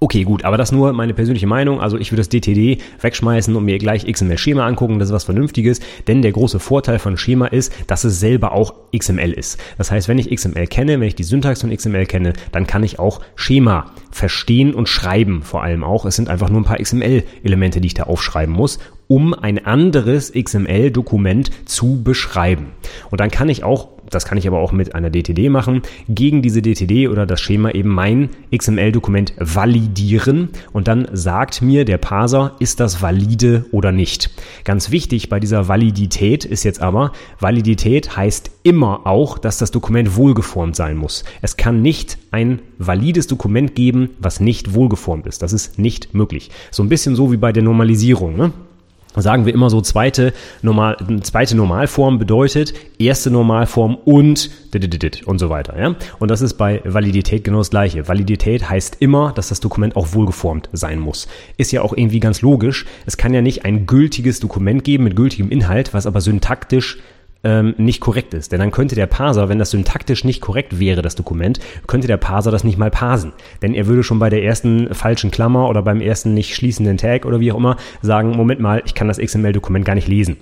Okay, 0.00 0.24
gut, 0.24 0.44
aber 0.44 0.56
das 0.56 0.72
nur 0.72 0.92
meine 0.94 1.14
persönliche 1.14 1.46
Meinung. 1.46 1.80
Also 1.80 1.96
ich 1.96 2.10
würde 2.10 2.22
das 2.22 2.28
DTD 2.28 2.78
wegschmeißen 3.00 3.54
und 3.54 3.64
mir 3.64 3.78
gleich 3.78 4.04
XML-Schema 4.04 4.66
angucken. 4.66 4.98
Das 4.98 5.10
ist 5.10 5.14
was 5.14 5.22
Vernünftiges, 5.22 5.78
denn 6.08 6.22
der 6.22 6.32
große 6.32 6.58
Vorteil 6.58 6.98
von 6.98 7.16
Schema 7.16 7.46
ist, 7.46 7.72
dass 7.86 8.02
es 8.02 8.18
selber 8.18 8.50
auch 8.50 8.74
XML 8.96 9.30
ist. 9.30 9.60
Das 9.78 9.92
heißt, 9.92 10.08
wenn 10.08 10.18
ich 10.18 10.28
XML 10.28 10.66
kenne, 10.66 10.98
wenn 10.98 11.06
ich 11.06 11.14
die 11.14 11.22
Syntax 11.22 11.60
von 11.60 11.70
XML 11.70 12.06
kenne, 12.06 12.32
dann 12.50 12.66
kann 12.66 12.82
ich 12.82 12.98
auch 12.98 13.20
Schema 13.36 13.92
verstehen 14.10 14.74
und 14.74 14.88
schreiben 14.88 15.42
vor 15.42 15.62
allem 15.62 15.84
auch. 15.84 16.04
Es 16.04 16.16
sind 16.16 16.28
einfach 16.28 16.50
nur 16.50 16.62
ein 16.62 16.64
paar 16.64 16.78
XML-Elemente, 16.78 17.80
die 17.80 17.86
ich 17.86 17.94
da 17.94 18.02
aufschreiben 18.02 18.52
muss 18.52 18.80
um 19.12 19.34
ein 19.34 19.66
anderes 19.66 20.32
XML-Dokument 20.32 21.50
zu 21.66 22.02
beschreiben. 22.02 22.68
Und 23.10 23.20
dann 23.20 23.30
kann 23.30 23.50
ich 23.50 23.62
auch, 23.62 23.88
das 24.08 24.24
kann 24.24 24.38
ich 24.38 24.48
aber 24.48 24.58
auch 24.58 24.72
mit 24.72 24.94
einer 24.94 25.10
DTD 25.10 25.50
machen, 25.50 25.82
gegen 26.08 26.40
diese 26.40 26.62
DTD 26.62 27.08
oder 27.08 27.26
das 27.26 27.38
Schema 27.38 27.72
eben 27.72 27.90
mein 27.90 28.30
XML-Dokument 28.56 29.34
validieren 29.38 30.48
und 30.72 30.88
dann 30.88 31.08
sagt 31.12 31.60
mir 31.60 31.84
der 31.84 31.98
Parser, 31.98 32.56
ist 32.58 32.80
das 32.80 33.02
valide 33.02 33.66
oder 33.70 33.92
nicht. 33.92 34.30
Ganz 34.64 34.90
wichtig 34.90 35.28
bei 35.28 35.40
dieser 35.40 35.68
Validität 35.68 36.46
ist 36.46 36.64
jetzt 36.64 36.80
aber, 36.80 37.12
Validität 37.38 38.16
heißt 38.16 38.50
immer 38.62 39.06
auch, 39.06 39.36
dass 39.36 39.58
das 39.58 39.72
Dokument 39.72 40.16
wohlgeformt 40.16 40.74
sein 40.74 40.96
muss. 40.96 41.24
Es 41.42 41.58
kann 41.58 41.82
nicht 41.82 42.16
ein 42.30 42.60
valides 42.78 43.26
Dokument 43.26 43.74
geben, 43.74 44.08
was 44.18 44.40
nicht 44.40 44.72
wohlgeformt 44.72 45.26
ist. 45.26 45.42
Das 45.42 45.52
ist 45.52 45.78
nicht 45.78 46.14
möglich. 46.14 46.50
So 46.70 46.82
ein 46.82 46.88
bisschen 46.88 47.14
so 47.14 47.30
wie 47.30 47.36
bei 47.36 47.52
der 47.52 47.62
Normalisierung. 47.62 48.36
Ne? 48.36 48.52
Sagen 49.16 49.46
wir 49.46 49.52
immer 49.52 49.70
so 49.70 49.80
zweite, 49.80 50.32
Normal, 50.62 50.96
zweite 51.22 51.56
Normalform 51.56 52.18
bedeutet 52.18 52.74
erste 52.98 53.30
Normalform 53.30 53.96
und 53.96 54.50
und 55.26 55.38
so 55.38 55.50
weiter. 55.50 55.78
Ja? 55.78 55.94
Und 56.18 56.30
das 56.30 56.40
ist 56.40 56.54
bei 56.54 56.80
Validität 56.84 57.44
genau 57.44 57.58
das 57.58 57.70
gleiche. 57.70 58.08
Validität 58.08 58.68
heißt 58.70 58.96
immer, 59.00 59.32
dass 59.32 59.48
das 59.48 59.60
Dokument 59.60 59.96
auch 59.96 60.14
wohlgeformt 60.14 60.70
sein 60.72 60.98
muss. 60.98 61.28
Ist 61.58 61.72
ja 61.72 61.82
auch 61.82 61.92
irgendwie 61.94 62.20
ganz 62.20 62.40
logisch. 62.40 62.86
Es 63.04 63.16
kann 63.16 63.34
ja 63.34 63.42
nicht 63.42 63.64
ein 63.64 63.86
gültiges 63.86 64.40
Dokument 64.40 64.84
geben 64.84 65.04
mit 65.04 65.16
gültigem 65.16 65.50
Inhalt, 65.50 65.92
was 65.92 66.06
aber 66.06 66.20
syntaktisch 66.20 66.98
ähm, 67.44 67.74
nicht 67.78 68.00
korrekt 68.00 68.34
ist. 68.34 68.52
Denn 68.52 68.60
dann 68.60 68.70
könnte 68.70 68.94
der 68.94 69.06
Parser, 69.06 69.48
wenn 69.48 69.58
das 69.58 69.70
syntaktisch 69.70 70.24
nicht 70.24 70.40
korrekt 70.40 70.78
wäre, 70.78 71.02
das 71.02 71.14
Dokument, 71.14 71.60
könnte 71.86 72.06
der 72.06 72.16
Parser 72.16 72.50
das 72.50 72.64
nicht 72.64 72.78
mal 72.78 72.90
parsen. 72.90 73.32
Denn 73.62 73.74
er 73.74 73.86
würde 73.86 74.02
schon 74.02 74.18
bei 74.18 74.30
der 74.30 74.44
ersten 74.44 74.94
falschen 74.94 75.30
Klammer 75.30 75.68
oder 75.68 75.82
beim 75.82 76.00
ersten 76.00 76.34
nicht 76.34 76.54
schließenden 76.54 76.96
Tag 76.96 77.26
oder 77.26 77.40
wie 77.40 77.52
auch 77.52 77.56
immer 77.56 77.76
sagen, 78.00 78.30
Moment 78.30 78.60
mal, 78.60 78.82
ich 78.84 78.94
kann 78.94 79.08
das 79.08 79.18
XML-Dokument 79.18 79.84
gar 79.84 79.94
nicht 79.94 80.08
lesen. 80.08 80.36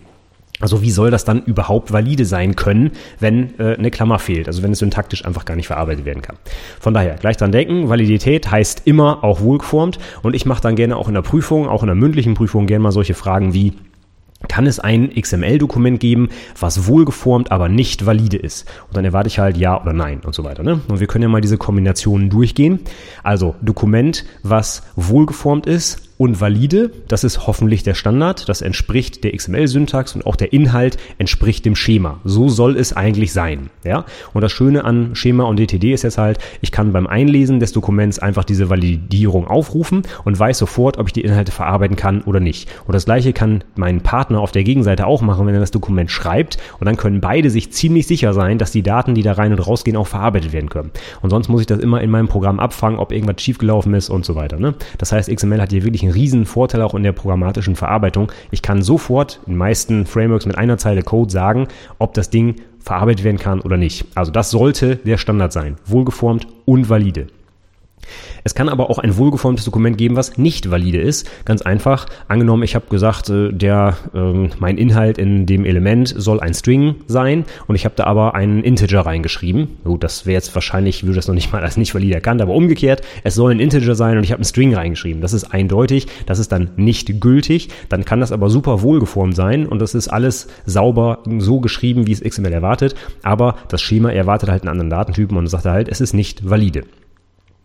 Also 0.60 0.82
wie 0.82 0.90
soll 0.90 1.10
das 1.10 1.24
dann 1.24 1.42
überhaupt 1.42 1.90
valide 1.90 2.26
sein 2.26 2.54
können, 2.54 2.92
wenn 3.18 3.58
äh, 3.58 3.76
eine 3.76 3.90
Klammer 3.90 4.18
fehlt, 4.18 4.46
also 4.46 4.62
wenn 4.62 4.72
es 4.72 4.78
syntaktisch 4.78 5.24
einfach 5.24 5.46
gar 5.46 5.56
nicht 5.56 5.68
verarbeitet 5.68 6.04
werden 6.04 6.20
kann. 6.20 6.36
Von 6.78 6.92
daher, 6.92 7.14
gleich 7.14 7.38
dran 7.38 7.50
denken, 7.50 7.88
Validität 7.88 8.50
heißt 8.50 8.82
immer 8.84 9.24
auch 9.24 9.40
wohlgeformt 9.40 9.98
und 10.22 10.36
ich 10.36 10.44
mache 10.44 10.60
dann 10.60 10.76
gerne 10.76 10.96
auch 10.96 11.08
in 11.08 11.14
der 11.14 11.22
Prüfung, 11.22 11.66
auch 11.66 11.82
in 11.82 11.86
der 11.86 11.96
mündlichen 11.96 12.34
Prüfung 12.34 12.66
gerne 12.66 12.82
mal 12.82 12.92
solche 12.92 13.14
Fragen 13.14 13.54
wie, 13.54 13.72
kann 14.48 14.66
es 14.66 14.80
ein 14.80 15.10
XML-Dokument 15.10 16.00
geben, 16.00 16.28
was 16.58 16.86
wohlgeformt, 16.86 17.52
aber 17.52 17.68
nicht 17.68 18.06
valide 18.06 18.36
ist. 18.36 18.68
Und 18.88 18.96
dann 18.96 19.04
erwarte 19.04 19.28
ich 19.28 19.38
halt 19.38 19.56
ja 19.56 19.80
oder 19.80 19.92
nein 19.92 20.20
und 20.24 20.34
so 20.34 20.44
weiter. 20.44 20.62
Ne? 20.62 20.80
Und 20.88 21.00
wir 21.00 21.06
können 21.06 21.22
ja 21.22 21.28
mal 21.28 21.40
diese 21.40 21.58
Kombinationen 21.58 22.30
durchgehen. 22.30 22.80
Also 23.22 23.54
Dokument, 23.60 24.24
was 24.42 24.82
wohlgeformt 24.96 25.66
ist, 25.66 26.09
und 26.20 26.38
valide. 26.38 26.90
Das 27.08 27.24
ist 27.24 27.46
hoffentlich 27.46 27.82
der 27.82 27.94
Standard. 27.94 28.46
Das 28.46 28.60
entspricht 28.60 29.24
der 29.24 29.34
XML-Syntax 29.34 30.14
und 30.14 30.26
auch 30.26 30.36
der 30.36 30.52
Inhalt 30.52 30.98
entspricht 31.16 31.64
dem 31.64 31.74
Schema. 31.74 32.20
So 32.24 32.50
soll 32.50 32.76
es 32.76 32.92
eigentlich 32.92 33.32
sein. 33.32 33.70
Ja? 33.84 34.04
Und 34.34 34.42
das 34.42 34.52
Schöne 34.52 34.84
an 34.84 35.14
Schema 35.16 35.44
und 35.44 35.58
DTD 35.58 35.94
ist 35.94 36.02
jetzt 36.02 36.18
halt, 36.18 36.38
ich 36.60 36.72
kann 36.72 36.92
beim 36.92 37.06
Einlesen 37.06 37.58
des 37.58 37.72
Dokuments 37.72 38.18
einfach 38.18 38.44
diese 38.44 38.68
Validierung 38.68 39.46
aufrufen 39.46 40.02
und 40.22 40.38
weiß 40.38 40.58
sofort, 40.58 40.98
ob 40.98 41.06
ich 41.06 41.14
die 41.14 41.22
Inhalte 41.22 41.52
verarbeiten 41.52 41.96
kann 41.96 42.20
oder 42.20 42.38
nicht. 42.38 42.68
Und 42.86 42.94
das 42.94 43.06
gleiche 43.06 43.32
kann 43.32 43.64
mein 43.74 44.02
Partner 44.02 44.40
auf 44.40 44.52
der 44.52 44.62
Gegenseite 44.62 45.06
auch 45.06 45.22
machen, 45.22 45.46
wenn 45.46 45.54
er 45.54 45.60
das 45.60 45.70
Dokument 45.70 46.10
schreibt. 46.10 46.58
Und 46.80 46.84
dann 46.84 46.98
können 46.98 47.22
beide 47.22 47.48
sich 47.48 47.72
ziemlich 47.72 48.06
sicher 48.06 48.34
sein, 48.34 48.58
dass 48.58 48.72
die 48.72 48.82
Daten, 48.82 49.14
die 49.14 49.22
da 49.22 49.32
rein 49.32 49.52
und 49.52 49.66
rausgehen, 49.66 49.96
auch 49.96 50.06
verarbeitet 50.06 50.52
werden 50.52 50.68
können. 50.68 50.90
Und 51.22 51.30
sonst 51.30 51.48
muss 51.48 51.62
ich 51.62 51.66
das 51.66 51.78
immer 51.78 52.02
in 52.02 52.10
meinem 52.10 52.28
Programm 52.28 52.60
abfangen, 52.60 52.98
ob 52.98 53.10
irgendwas 53.10 53.40
schiefgelaufen 53.40 53.94
ist 53.94 54.10
und 54.10 54.26
so 54.26 54.34
weiter. 54.34 54.58
Ne? 54.58 54.74
Das 54.98 55.12
heißt, 55.12 55.34
XML 55.34 55.62
hat 55.62 55.70
hier 55.70 55.82
wirklich 55.82 56.02
einen 56.02 56.09
einen 56.10 56.20
riesen 56.20 56.46
Vorteil 56.46 56.82
auch 56.82 56.94
in 56.94 57.02
der 57.02 57.12
programmatischen 57.12 57.76
Verarbeitung. 57.76 58.32
Ich 58.50 58.62
kann 58.62 58.82
sofort 58.82 59.40
in 59.46 59.56
meisten 59.56 60.06
Frameworks 60.06 60.46
mit 60.46 60.58
einer 60.58 60.78
Zeile 60.78 61.02
Code 61.02 61.30
sagen, 61.30 61.68
ob 61.98 62.14
das 62.14 62.30
Ding 62.30 62.56
verarbeitet 62.80 63.24
werden 63.24 63.38
kann 63.38 63.60
oder 63.60 63.76
nicht. 63.76 64.06
Also 64.14 64.32
das 64.32 64.50
sollte 64.50 64.96
der 64.96 65.18
Standard 65.18 65.52
sein. 65.52 65.76
Wohlgeformt 65.86 66.46
und 66.64 66.88
valide. 66.88 67.28
Es 68.44 68.54
kann 68.54 68.68
aber 68.68 68.90
auch 68.90 68.98
ein 68.98 69.16
wohlgeformtes 69.16 69.64
Dokument 69.64 69.98
geben, 69.98 70.16
was 70.16 70.38
nicht 70.38 70.70
valide 70.70 71.00
ist. 71.00 71.28
Ganz 71.44 71.62
einfach. 71.62 72.06
Angenommen, 72.28 72.62
ich 72.62 72.74
habe 72.74 72.86
gesagt, 72.88 73.30
äh, 73.30 73.52
der, 73.52 73.96
äh, 74.14 74.48
mein 74.58 74.78
Inhalt 74.78 75.18
in 75.18 75.46
dem 75.46 75.64
Element 75.64 76.14
soll 76.16 76.40
ein 76.40 76.54
String 76.54 76.96
sein 77.06 77.44
und 77.66 77.74
ich 77.74 77.84
habe 77.84 77.94
da 77.96 78.04
aber 78.04 78.34
einen 78.34 78.62
Integer 78.62 79.00
reingeschrieben. 79.00 79.76
Gut, 79.84 80.04
das 80.04 80.26
wäre 80.26 80.34
jetzt 80.34 80.54
wahrscheinlich, 80.54 81.04
würde 81.04 81.16
das 81.16 81.28
noch 81.28 81.34
nicht 81.34 81.52
mal 81.52 81.62
als 81.62 81.76
nicht 81.76 81.94
valide 81.94 82.14
erkannt, 82.14 82.42
aber 82.42 82.54
umgekehrt, 82.54 83.02
es 83.24 83.34
soll 83.34 83.52
ein 83.52 83.60
Integer 83.60 83.94
sein 83.94 84.16
und 84.16 84.24
ich 84.24 84.32
habe 84.32 84.40
einen 84.40 84.44
String 84.44 84.74
reingeschrieben. 84.74 85.20
Das 85.20 85.32
ist 85.32 85.52
eindeutig, 85.52 86.06
das 86.26 86.38
ist 86.38 86.52
dann 86.52 86.70
nicht 86.76 87.20
gültig. 87.20 87.68
Dann 87.88 88.04
kann 88.04 88.20
das 88.20 88.32
aber 88.32 88.50
super 88.50 88.82
wohlgeformt 88.82 89.36
sein 89.36 89.66
und 89.66 89.80
das 89.80 89.94
ist 89.94 90.08
alles 90.08 90.48
sauber 90.66 91.18
so 91.38 91.60
geschrieben, 91.60 92.06
wie 92.06 92.12
es 92.12 92.22
XML 92.22 92.52
erwartet. 92.52 92.94
Aber 93.22 93.56
das 93.68 93.82
Schema 93.82 94.10
erwartet 94.10 94.48
halt 94.48 94.62
einen 94.62 94.70
anderen 94.70 94.90
Datentypen 94.90 95.36
und 95.36 95.46
sagt 95.46 95.64
halt, 95.64 95.88
es 95.88 96.00
ist 96.00 96.14
nicht 96.14 96.48
valide. 96.48 96.84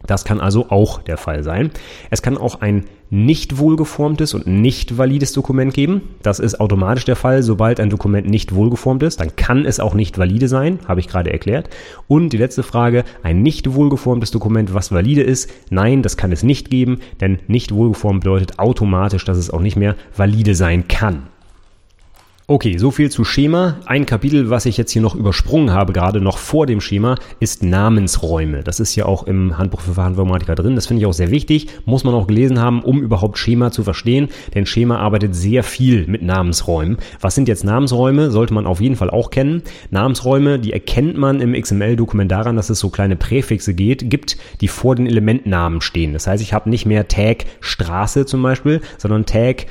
Das 0.08 0.26
kann 0.26 0.40
also 0.40 0.70
auch 0.70 1.02
der 1.02 1.18
Fall 1.18 1.44
sein. 1.44 1.72
Es 2.10 2.22
kann 2.22 2.38
auch 2.38 2.62
ein 2.62 2.86
nicht 3.10 3.60
wohlgeformtes 3.60 4.34
und 4.34 4.48
nicht 4.48 4.98
valides 4.98 5.32
Dokument 5.32 5.74
geben. 5.74 6.02
Das 6.24 6.40
ist 6.40 6.60
automatisch 6.60 7.06
der 7.06 7.16
Fall. 7.16 7.44
Sobald 7.44 7.80
ein 7.80 7.90
Dokument 7.90 8.28
nicht 8.28 8.56
wohlgeformt 8.56 9.04
ist, 9.04 9.20
dann 9.20 9.36
kann 9.36 9.66
es 9.66 9.80
auch 9.80 9.94
nicht 9.94 10.18
valide 10.18 10.48
sein, 10.48 10.80
habe 10.88 11.00
ich 11.00 11.08
gerade 11.08 11.32
erklärt. 11.32 11.70
Und 12.08 12.34
die 12.34 12.38
letzte 12.38 12.64
Frage, 12.64 13.04
ein 13.24 13.42
nicht 13.42 13.74
wohlgeformtes 13.74 14.32
Dokument, 14.32 14.74
was 14.74 14.92
valide 14.92 15.22
ist? 15.22 15.52
Nein, 15.70 16.02
das 16.02 16.18
kann 16.18 16.32
es 16.32 16.44
nicht 16.44 16.70
geben, 16.70 17.00
denn 17.22 17.40
nicht 17.48 17.74
wohlgeformt 17.74 18.22
bedeutet 18.22 18.60
automatisch, 18.60 19.26
dass 19.26 19.38
es 19.38 19.52
auch 19.52 19.62
nicht 19.62 19.78
mehr 19.78 19.96
valide 20.16 20.56
sein 20.56 20.88
kann. 20.88 21.28
Okay, 22.48 22.78
so 22.78 22.92
viel 22.92 23.10
zu 23.10 23.24
Schema. 23.24 23.80
Ein 23.88 24.06
Kapitel, 24.06 24.52
was 24.52 24.68
ich 24.68 24.78
jetzt 24.78 24.92
hier 24.92 25.02
noch 25.02 25.16
übersprungen 25.16 25.72
habe, 25.72 25.94
gerade 25.94 26.22
noch 26.22 26.38
vor 26.38 26.68
dem 26.68 26.80
Schema, 26.80 27.16
ist 27.40 27.64
Namensräume. 27.64 28.62
Das 28.64 28.80
ist 28.80 28.96
ja 28.96 29.08
auch 29.08 29.24
im 29.24 29.58
Handbuch 29.58 29.82
für 29.82 29.96
Fachinformatiker 29.96 30.54
drin. 30.54 30.76
Das 30.76 30.86
finde 30.86 31.02
ich 31.02 31.08
auch 31.08 31.14
sehr 31.14 31.32
wichtig. 31.32 31.70
Muss 31.86 32.04
man 32.04 32.14
auch 32.14 32.28
gelesen 32.28 32.62
haben, 32.62 32.84
um 32.84 33.02
überhaupt 33.02 33.40
Schema 33.40 33.72
zu 33.72 33.84
verstehen. 33.84 34.28
Denn 34.54 34.68
Schema 34.68 35.00
arbeitet 35.00 35.34
sehr 35.34 35.64
viel 35.64 36.06
mit 36.06 36.22
Namensräumen. 36.22 36.98
Was 37.20 37.34
sind 37.34 37.48
jetzt 37.48 37.64
Namensräume? 37.64 38.30
Sollte 38.30 38.54
man 38.54 38.68
auf 38.68 38.80
jeden 38.80 38.96
Fall 38.96 39.10
auch 39.10 39.32
kennen. 39.32 39.64
Namensräume, 39.90 40.60
die 40.60 40.72
erkennt 40.72 41.18
man 41.18 41.42
im 41.42 41.60
XML-Dokument 41.60 42.32
daran, 42.32 42.58
dass 42.58 42.70
es 42.70 42.78
so 42.78 42.92
kleine 42.92 43.16
Präfixe 43.16 43.74
geht, 43.74 44.12
gibt, 44.12 44.38
die 44.62 44.68
vor 44.68 44.94
den 44.94 45.08
Elementnamen 45.08 45.82
stehen. 45.82 46.14
Das 46.14 46.28
heißt, 46.28 46.44
ich 46.44 46.54
habe 46.54 46.70
nicht 46.70 46.86
mehr 46.86 47.08
Tag 47.08 47.46
Straße 47.60 48.28
zum 48.28 48.44
Beispiel, 48.44 48.82
sondern 49.00 49.26
Tag 49.26 49.66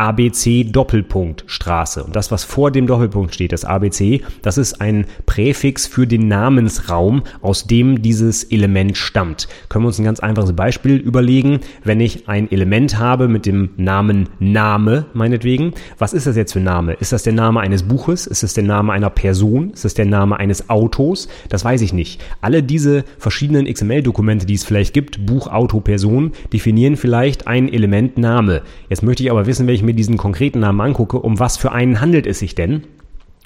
ABC 0.00 0.64
Doppelpunkt 0.64 1.44
Straße. 1.46 2.02
Und 2.02 2.16
das, 2.16 2.30
was 2.30 2.42
vor 2.42 2.70
dem 2.70 2.86
Doppelpunkt 2.86 3.34
steht, 3.34 3.52
das 3.52 3.66
ABC, 3.66 4.22
das 4.40 4.56
ist 4.56 4.80
ein 4.80 5.04
Präfix 5.26 5.86
für 5.86 6.06
den 6.06 6.26
Namensraum, 6.26 7.22
aus 7.42 7.66
dem 7.66 8.00
dieses 8.00 8.44
Element 8.44 8.96
stammt. 8.96 9.46
Können 9.68 9.84
wir 9.84 9.88
uns 9.88 9.98
ein 9.98 10.04
ganz 10.04 10.20
einfaches 10.20 10.54
Beispiel 10.54 10.96
überlegen. 10.96 11.60
Wenn 11.84 12.00
ich 12.00 12.30
ein 12.30 12.50
Element 12.50 12.98
habe 12.98 13.28
mit 13.28 13.44
dem 13.44 13.70
Namen 13.76 14.30
Name, 14.38 15.04
meinetwegen, 15.12 15.74
was 15.98 16.14
ist 16.14 16.26
das 16.26 16.34
jetzt 16.34 16.54
für 16.54 16.60
Name? 16.60 16.94
Ist 16.94 17.12
das 17.12 17.22
der 17.22 17.34
Name 17.34 17.60
eines 17.60 17.82
Buches? 17.82 18.26
Ist 18.26 18.42
es 18.42 18.54
der 18.54 18.64
Name 18.64 18.92
einer 18.92 19.10
Person? 19.10 19.70
Ist 19.72 19.84
es 19.84 19.92
der 19.92 20.06
Name 20.06 20.38
eines 20.38 20.70
Autos? 20.70 21.28
Das 21.50 21.62
weiß 21.62 21.82
ich 21.82 21.92
nicht. 21.92 22.22
Alle 22.40 22.62
diese 22.62 23.04
verschiedenen 23.18 23.66
XML-Dokumente, 23.66 24.46
die 24.46 24.54
es 24.54 24.64
vielleicht 24.64 24.94
gibt, 24.94 25.26
Buch, 25.26 25.48
Auto, 25.48 25.80
Person, 25.80 26.32
definieren 26.54 26.96
vielleicht 26.96 27.46
ein 27.46 27.70
Element 27.70 28.16
Name. 28.16 28.62
Jetzt 28.88 29.02
möchte 29.02 29.22
ich 29.22 29.30
aber 29.30 29.44
wissen, 29.44 29.66
welche 29.66 29.89
mir 29.90 29.94
diesen 29.96 30.16
konkreten 30.16 30.60
Namen 30.60 30.80
angucke, 30.80 31.18
um 31.18 31.38
was 31.38 31.56
für 31.56 31.72
einen 31.72 32.00
handelt 32.00 32.26
es 32.26 32.38
sich 32.38 32.54
denn? 32.54 32.84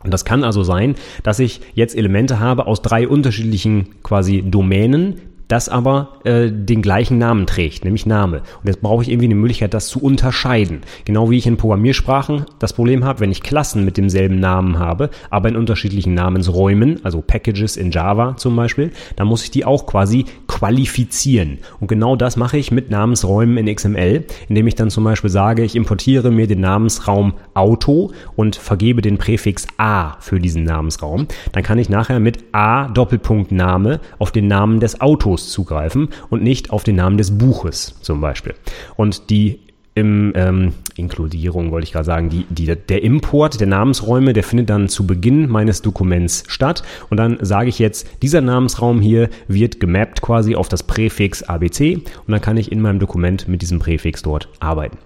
Und 0.03 0.13
das 0.13 0.25
kann 0.25 0.45
also 0.45 0.63
sein, 0.63 0.97
dass 1.23 1.39
ich 1.39 1.61
jetzt 1.75 1.97
Elemente 1.97 2.39
habe 2.39 2.67
aus 2.67 2.83
drei 2.83 3.09
unterschiedlichen 3.09 4.03
quasi 4.03 4.43
Domänen, 4.43 5.21
das 5.49 5.69
aber 5.69 6.21
äh, 6.25 6.51
den 6.51 6.83
gleichen 6.83 7.19
Namen 7.19 7.47
trägt, 7.47 7.85
nämlich 7.85 8.07
Name. 8.07 8.39
Und 8.39 8.67
jetzt 8.67 8.81
brauche 8.81 9.03
ich 9.03 9.11
irgendwie 9.11 9.27
eine 9.27 9.35
Möglichkeit, 9.35 9.75
das 9.75 9.89
zu 9.89 10.01
unterscheiden. 10.01 10.81
Genau 11.05 11.31
wie 11.31 11.39
ich 11.39 11.47
in 11.47 11.57
Programmiersprachen 11.57 12.47
das 12.59 12.73
Problem 12.73 13.05
habe, 13.05 13.21
wenn 13.21 13.31
ich 13.31 13.43
Klassen 13.43 13.85
mit 13.85 13.97
demselben 13.97 14.41
Namen 14.41 14.79
habe, 14.79 15.11
aber 15.31 15.49
in 15.49 15.57
unterschiedlichen 15.57 16.15
Namensräumen, 16.15 17.01
also 17.05 17.21
Packages 17.21 17.77
in 17.77 17.91
Java 17.91 18.37
zum 18.37 18.57
Beispiel, 18.57 18.91
dann 19.17 19.27
muss 19.27 19.45
ich 19.45 19.51
die 19.51 19.65
auch 19.65 19.87
quasi 19.87 20.25
qualifizieren. 20.47 21.59
Und 21.81 21.89
genau 21.89 22.17
das 22.17 22.37
mache 22.37 22.57
ich 22.57 22.71
mit 22.71 22.91
Namensräumen 22.91 23.57
in 23.59 23.75
XML, 23.75 24.25
indem 24.49 24.67
ich 24.67 24.75
dann 24.75 24.91
zum 24.91 25.05
Beispiel 25.05 25.31
sage, 25.31 25.63
ich 25.63 25.77
importiere 25.77 26.31
mir 26.31 26.47
den 26.47 26.61
Namensraum 26.61 27.35
Auto 27.55 28.13
und 28.37 28.57
vergebe 28.57 29.03
den 29.03 29.19
Präfix 29.19 29.67
A 29.77 30.17
für 30.21 30.41
diesen 30.41 30.65
Namensraum. 30.65 31.27
Dann 31.53 31.63
kann 31.63 31.79
ich 31.79 31.89
nachher 31.89 32.21
mit 32.21 32.45
A 32.53 32.89
Doppelpunkt 32.89 33.53
Name 33.53 34.01
auf 34.19 34.33
den 34.33 34.47
Namen 34.47 34.81
des 34.81 35.01
Autos 35.01 35.34
Autos 35.35 35.51
zugreifen 35.51 36.09
und 36.31 36.43
nicht 36.43 36.71
auf 36.71 36.85
den 36.85 36.97
Namen 36.97 37.19
des 37.19 37.37
Buches 37.37 37.97
zum 38.01 38.21
Beispiel. 38.21 38.55
Und 38.97 39.31
die 39.31 39.61
im 39.97 40.33
ähm, 40.35 40.73
Inkludierung 40.97 41.71
wollte 41.71 41.85
ich 41.85 41.93
gerade 41.93 42.05
sagen, 42.05 42.29
die, 42.29 42.47
die, 42.51 42.67
der 42.67 43.05
Import 43.05 43.61
der 43.61 43.69
Namensräume, 43.69 44.33
der 44.33 44.43
findet 44.43 44.69
dann 44.69 44.89
zu 44.89 45.07
Beginn 45.07 45.49
meines 45.49 45.83
Dokuments 45.83 46.43
statt 46.49 46.83
und 47.11 47.17
dann 47.17 47.39
sage 47.41 47.69
ich 47.69 47.79
jetzt, 47.79 48.09
dieser 48.21 48.41
Namensraum 48.41 49.01
hier 49.01 49.29
wird 49.47 49.79
gemappt 49.79 50.21
quasi 50.21 50.57
auf 50.57 50.69
das 50.69 50.83
Präfix 50.83 51.45
ABC 51.45 51.95
und 51.95 52.33
dann 52.33 52.41
kann 52.41 52.57
ich 52.57 52.73
in 52.73 52.81
meinem 52.81 52.99
Dokument 52.99 53.47
mit 53.47 53.63
diesem 53.63 53.79
Präfix 53.79 54.23
dort 54.23 54.49
arbeiten. 54.59 54.99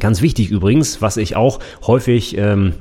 Ganz 0.00 0.22
wichtig 0.22 0.50
übrigens, 0.50 1.02
was 1.02 1.18
ich 1.18 1.36
auch 1.36 1.60
häufig 1.86 2.38
ähm, 2.38 2.72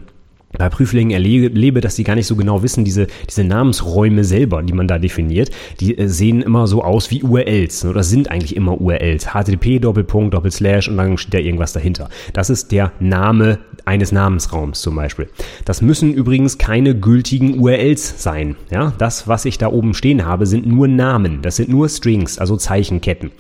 bei 0.57 0.69
Prüflingen 0.69 1.11
erlebe, 1.11 1.81
dass 1.81 1.95
die 1.95 2.03
gar 2.03 2.15
nicht 2.15 2.27
so 2.27 2.35
genau 2.35 2.63
wissen, 2.63 2.85
diese, 2.85 3.07
diese 3.29 3.43
Namensräume 3.43 4.23
selber, 4.23 4.61
die 4.61 4.73
man 4.73 4.87
da 4.87 4.99
definiert, 4.99 5.49
die 5.79 5.97
äh, 5.97 6.07
sehen 6.07 6.41
immer 6.41 6.67
so 6.67 6.83
aus 6.83 7.11
wie 7.11 7.23
URLs 7.23 7.85
oder 7.85 8.03
sind 8.03 8.29
eigentlich 8.29 8.55
immer 8.55 8.79
URLs. 8.79 9.29
HTTP 9.33 9.79
Doppelpunkt 9.79 10.33
Doppelslash 10.33 10.87
und 10.87 10.97
dann 10.97 11.17
steht 11.17 11.33
da 11.33 11.37
irgendwas 11.39 11.73
dahinter. 11.73 12.09
Das 12.33 12.49
ist 12.49 12.71
der 12.71 12.91
Name 12.99 13.59
eines 13.85 14.11
Namensraums 14.11 14.81
zum 14.81 14.95
Beispiel. 14.95 15.27
Das 15.65 15.81
müssen 15.81 16.13
übrigens 16.13 16.57
keine 16.57 16.95
gültigen 16.95 17.59
URLs 17.59 18.21
sein. 18.21 18.55
Ja, 18.71 18.93
das, 18.97 19.27
was 19.27 19.45
ich 19.45 19.57
da 19.57 19.67
oben 19.67 19.93
stehen 19.93 20.25
habe, 20.25 20.45
sind 20.45 20.65
nur 20.65 20.87
Namen. 20.87 21.41
Das 21.41 21.55
sind 21.55 21.69
nur 21.69 21.89
Strings, 21.89 22.37
also 22.37 22.55
Zeichenketten. 22.57 23.31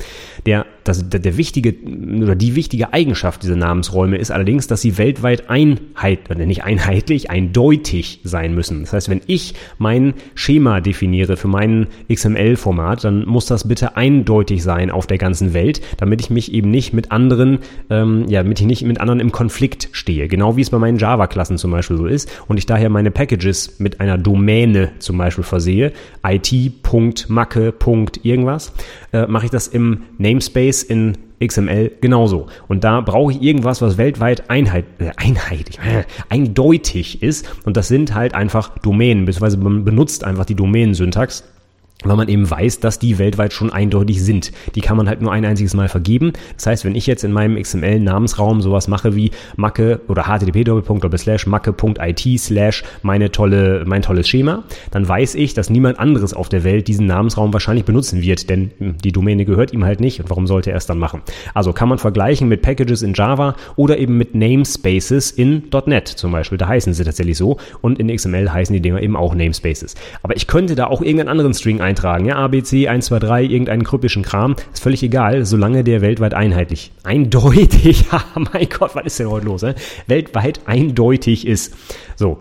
Der 0.45 0.65
das, 0.83 1.09
der, 1.09 1.19
der 1.19 1.37
wichtige 1.37 1.75
oder 2.21 2.35
die 2.35 2.55
wichtige 2.55 2.93
Eigenschaft 2.93 3.43
dieser 3.43 3.55
Namensräume 3.55 4.17
ist 4.17 4.31
allerdings, 4.31 4.67
dass 4.67 4.81
sie 4.81 4.97
weltweit 4.97 5.49
einheit, 5.49 6.29
oder 6.29 6.45
nicht 6.45 6.63
einheitlich, 7.03 7.29
eindeutig 7.29 8.19
sein 8.23 8.55
müssen. 8.55 8.81
Das 8.81 8.93
heißt, 8.93 9.09
wenn 9.09 9.21
ich 9.27 9.55
mein 9.77 10.13
Schema 10.35 10.79
definiere 10.79 11.35
für 11.35 11.47
mein 11.47 11.87
XML-Format, 12.11 13.03
dann 13.03 13.25
muss 13.25 13.45
das 13.45 13.67
bitte 13.67 13.97
eindeutig 13.97 14.63
sein 14.63 14.89
auf 14.89 15.07
der 15.07 15.17
ganzen 15.17 15.53
Welt, 15.53 15.81
damit 15.97 16.21
ich 16.21 16.29
mich 16.29 16.53
eben 16.53 16.71
nicht 16.71 16.93
mit 16.93 17.11
anderen, 17.11 17.59
ähm, 17.89 18.25
ja, 18.29 18.41
damit 18.41 18.59
ich 18.61 18.65
nicht 18.65 18.83
mit 18.83 19.01
anderen 19.01 19.19
im 19.19 19.31
Konflikt 19.31 19.89
stehe. 19.91 20.27
Genau 20.27 20.55
wie 20.55 20.61
es 20.61 20.69
bei 20.69 20.79
meinen 20.79 20.97
Java-Klassen 20.97 21.57
zum 21.57 21.71
Beispiel 21.71 21.97
so 21.97 22.05
ist 22.05 22.29
und 22.47 22.57
ich 22.57 22.65
daher 22.65 22.89
meine 22.89 23.11
Packages 23.11 23.79
mit 23.79 23.99
einer 23.99 24.17
Domäne 24.17 24.91
zum 24.99 25.17
Beispiel 25.17 25.43
versehe, 25.43 25.91
it.macke. 26.25 27.73
irgendwas, 28.23 28.73
äh, 29.11 29.27
mache 29.27 29.45
ich 29.45 29.51
das 29.51 29.67
im 29.67 30.03
Namespace 30.17 30.83
in 30.83 31.17
XML 31.45 31.91
genauso. 32.01 32.47
Und 32.67 32.83
da 32.83 33.01
brauche 33.01 33.31
ich 33.31 33.41
irgendwas, 33.41 33.81
was 33.81 33.97
weltweit 33.97 34.49
einheit, 34.49 34.85
äh, 34.99 35.11
einheitlich, 35.17 35.79
äh, 35.85 36.03
eindeutig 36.29 37.21
ist. 37.21 37.47
Und 37.65 37.77
das 37.77 37.87
sind 37.87 38.13
halt 38.13 38.33
einfach 38.33 38.77
Domänen, 38.79 39.25
beziehungsweise 39.25 39.57
man 39.57 39.85
benutzt 39.85 40.23
einfach 40.23 40.45
die 40.45 40.55
Domänensyntax. 40.55 41.43
Weil 42.03 42.17
man 42.17 42.27
eben 42.27 42.49
weiß, 42.49 42.79
dass 42.79 42.99
die 42.99 43.17
weltweit 43.17 43.53
schon 43.53 43.71
eindeutig 43.71 44.23
sind. 44.23 44.51
Die 44.75 44.81
kann 44.81 44.97
man 44.97 45.07
halt 45.07 45.21
nur 45.21 45.31
ein 45.31 45.45
einziges 45.45 45.73
Mal 45.73 45.87
vergeben. 45.89 46.33
Das 46.55 46.67
heißt, 46.67 46.85
wenn 46.85 46.95
ich 46.95 47.07
jetzt 47.07 47.23
in 47.23 47.31
meinem 47.31 47.61
XML-Namensraum 47.61 48.61
sowas 48.61 48.87
mache 48.87 49.15
wie 49.15 49.31
macke 49.55 50.01
oder 50.07 50.27
http 50.27 50.69
macke.it 51.47 52.39
slash 52.39 52.83
meine 53.01 53.31
tolle, 53.31 53.83
mein 53.85 54.01
tolles 54.01 54.27
Schema, 54.27 54.63
dann 54.91 55.07
weiß 55.07 55.35
ich, 55.35 55.53
dass 55.53 55.69
niemand 55.69 55.99
anderes 55.99 56.33
auf 56.33 56.49
der 56.49 56.63
Welt 56.63 56.87
diesen 56.87 57.05
Namensraum 57.05 57.53
wahrscheinlich 57.53 57.85
benutzen 57.85 58.21
wird, 58.21 58.49
denn 58.49 58.71
die 58.79 59.11
Domäne 59.11 59.45
gehört 59.45 59.73
ihm 59.73 59.85
halt 59.85 59.99
nicht 59.99 60.19
und 60.19 60.29
warum 60.29 60.47
sollte 60.47 60.71
er 60.71 60.77
es 60.77 60.85
dann 60.85 60.97
machen? 60.97 61.21
Also 61.53 61.73
kann 61.73 61.89
man 61.89 61.97
vergleichen 61.97 62.47
mit 62.47 62.61
Packages 62.61 63.01
in 63.01 63.13
Java 63.13 63.55
oder 63.75 63.97
eben 63.97 64.17
mit 64.17 64.35
Namespaces 64.35 65.31
in 65.31 65.63
.NET 65.85 66.07
zum 66.07 66.31
Beispiel. 66.31 66.57
Da 66.57 66.67
heißen 66.67 66.93
sie 66.93 67.03
tatsächlich 67.03 67.37
so 67.37 67.57
und 67.81 67.99
in 67.99 68.13
XML 68.13 68.51
heißen 68.51 68.73
die 68.73 68.81
Dinger 68.81 69.01
eben 69.01 69.15
auch 69.15 69.35
Namespaces. 69.35 69.95
Aber 70.21 70.35
ich 70.35 70.47
könnte 70.47 70.75
da 70.75 70.87
auch 70.87 71.01
irgendeinen 71.01 71.29
anderen 71.29 71.53
String 71.53 71.81
eintragen. 71.93 72.25
Ja, 72.25 72.37
ABC 72.37 72.87
123, 72.87 73.51
irgendeinen 73.51 73.83
kryptischen 73.83 74.23
Kram, 74.23 74.55
ist 74.73 74.81
völlig 74.81 75.03
egal, 75.03 75.45
solange 75.45 75.83
der 75.83 76.01
weltweit 76.01 76.33
einheitlich, 76.33 76.91
eindeutig, 77.03 78.05
mein 78.35 78.67
Gott, 78.69 78.95
was 78.95 79.05
ist 79.05 79.19
denn 79.19 79.29
heute 79.29 79.45
los? 79.45 79.61
Ne? 79.61 79.75
Weltweit 80.07 80.61
eindeutig 80.65 81.45
ist. 81.45 81.75
So, 82.15 82.39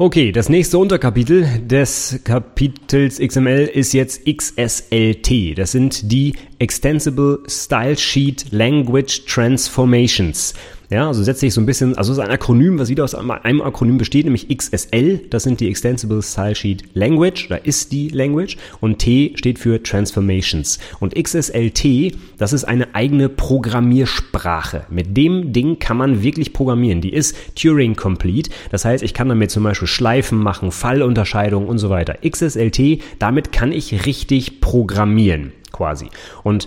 Okay, 0.00 0.30
das 0.30 0.48
nächste 0.48 0.78
Unterkapitel 0.78 1.44
des 1.60 2.20
Kapitels 2.22 3.18
XML 3.18 3.64
ist 3.64 3.92
jetzt 3.94 4.26
XSLT. 4.26 5.58
Das 5.58 5.72
sind 5.72 6.12
die 6.12 6.34
Extensible 6.60 7.40
Style 7.48 7.96
Sheet 7.96 8.52
Language 8.52 9.24
Transformations. 9.26 10.54
Ja, 10.90 11.06
also 11.06 11.22
setze 11.22 11.44
ich 11.44 11.52
so 11.52 11.60
ein 11.60 11.66
bisschen, 11.66 11.98
also 11.98 12.12
es 12.12 12.18
ist 12.18 12.24
ein 12.24 12.30
Akronym, 12.30 12.78
was 12.78 12.88
wieder 12.88 13.04
aus 13.04 13.14
einem 13.14 13.60
Akronym 13.60 13.98
besteht, 13.98 14.24
nämlich 14.24 14.48
XSL, 14.48 15.18
das 15.28 15.42
sind 15.42 15.60
die 15.60 15.68
Extensible 15.68 16.22
Style 16.22 16.54
Sheet 16.54 16.84
Language, 16.94 17.48
da 17.50 17.56
ist 17.56 17.92
die 17.92 18.08
Language 18.08 18.56
und 18.80 18.98
T 18.98 19.34
steht 19.36 19.58
für 19.58 19.82
Transformations. 19.82 20.78
Und 20.98 21.14
XSLT, 21.14 22.16
das 22.38 22.54
ist 22.54 22.64
eine 22.64 22.94
eigene 22.94 23.28
Programmiersprache. 23.28 24.86
Mit 24.88 25.14
dem 25.14 25.52
Ding 25.52 25.78
kann 25.78 25.98
man 25.98 26.22
wirklich 26.22 26.54
programmieren. 26.54 27.02
Die 27.02 27.12
ist 27.12 27.36
Turing 27.54 27.94
Complete, 27.94 28.50
das 28.70 28.86
heißt, 28.86 29.04
ich 29.04 29.12
kann 29.12 29.28
damit 29.28 29.50
zum 29.50 29.64
Beispiel 29.64 29.88
Schleifen 29.88 30.38
machen, 30.38 30.72
Fallunterscheidungen 30.72 31.68
und 31.68 31.76
so 31.76 31.90
weiter. 31.90 32.16
XSLT, 32.26 33.02
damit 33.18 33.52
kann 33.52 33.72
ich 33.72 34.06
richtig 34.06 34.62
programmieren 34.62 35.52
quasi. 35.70 36.08
Und 36.44 36.66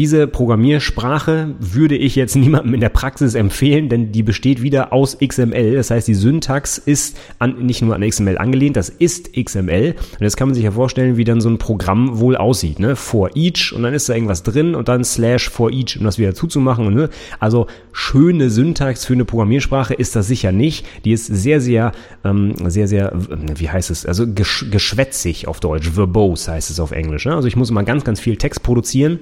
diese 0.00 0.26
Programmiersprache 0.26 1.56
würde 1.58 1.94
ich 1.94 2.16
jetzt 2.16 2.34
niemandem 2.34 2.72
in 2.72 2.80
der 2.80 2.88
Praxis 2.88 3.34
empfehlen, 3.34 3.90
denn 3.90 4.12
die 4.12 4.22
besteht 4.22 4.62
wieder 4.62 4.94
aus 4.94 5.18
XML. 5.22 5.74
Das 5.74 5.90
heißt, 5.90 6.08
die 6.08 6.14
Syntax 6.14 6.78
ist 6.78 7.18
an, 7.38 7.66
nicht 7.66 7.82
nur 7.82 7.94
an 7.94 8.00
XML 8.00 8.38
angelehnt, 8.38 8.76
das 8.76 8.88
ist 8.88 9.34
XML. 9.34 9.94
Und 10.12 10.22
jetzt 10.22 10.38
kann 10.38 10.48
man 10.48 10.54
sich 10.54 10.64
ja 10.64 10.70
vorstellen, 10.70 11.18
wie 11.18 11.24
dann 11.24 11.42
so 11.42 11.50
ein 11.50 11.58
Programm 11.58 12.18
wohl 12.18 12.38
aussieht. 12.38 12.78
Ne? 12.78 12.96
For 12.96 13.36
each 13.36 13.74
und 13.74 13.82
dann 13.82 13.92
ist 13.92 14.08
da 14.08 14.14
irgendwas 14.14 14.42
drin 14.42 14.74
und 14.74 14.88
dann 14.88 15.04
slash 15.04 15.50
for 15.50 15.70
each, 15.70 15.98
um 15.98 16.04
das 16.04 16.18
wieder 16.18 16.34
zuzumachen. 16.34 16.94
Ne? 16.94 17.10
Also 17.38 17.66
schöne 17.92 18.48
Syntax 18.48 19.04
für 19.04 19.12
eine 19.12 19.26
Programmiersprache 19.26 19.92
ist 19.92 20.16
das 20.16 20.26
sicher 20.26 20.50
nicht. 20.50 20.86
Die 21.04 21.12
ist 21.12 21.26
sehr, 21.26 21.60
sehr, 21.60 21.92
ähm, 22.24 22.54
sehr, 22.70 22.88
sehr, 22.88 23.12
wie 23.54 23.68
heißt 23.68 23.90
es? 23.90 24.06
Also 24.06 24.32
gesch 24.32 24.64
geschwätzig 24.70 25.46
auf 25.46 25.60
Deutsch. 25.60 25.90
Verbose 25.94 26.52
heißt 26.52 26.70
es 26.70 26.80
auf 26.80 26.92
Englisch. 26.92 27.26
Ne? 27.26 27.34
Also 27.34 27.48
ich 27.48 27.56
muss 27.56 27.68
immer 27.68 27.84
ganz, 27.84 28.02
ganz 28.02 28.18
viel 28.18 28.36
Text 28.36 28.62
produzieren 28.62 29.18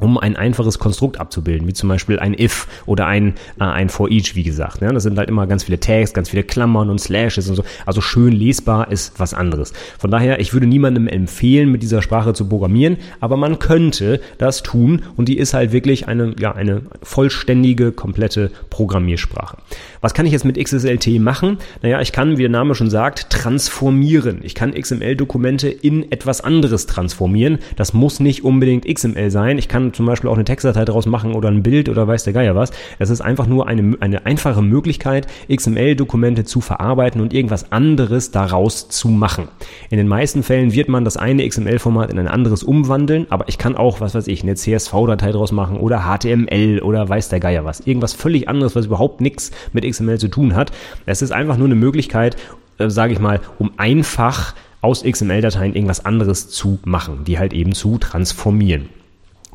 um 0.00 0.18
ein 0.18 0.36
einfaches 0.36 0.78
Konstrukt 0.78 1.20
abzubilden, 1.20 1.68
wie 1.68 1.72
zum 1.72 1.88
Beispiel 1.88 2.18
ein 2.18 2.34
if 2.38 2.66
oder 2.86 3.06
ein, 3.06 3.34
äh, 3.58 3.64
ein 3.64 3.88
for 3.88 4.10
each, 4.10 4.34
wie 4.34 4.42
gesagt. 4.42 4.80
Ja, 4.80 4.92
das 4.92 5.02
sind 5.04 5.18
halt 5.18 5.28
immer 5.28 5.46
ganz 5.46 5.64
viele 5.64 5.80
Tags, 5.80 6.12
ganz 6.12 6.30
viele 6.30 6.42
Klammern 6.42 6.90
und 6.90 7.00
Slashes 7.00 7.48
und 7.48 7.56
so. 7.56 7.64
Also 7.86 8.00
schön 8.00 8.32
lesbar 8.32 8.90
ist 8.90 9.18
was 9.18 9.34
anderes. 9.34 9.72
Von 9.98 10.10
daher, 10.10 10.40
ich 10.40 10.52
würde 10.52 10.66
niemandem 10.66 11.06
empfehlen, 11.06 11.70
mit 11.70 11.82
dieser 11.82 12.02
Sprache 12.02 12.32
zu 12.32 12.48
programmieren, 12.48 12.96
aber 13.20 13.36
man 13.36 13.58
könnte 13.58 14.20
das 14.38 14.62
tun 14.62 15.02
und 15.16 15.28
die 15.28 15.38
ist 15.38 15.54
halt 15.54 15.72
wirklich 15.72 16.08
eine, 16.08 16.34
ja, 16.38 16.52
eine 16.52 16.82
vollständige, 17.02 17.92
komplette 17.92 18.50
Programmiersprache. 18.70 19.58
Was 20.02 20.14
kann 20.14 20.24
ich 20.24 20.32
jetzt 20.32 20.46
mit 20.46 20.56
XSLT 20.58 21.20
machen? 21.20 21.58
Naja, 21.82 22.00
ich 22.00 22.12
kann, 22.12 22.38
wie 22.38 22.42
der 22.42 22.50
Name 22.50 22.74
schon 22.74 22.88
sagt, 22.88 23.28
transformieren. 23.28 24.40
Ich 24.42 24.54
kann 24.54 24.72
XML-Dokumente 24.72 25.68
in 25.68 26.10
etwas 26.10 26.40
anderes 26.40 26.86
transformieren. 26.86 27.58
Das 27.76 27.92
muss 27.92 28.18
nicht 28.18 28.42
unbedingt 28.42 28.86
XML 28.86 29.30
sein. 29.30 29.58
Ich 29.58 29.68
kann 29.68 29.92
zum 29.92 30.06
Beispiel 30.06 30.30
auch 30.30 30.36
eine 30.36 30.46
Textdatei 30.46 30.86
daraus 30.86 31.04
machen 31.04 31.34
oder 31.34 31.50
ein 31.50 31.62
Bild 31.62 31.90
oder 31.90 32.08
weiß 32.08 32.24
der 32.24 32.32
Geier 32.32 32.54
was. 32.54 32.70
Es 32.98 33.10
ist 33.10 33.20
einfach 33.20 33.46
nur 33.46 33.68
eine, 33.68 33.98
eine 34.00 34.24
einfache 34.24 34.62
Möglichkeit, 34.62 35.26
XML-Dokumente 35.54 36.44
zu 36.44 36.62
verarbeiten 36.62 37.20
und 37.20 37.34
irgendwas 37.34 37.70
anderes 37.70 38.30
daraus 38.30 38.88
zu 38.88 39.08
machen. 39.08 39.48
In 39.90 39.98
den 39.98 40.08
meisten 40.08 40.42
Fällen 40.42 40.72
wird 40.72 40.88
man 40.88 41.04
das 41.04 41.18
eine 41.18 41.46
XML-Format 41.46 42.10
in 42.10 42.18
ein 42.18 42.28
anderes 42.28 42.62
umwandeln, 42.62 43.26
aber 43.28 43.48
ich 43.48 43.58
kann 43.58 43.76
auch, 43.76 44.00
was 44.00 44.14
weiß 44.14 44.28
ich, 44.28 44.42
eine 44.44 44.54
CSV-Datei 44.54 45.32
daraus 45.32 45.52
machen 45.52 45.76
oder 45.76 46.04
HTML 46.06 46.80
oder 46.82 47.06
weiß 47.06 47.28
der 47.28 47.40
Geier 47.40 47.66
was. 47.66 47.80
Irgendwas 47.80 48.14
völlig 48.14 48.48
anderes, 48.48 48.74
was 48.74 48.86
überhaupt 48.86 49.20
nichts 49.20 49.50
mit 49.74 49.89
XML 49.90 50.18
zu 50.18 50.28
tun 50.28 50.54
hat. 50.54 50.72
Es 51.06 51.22
ist 51.22 51.32
einfach 51.32 51.56
nur 51.56 51.66
eine 51.66 51.74
Möglichkeit, 51.74 52.36
äh, 52.78 52.88
sage 52.88 53.12
ich 53.12 53.18
mal, 53.18 53.40
um 53.58 53.72
einfach 53.76 54.54
aus 54.80 55.02
XML-Dateien 55.02 55.74
irgendwas 55.74 56.04
anderes 56.04 56.48
zu 56.48 56.78
machen, 56.84 57.24
die 57.24 57.38
halt 57.38 57.52
eben 57.52 57.74
zu 57.74 57.98
transformieren. 57.98 58.88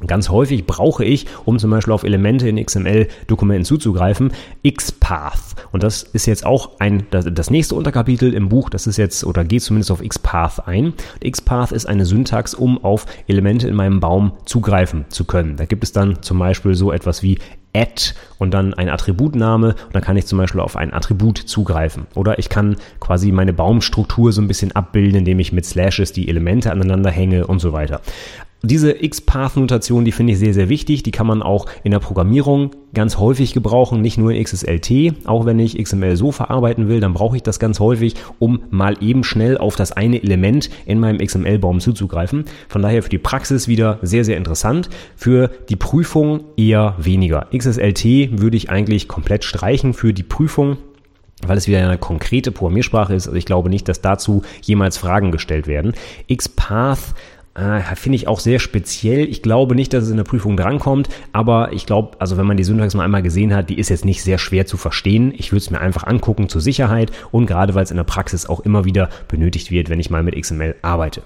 Ganz 0.08 0.30
häufig 0.30 0.66
brauche 0.66 1.06
ich, 1.06 1.26
um 1.46 1.58
zum 1.58 1.72
Beispiel 1.72 1.94
auf 1.94 2.04
Elemente 2.04 2.50
in 2.50 2.64
XML-Dokumenten 2.64 3.64
zuzugreifen, 3.64 4.34
XPath. 4.68 5.56
Und 5.72 5.84
das 5.84 6.04
ist 6.04 6.26
jetzt 6.26 6.46
auch 6.46 6.80
ein, 6.80 7.08
das, 7.12 7.50
nächste 7.50 7.76
Unterkapitel 7.76 8.34
im 8.34 8.50
Buch, 8.50 8.70
das 8.70 8.88
ist 8.88 8.98
jetzt, 8.98 9.24
oder 9.24 9.46
geht 9.46 9.62
zumindest 9.62 9.92
auf 9.92 10.02
XPath 10.02 10.68
ein. 10.68 10.94
XPath 11.24 11.72
ist 11.72 11.86
eine 11.86 12.06
Syntax, 12.06 12.54
um 12.54 12.84
auf 12.84 13.06
Elemente 13.28 13.70
in 13.70 13.76
meinem 13.76 14.02
Baum 14.02 14.34
zugreifen 14.46 15.06
zu 15.10 15.24
können. 15.24 15.56
Da 15.56 15.66
gibt 15.66 15.84
es 15.84 15.94
dann 15.94 16.22
zum 16.22 16.40
Beispiel 16.40 16.76
so 16.76 16.92
etwas 16.92 17.24
wie 17.24 17.40
add 17.76 18.14
und 18.38 18.54
dann 18.54 18.74
ein 18.74 18.90
Attributname 18.90 19.70
und 19.70 19.96
dann 19.96 20.02
kann 20.02 20.18
ich 20.18 20.26
zum 20.26 20.38
Beispiel 20.38 20.62
auf 20.62 20.76
ein 20.76 20.94
Attribut 20.94 21.38
zugreifen. 21.38 22.08
Oder 22.16 22.40
ich 22.40 22.50
kann 22.50 22.78
quasi 23.00 23.32
meine 23.32 23.54
Baumstruktur 23.54 24.32
so 24.32 24.42
ein 24.42 24.48
bisschen 24.48 24.72
abbilden, 24.72 25.20
indem 25.20 25.40
ich 25.40 25.52
mit 25.52 25.66
Slashes 25.66 26.14
die 26.14 26.30
Elemente 26.30 26.72
aneinander 26.72 27.12
hänge 27.12 27.48
und 27.48 27.60
so 27.60 27.74
weiter. 27.74 28.02
Diese 28.64 28.96
XPath-Notation, 28.96 30.06
die 30.06 30.12
finde 30.12 30.34
ich 30.34 30.40
sehr, 30.40 30.54
sehr 30.54 30.70
wichtig. 30.70 31.04
Die 31.04 31.12
kann 31.12 31.28
man 31.28 31.44
auch 31.44 31.68
in 31.84 31.92
der 31.92 32.00
Programmierung 32.00 32.72
ganz 32.96 33.18
häufig 33.18 33.54
gebrauchen, 33.54 34.02
nicht 34.02 34.18
nur 34.18 34.32
in 34.32 34.44
XSLT. 34.44 35.28
Auch 35.28 35.46
wenn 35.46 35.60
ich 35.60 35.78
XML 35.78 36.16
so 36.16 36.32
verarbeiten 36.32 36.88
will, 36.88 37.00
dann 37.00 37.14
brauche 37.14 37.36
ich 37.36 37.44
das 37.44 37.60
ganz 37.60 37.80
häufig, 37.80 38.16
um 38.40 38.62
mal 38.72 38.96
eben 39.02 39.24
schnell 39.24 39.60
auf 39.60 39.76
das 39.76 39.92
eine 39.92 40.24
Element 40.24 40.72
in 40.88 41.00
meinem 41.00 41.20
XML-Baum 41.20 41.80
zuzugreifen. 41.80 42.46
Von 42.68 42.82
daher 42.82 43.04
für 43.04 43.10
die 43.10 43.20
Praxis 43.20 43.68
wieder 43.68 44.00
sehr, 44.02 44.26
sehr 44.26 44.38
interessant. 44.38 44.90
Für 45.16 45.52
die 45.70 45.76
Prüfung 45.76 46.46
eher 46.58 46.96
weniger. 46.98 47.48
XSLT 47.56 48.42
würde 48.42 48.58
ich 48.58 48.72
eigentlich 48.72 49.08
komplett 49.08 49.44
streichen 49.44 49.94
für 49.94 50.14
die 50.14 50.24
Prüfung 50.24 50.78
weil 51.48 51.58
es 51.58 51.68
wieder 51.68 51.80
eine 51.80 51.98
konkrete 51.98 52.52
Programmiersprache 52.52 53.14
ist. 53.14 53.28
Also 53.28 53.38
ich 53.38 53.46
glaube 53.46 53.70
nicht, 53.70 53.88
dass 53.88 54.02
dazu 54.02 54.44
jemals 54.62 54.98
Fragen 54.98 55.32
gestellt 55.32 55.68
werden. 55.68 55.94
XPath 56.34 57.14
äh, 57.56 57.82
Finde 57.96 58.18
ich 58.18 58.28
auch 58.28 58.40
sehr 58.40 58.60
speziell. 58.60 59.28
Ich 59.30 59.42
glaube 59.42 59.76
nicht, 59.76 59.94
dass 59.94 60.04
es 60.04 60.10
in 60.10 60.18
der 60.18 60.24
Prüfung 60.24 60.58
drankommt, 60.58 61.10
aber 61.32 61.72
ich 61.74 61.86
glaube, 61.86 62.18
also 62.20 62.38
wenn 62.38 62.46
man 62.46 62.58
die 62.58 62.64
Syntax 62.64 62.94
mal 62.94 63.04
einmal 63.04 63.24
gesehen 63.24 63.56
hat, 63.56 63.70
die 63.70 63.80
ist 63.80 63.90
jetzt 63.90 64.06
nicht 64.06 64.22
sehr 64.22 64.38
schwer 64.38 64.66
zu 64.66 64.78
verstehen. 64.78 65.34
Ich 65.36 65.52
würde 65.52 65.64
es 65.64 65.72
mir 65.72 65.80
einfach 65.80 66.04
angucken 66.04 66.50
zur 66.50 66.62
Sicherheit 66.62 67.12
und 67.32 67.46
gerade 67.46 67.74
weil 67.74 67.84
es 67.84 67.92
in 67.92 67.98
der 67.98 68.04
Praxis 68.04 68.46
auch 68.46 68.60
immer 68.60 68.86
wieder 68.86 69.10
benötigt 69.28 69.72
wird, 69.72 69.90
wenn 69.90 70.00
ich 70.00 70.10
mal 70.10 70.24
mit 70.24 70.36
XML 70.36 70.76
arbeite. 70.82 71.22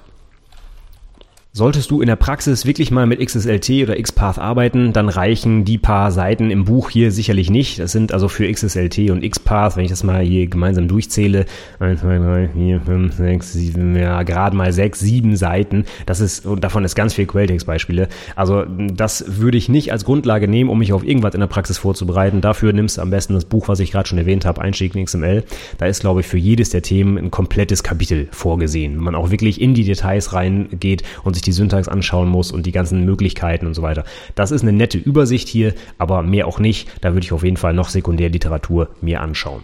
Solltest 1.51 1.89
du 1.89 1.99
in 1.99 2.05
der 2.05 2.15
Praxis 2.15 2.67
wirklich 2.67 2.91
mal 2.91 3.07
mit 3.07 3.19
XSLT 3.19 3.81
oder 3.81 3.99
XPath 3.99 4.37
arbeiten, 4.37 4.93
dann 4.93 5.09
reichen 5.09 5.65
die 5.65 5.79
paar 5.79 6.11
Seiten 6.11 6.51
im 6.51 6.63
Buch 6.63 6.91
hier 6.91 7.11
sicherlich 7.11 7.49
nicht. 7.49 7.79
Das 7.79 7.91
sind 7.91 8.11
also 8.13 8.27
für 8.27 8.47
XSLT 8.49 9.09
und 9.09 9.27
XPath, 9.27 9.75
wenn 9.75 9.83
ich 9.83 9.89
das 9.89 10.03
mal 10.03 10.21
hier 10.21 10.45
gemeinsam 10.45 10.87
durchzähle, 10.87 11.45
1, 11.79 12.01
2, 12.01 12.19
3, 12.19 12.49
4, 12.49 12.81
5, 12.81 13.15
6, 13.15 13.53
7, 13.53 13.95
ja, 13.95 14.21
gerade 14.21 14.55
mal 14.55 14.71
6, 14.71 14.99
7 14.99 15.35
Seiten. 15.35 15.85
Das 16.05 16.19
ist, 16.19 16.45
und 16.45 16.63
davon 16.63 16.85
ist 16.85 16.93
ganz 16.93 17.15
viel 17.15 17.25
Quelltext-Beispiele. 17.25 18.09
Also, 18.35 18.65
das 18.65 19.39
würde 19.39 19.57
ich 19.57 19.69
nicht 19.69 19.91
als 19.91 20.05
Grundlage 20.05 20.47
nehmen, 20.47 20.69
um 20.69 20.77
mich 20.77 20.93
auf 20.93 21.03
irgendwas 21.03 21.33
in 21.33 21.39
der 21.39 21.47
Praxis 21.47 21.79
vorzubereiten. 21.79 22.41
Dafür 22.41 22.73
nimmst 22.73 22.97
du 22.97 23.01
am 23.01 23.09
besten 23.09 23.33
das 23.33 23.45
Buch, 23.45 23.67
was 23.67 23.79
ich 23.79 23.91
gerade 23.91 24.07
schon 24.07 24.19
erwähnt 24.19 24.45
habe, 24.45 24.61
Einstieg 24.61 24.93
in 24.93 25.03
XML. 25.03 25.43
Da 25.79 25.87
ist, 25.87 26.01
glaube 26.01 26.19
ich, 26.19 26.27
für 26.27 26.37
jedes 26.37 26.69
der 26.69 26.83
Themen 26.83 27.17
ein 27.17 27.31
komplettes 27.31 27.81
Kapitel 27.81 28.27
vorgesehen. 28.29 28.97
Wenn 28.97 29.03
man 29.03 29.15
auch 29.15 29.31
wirklich 29.31 29.59
in 29.59 29.73
die 29.73 29.83
Details 29.83 30.31
reingeht 30.33 31.01
und 31.23 31.33
sich 31.33 31.38
die 31.41 31.51
Syntax 31.51 31.87
anschauen 31.87 32.29
muss 32.29 32.51
und 32.51 32.65
die 32.65 32.71
ganzen 32.71 33.05
Möglichkeiten 33.05 33.67
und 33.67 33.73
so 33.73 33.81
weiter. 33.81 34.03
Das 34.35 34.51
ist 34.51 34.61
eine 34.61 34.73
nette 34.73 34.97
Übersicht 34.97 35.47
hier, 35.47 35.73
aber 35.97 36.21
mehr 36.21 36.47
auch 36.47 36.59
nicht. 36.59 36.89
Da 37.01 37.13
würde 37.13 37.25
ich 37.25 37.33
auf 37.33 37.43
jeden 37.43 37.57
Fall 37.57 37.73
noch 37.73 37.89
Sekundärliteratur 37.89 38.89
mir 39.01 39.21
anschauen. 39.21 39.61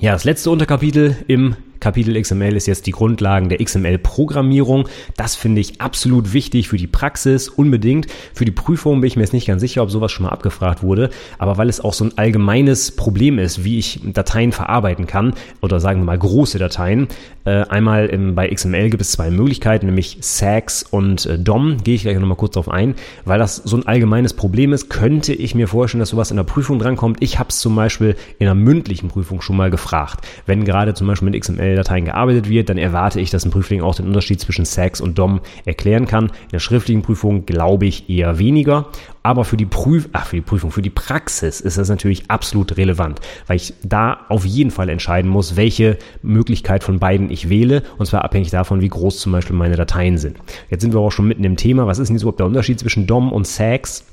Ja, 0.00 0.12
das 0.12 0.24
letzte 0.24 0.50
Unterkapitel 0.50 1.16
im 1.26 1.56
Kapitel 1.80 2.20
XML 2.20 2.56
ist 2.56 2.66
jetzt 2.66 2.86
die 2.86 2.92
Grundlagen 2.92 3.48
der 3.48 3.58
XML-Programmierung. 3.58 4.88
Das 5.16 5.34
finde 5.34 5.60
ich 5.60 5.80
absolut 5.80 6.32
wichtig 6.32 6.68
für 6.68 6.76
die 6.76 6.86
Praxis, 6.86 7.48
unbedingt. 7.48 8.06
Für 8.34 8.44
die 8.44 8.50
Prüfung 8.50 9.00
bin 9.00 9.08
ich 9.08 9.16
mir 9.16 9.22
jetzt 9.22 9.32
nicht 9.32 9.46
ganz 9.46 9.60
sicher, 9.60 9.82
ob 9.82 9.90
sowas 9.90 10.12
schon 10.12 10.26
mal 10.26 10.32
abgefragt 10.32 10.82
wurde, 10.82 11.10
aber 11.38 11.56
weil 11.56 11.68
es 11.68 11.80
auch 11.80 11.92
so 11.92 12.04
ein 12.04 12.16
allgemeines 12.16 12.92
Problem 12.92 13.38
ist, 13.38 13.64
wie 13.64 13.78
ich 13.78 14.00
Dateien 14.04 14.52
verarbeiten 14.52 15.06
kann 15.06 15.34
oder 15.60 15.80
sagen 15.80 16.00
wir 16.00 16.06
mal 16.06 16.18
große 16.18 16.58
Dateien. 16.58 17.08
Äh, 17.44 17.64
einmal 17.68 18.08
bei 18.34 18.48
XML 18.48 18.90
gibt 18.90 19.00
es 19.00 19.12
zwei 19.12 19.30
Möglichkeiten, 19.30 19.86
nämlich 19.86 20.18
SAX 20.20 20.82
und 20.82 21.24
äh, 21.26 21.38
DOM. 21.38 21.78
Gehe 21.82 21.94
ich 21.94 22.02
gleich 22.02 22.18
nochmal 22.18 22.36
kurz 22.36 22.54
drauf 22.54 22.68
ein. 22.68 22.94
Weil 23.24 23.38
das 23.38 23.56
so 23.56 23.76
ein 23.76 23.86
allgemeines 23.86 24.34
Problem 24.34 24.72
ist, 24.72 24.90
könnte 24.90 25.32
ich 25.32 25.54
mir 25.54 25.66
vorstellen, 25.66 26.00
dass 26.00 26.10
sowas 26.10 26.30
in 26.30 26.36
der 26.36 26.44
Prüfung 26.44 26.78
drankommt. 26.78 27.18
Ich 27.20 27.38
habe 27.38 27.48
es 27.48 27.60
zum 27.60 27.74
Beispiel 27.74 28.16
in 28.38 28.46
einer 28.46 28.54
mündlichen 28.54 29.08
Prüfung 29.08 29.40
schon 29.40 29.56
mal 29.56 29.70
gefragt. 29.70 30.26
Wenn 30.44 30.64
gerade 30.64 30.92
zum 30.92 31.06
Beispiel 31.06 31.26
mit 31.26 31.34
XML-Dateien 31.68 32.06
gearbeitet 32.06 32.48
wird, 32.48 32.68
dann 32.68 32.78
erwarte 32.78 33.20
ich, 33.20 33.30
dass 33.30 33.44
ein 33.44 33.50
Prüfling 33.50 33.82
auch 33.82 33.94
den 33.94 34.06
Unterschied 34.06 34.40
zwischen 34.40 34.64
SAX 34.64 35.00
und 35.00 35.18
DOM 35.18 35.40
erklären 35.64 36.06
kann. 36.06 36.26
In 36.26 36.50
der 36.52 36.58
schriftlichen 36.58 37.02
Prüfung 37.02 37.46
glaube 37.46 37.86
ich 37.86 38.08
eher 38.08 38.38
weniger. 38.38 38.86
Aber 39.22 39.44
für 39.44 39.56
die, 39.56 39.66
Prüf 39.66 40.08
ach, 40.12 40.26
für 40.26 40.36
die 40.36 40.42
Prüfung, 40.42 40.70
für 40.70 40.82
die 40.82 40.90
Praxis 40.90 41.60
ist 41.60 41.76
das 41.76 41.88
natürlich 41.88 42.30
absolut 42.30 42.76
relevant, 42.76 43.20
weil 43.46 43.56
ich 43.56 43.74
da 43.82 44.20
auf 44.28 44.46
jeden 44.46 44.70
Fall 44.70 44.88
entscheiden 44.88 45.30
muss, 45.30 45.56
welche 45.56 45.98
Möglichkeit 46.22 46.82
von 46.82 46.98
beiden 46.98 47.30
ich 47.30 47.48
wähle. 47.48 47.82
Und 47.98 48.06
zwar 48.06 48.24
abhängig 48.24 48.50
davon, 48.50 48.80
wie 48.80 48.88
groß 48.88 49.18
zum 49.18 49.32
Beispiel 49.32 49.56
meine 49.56 49.76
Dateien 49.76 50.16
sind. 50.16 50.38
Jetzt 50.70 50.82
sind 50.82 50.94
wir 50.94 51.00
auch 51.00 51.12
schon 51.12 51.28
mitten 51.28 51.44
im 51.44 51.56
Thema. 51.56 51.86
Was 51.86 51.98
ist 51.98 52.08
denn 52.08 52.16
überhaupt 52.16 52.40
der 52.40 52.46
Unterschied 52.46 52.80
zwischen 52.80 53.06
DOM 53.06 53.32
und 53.32 53.46
SAX? 53.46 54.04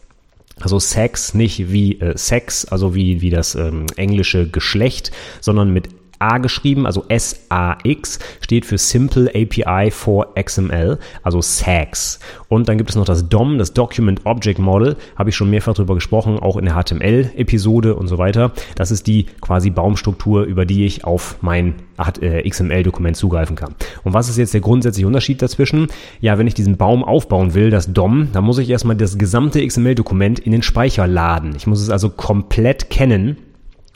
Also 0.62 0.80
Sex 0.80 1.34
nicht 1.34 1.72
wie 1.72 2.00
äh, 2.00 2.18
Sex, 2.18 2.66
also 2.66 2.96
wie, 2.96 3.22
wie 3.22 3.30
das 3.30 3.56
ähm, 3.56 3.88
englische 3.98 4.50
Geschlecht, 4.50 5.12
sondern 5.42 5.74
mit 5.74 5.90
A 6.20 6.38
geschrieben, 6.38 6.86
also 6.86 7.06
S-A-X, 7.08 8.20
steht 8.42 8.66
für 8.66 8.78
Simple 8.78 9.30
API 9.30 9.92
for 9.92 10.34
XML, 10.36 10.98
also 11.24 11.42
SAX. 11.42 12.20
Und 12.48 12.70
dann 12.70 12.78
gibt 12.78 12.90
es 12.90 12.96
noch 12.96 13.06
das 13.06 13.28
DOM, 13.28 13.58
das 13.58 13.74
Document 13.74 14.22
Object 14.26 14.60
Model, 14.60 14.96
habe 15.16 15.30
ich 15.30 15.36
schon 15.36 15.50
mehrfach 15.50 15.74
drüber 15.74 15.96
gesprochen, 15.96 16.40
auch 16.40 16.58
in 16.58 16.66
der 16.66 16.76
HTML-Episode 16.76 17.96
und 17.96 18.08
so 18.08 18.18
weiter. 18.18 18.52
Das 18.76 18.92
ist 18.92 19.08
die 19.08 19.26
quasi 19.42 19.70
Baumstruktur, 19.70 20.44
über 20.44 20.66
die 20.66 20.86
ich 20.86 21.04
auf 21.04 21.38
mein 21.42 21.76
äh, 22.22 22.48
XML-Dokument 22.50 23.16
zugreifen 23.16 23.56
kann. 23.56 23.76
Und 24.04 24.14
was 24.14 24.30
ist 24.30 24.38
jetzt 24.38 24.54
der 24.54 24.62
grundsätzliche 24.62 25.08
Unterschied 25.08 25.42
dazwischen? 25.42 25.88
Ja, 26.20 26.38
wenn 26.38 26.48
ich 26.48 26.54
diesen 26.54 26.78
Baum 26.78 27.04
aufbauen 27.04 27.54
will, 27.54 27.70
das 27.70 27.92
DOM, 27.94 28.30
dann 28.34 28.44
muss 28.44 28.58
ich 28.58 28.70
erstmal 28.70 28.96
das 28.96 29.18
gesamte 29.18 29.66
XML-Dokument 29.66 30.40
in 30.40 30.52
den 30.52 30.62
Speicher 30.62 31.08
laden. 31.08 31.54
Ich 31.56 31.68
muss 31.68 31.82
es 31.82 31.90
also 31.90 32.10
komplett 32.10 32.90
kennen 32.90 33.38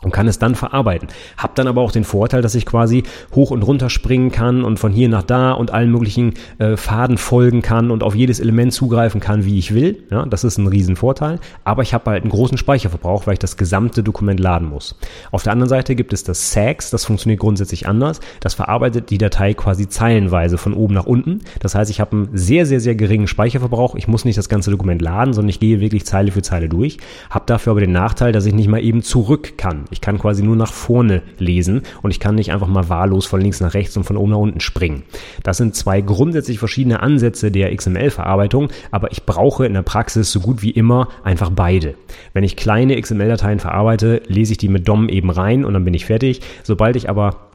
und 0.02 0.12
kann 0.12 0.28
es 0.28 0.40
dann 0.40 0.56
verarbeiten. 0.56 1.10
Hab 1.38 1.56
dann 1.56 1.68
aber 1.68 1.82
auch 1.82 1.92
den 1.92 2.06
Vorteil, 2.06 2.42
dass 2.42 2.56
ich 2.56 2.66
quasi 2.66 3.04
hoch 3.36 3.52
und 3.52 3.64
runter 3.64 3.90
springen 3.90 4.32
kann 4.32 4.64
und 4.64 4.80
von 4.80 4.94
hier 4.94 5.10
nach 5.10 5.24
da 5.24 5.52
und 5.52 5.72
allen 5.72 5.92
möglichen 5.92 6.36
äh, 6.58 6.78
Faden 6.78 7.18
folgen 7.18 7.62
kann 7.62 7.92
und 7.92 8.02
auf 8.02 8.16
jedes 8.16 8.40
Element 8.40 8.72
zugreifen 8.72 9.20
kann, 9.20 9.44
wie 9.44 9.60
ich 9.60 9.74
will. 9.74 10.04
Ja, 10.10 10.26
das 10.26 10.46
ist 10.46 10.58
ein 10.58 10.68
Riesenvorteil. 10.68 11.40
Aber 11.66 11.82
ich 11.82 11.94
habe 11.94 12.12
halt 12.12 12.24
einen 12.24 12.32
großen 12.32 12.58
Speicherverbrauch, 12.58 13.28
weil 13.28 13.34
ich 13.34 13.40
das 13.40 13.58
gesamte 13.58 14.02
Dokument 14.02 14.40
laden 14.40 14.70
muss. 14.70 14.98
Auf 15.32 15.44
der 15.44 15.52
anderen 15.52 15.70
Seite 15.70 15.96
gibt 15.96 16.14
es 16.14 16.24
das 16.24 16.54
SAX, 16.54 16.92
das 16.92 17.04
funktioniert 17.04 17.42
grundsätzlich 17.42 17.88
anders. 17.88 18.22
Das 18.40 18.54
verarbeitet 18.54 19.10
die 19.10 19.18
Datei 19.18 19.54
quasi 19.54 19.90
zeilenweise 19.90 20.58
von 20.58 20.74
oben 20.74 20.94
nach 20.94 21.06
unten. 21.08 21.40
Das 21.60 21.76
heißt, 21.76 21.92
ich 21.92 22.00
habe 22.00 22.16
einen 22.16 22.30
sehr, 22.34 22.66
sehr, 22.66 22.80
sehr 22.80 22.96
geringen 22.96 23.28
Speicherverbrauch. 23.28 23.96
Ich 23.96 24.08
muss 24.08 24.24
nicht 24.24 24.38
das 24.38 24.48
ganze 24.48 24.72
Dokument 24.72 25.02
laden, 25.02 25.34
sondern 25.34 25.50
ich 25.50 25.60
gehe 25.60 25.82
wirklich 25.82 26.06
Zeile 26.06 26.32
für 26.32 26.42
Zeile 26.42 26.70
durch. 26.70 27.00
Hab 27.30 27.48
dafür 27.48 27.72
aber 27.72 27.82
den 27.82 27.92
Nachteil, 27.92 28.32
dass 28.32 28.46
ich 28.46 28.54
nicht 28.54 28.70
mal 28.70 28.82
eben 28.82 29.04
zurück 29.04 29.58
kann. 29.58 29.88
Ich 29.91 30.02
kann 30.02 30.19
quasi 30.19 30.43
nur 30.43 30.56
nach 30.56 30.71
vorne 30.71 31.21
lesen 31.38 31.82
und 32.02 32.12
ich 32.12 32.19
kann 32.19 32.36
nicht 32.36 32.52
einfach 32.52 32.67
mal 32.67 32.89
wahllos 32.89 33.25
von 33.25 33.41
links 33.41 33.62
nach 33.62 33.73
rechts 33.73 33.97
und 33.97 34.04
von 34.04 34.17
oben 34.17 34.32
nach 34.32 34.38
unten 34.38 34.60
springen. 34.60 35.04
Das 35.43 35.58
sind 35.58 35.75
zwei 35.75 36.02
grundsätzlich 36.02 36.60
verschiedene 36.60 37.02
Ansätze 37.02 37.52
der 37.52 37.75
XML-Verarbeitung, 37.75 38.69
aber 38.91 39.12
ich 39.12 39.25
brauche 39.25 39.65
in 39.65 39.73
der 39.73 39.82
Praxis 39.82 40.32
so 40.32 40.39
gut 40.39 40.62
wie 40.62 40.71
immer 40.71 41.10
einfach 41.23 41.49
beide. 41.49 41.95
Wenn 42.34 42.43
ich 42.43 42.56
kleine 42.56 42.99
XML-Dateien 42.99 43.60
verarbeite, 43.60 44.21
lese 44.28 44.54
ich 44.54 44.58
die 44.58 44.69
mit 44.69 44.88
DOM 44.88 45.10
eben 45.10 45.30
rein 45.30 45.65
und 45.65 45.73
dann 45.73 45.86
bin 45.86 45.93
ich 45.93 46.06
fertig. 46.06 46.41
Sobald 46.63 46.95
ich 46.95 47.10
aber 47.10 47.49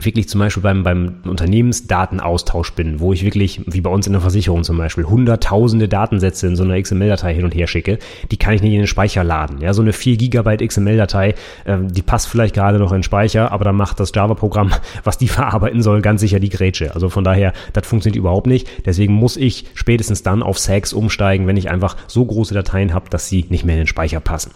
wirklich 0.00 0.28
zum 0.28 0.40
Beispiel 0.40 0.62
beim, 0.62 0.82
beim 0.82 1.16
Unternehmensdatenaustausch 1.24 2.72
bin, 2.72 3.00
wo 3.00 3.12
ich 3.12 3.24
wirklich, 3.24 3.60
wie 3.66 3.80
bei 3.80 3.90
uns 3.90 4.06
in 4.06 4.12
der 4.12 4.20
Versicherung 4.20 4.64
zum 4.64 4.78
Beispiel, 4.78 5.04
hunderttausende 5.04 5.88
Datensätze 5.88 6.46
in 6.46 6.56
so 6.56 6.64
einer 6.64 6.80
XML-Datei 6.80 7.34
hin 7.34 7.44
und 7.44 7.54
her 7.54 7.66
schicke, 7.66 7.98
die 8.30 8.36
kann 8.36 8.54
ich 8.54 8.62
nicht 8.62 8.72
in 8.72 8.80
den 8.80 8.86
Speicher 8.86 9.24
laden. 9.24 9.60
Ja, 9.60 9.72
so 9.72 9.82
eine 9.82 9.92
4 9.92 10.16
Gigabyte 10.16 10.66
XML-Datei, 10.66 11.34
äh, 11.64 11.78
die 11.82 12.02
passt 12.02 12.28
vielleicht 12.28 12.54
gerade 12.54 12.78
noch 12.78 12.92
in 12.92 12.98
den 12.98 13.02
Speicher, 13.02 13.52
aber 13.52 13.64
dann 13.64 13.76
macht 13.76 14.00
das 14.00 14.12
Java-Programm, 14.14 14.72
was 15.04 15.18
die 15.18 15.28
verarbeiten 15.28 15.82
soll, 15.82 16.02
ganz 16.02 16.20
sicher 16.20 16.40
die 16.40 16.50
Grätsche. 16.50 16.94
Also 16.94 17.08
von 17.08 17.24
daher, 17.24 17.52
das 17.72 17.86
funktioniert 17.86 18.18
überhaupt 18.18 18.46
nicht. 18.46 18.68
Deswegen 18.84 19.14
muss 19.14 19.36
ich 19.36 19.66
spätestens 19.74 20.22
dann 20.22 20.42
auf 20.42 20.58
SAX 20.58 20.92
umsteigen, 20.92 21.46
wenn 21.46 21.56
ich 21.56 21.70
einfach 21.70 21.96
so 22.06 22.24
große 22.24 22.54
Dateien 22.54 22.94
habe, 22.94 23.10
dass 23.10 23.28
sie 23.28 23.46
nicht 23.48 23.64
mehr 23.64 23.76
in 23.76 23.82
den 23.82 23.86
Speicher 23.86 24.20
passen. 24.20 24.52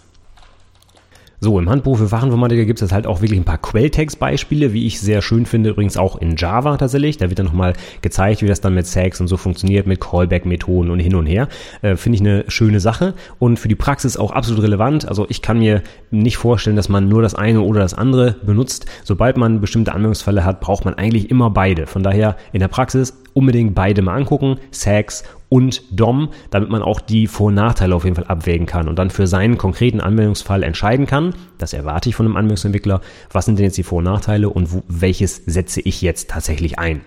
So, 1.43 1.57
im 1.57 1.71
Handbuch 1.71 1.97
für 1.97 2.07
Fachinformatiker 2.07 2.65
gibt 2.65 2.83
es 2.83 2.91
halt 2.91 3.07
auch 3.07 3.21
wirklich 3.21 3.39
ein 3.39 3.45
paar 3.45 3.57
Quelltext-Beispiele, 3.57 4.73
wie 4.73 4.85
ich 4.85 4.99
sehr 4.99 5.23
schön 5.23 5.47
finde, 5.47 5.71
übrigens 5.71 5.97
auch 5.97 6.17
in 6.17 6.35
Java 6.35 6.77
tatsächlich. 6.77 7.17
Da 7.17 7.29
wird 7.29 7.39
dann 7.39 7.47
nochmal 7.47 7.73
gezeigt, 8.03 8.43
wie 8.43 8.45
das 8.45 8.61
dann 8.61 8.75
mit 8.75 8.85
Sags 8.85 9.19
und 9.19 9.27
so 9.27 9.37
funktioniert, 9.37 9.87
mit 9.87 9.99
Callback-Methoden 9.99 10.91
und 10.91 10.99
hin 10.99 11.15
und 11.15 11.25
her. 11.25 11.47
Äh, 11.81 11.95
finde 11.95 12.17
ich 12.17 12.21
eine 12.21 12.45
schöne 12.47 12.79
Sache 12.79 13.15
und 13.39 13.57
für 13.57 13.69
die 13.69 13.75
Praxis 13.75 14.17
auch 14.17 14.29
absolut 14.29 14.61
relevant. 14.61 15.07
Also 15.07 15.25
ich 15.29 15.41
kann 15.41 15.57
mir 15.57 15.81
nicht 16.11 16.37
vorstellen, 16.37 16.75
dass 16.75 16.89
man 16.89 17.09
nur 17.09 17.23
das 17.23 17.33
eine 17.33 17.61
oder 17.61 17.79
das 17.79 17.95
andere 17.95 18.35
benutzt. 18.45 18.85
Sobald 19.03 19.35
man 19.35 19.61
bestimmte 19.61 19.93
Anwendungsfälle 19.93 20.45
hat, 20.45 20.61
braucht 20.61 20.85
man 20.85 20.93
eigentlich 20.93 21.31
immer 21.31 21.49
beide. 21.49 21.87
Von 21.87 22.03
daher 22.03 22.37
in 22.53 22.59
der 22.59 22.67
Praxis 22.67 23.17
unbedingt 23.33 23.73
beide 23.73 24.03
mal 24.03 24.15
angucken, 24.15 24.57
Sags 24.69 25.23
und 25.51 25.83
DOM, 25.91 26.29
damit 26.49 26.69
man 26.69 26.81
auch 26.81 27.01
die 27.01 27.27
Vor- 27.27 27.47
und 27.47 27.55
Nachteile 27.55 27.93
auf 27.93 28.05
jeden 28.05 28.15
Fall 28.15 28.27
abwägen 28.27 28.65
kann 28.65 28.87
und 28.87 28.97
dann 28.97 29.09
für 29.09 29.27
seinen 29.27 29.57
konkreten 29.57 29.99
Anwendungsfall 29.99 30.63
entscheiden 30.63 31.07
kann. 31.07 31.33
Das 31.57 31.73
erwarte 31.73 32.07
ich 32.07 32.15
von 32.15 32.25
einem 32.25 32.37
Anwendungsentwickler. 32.37 33.01
Was 33.33 33.45
sind 33.45 33.59
denn 33.59 33.65
jetzt 33.65 33.77
die 33.77 33.83
Vor- 33.83 33.97
und 33.97 34.05
Nachteile 34.05 34.49
und 34.49 34.71
wo, 34.71 34.83
welches 34.87 35.35
setze 35.45 35.81
ich 35.81 36.01
jetzt 36.01 36.29
tatsächlich 36.29 36.79
ein? 36.79 37.01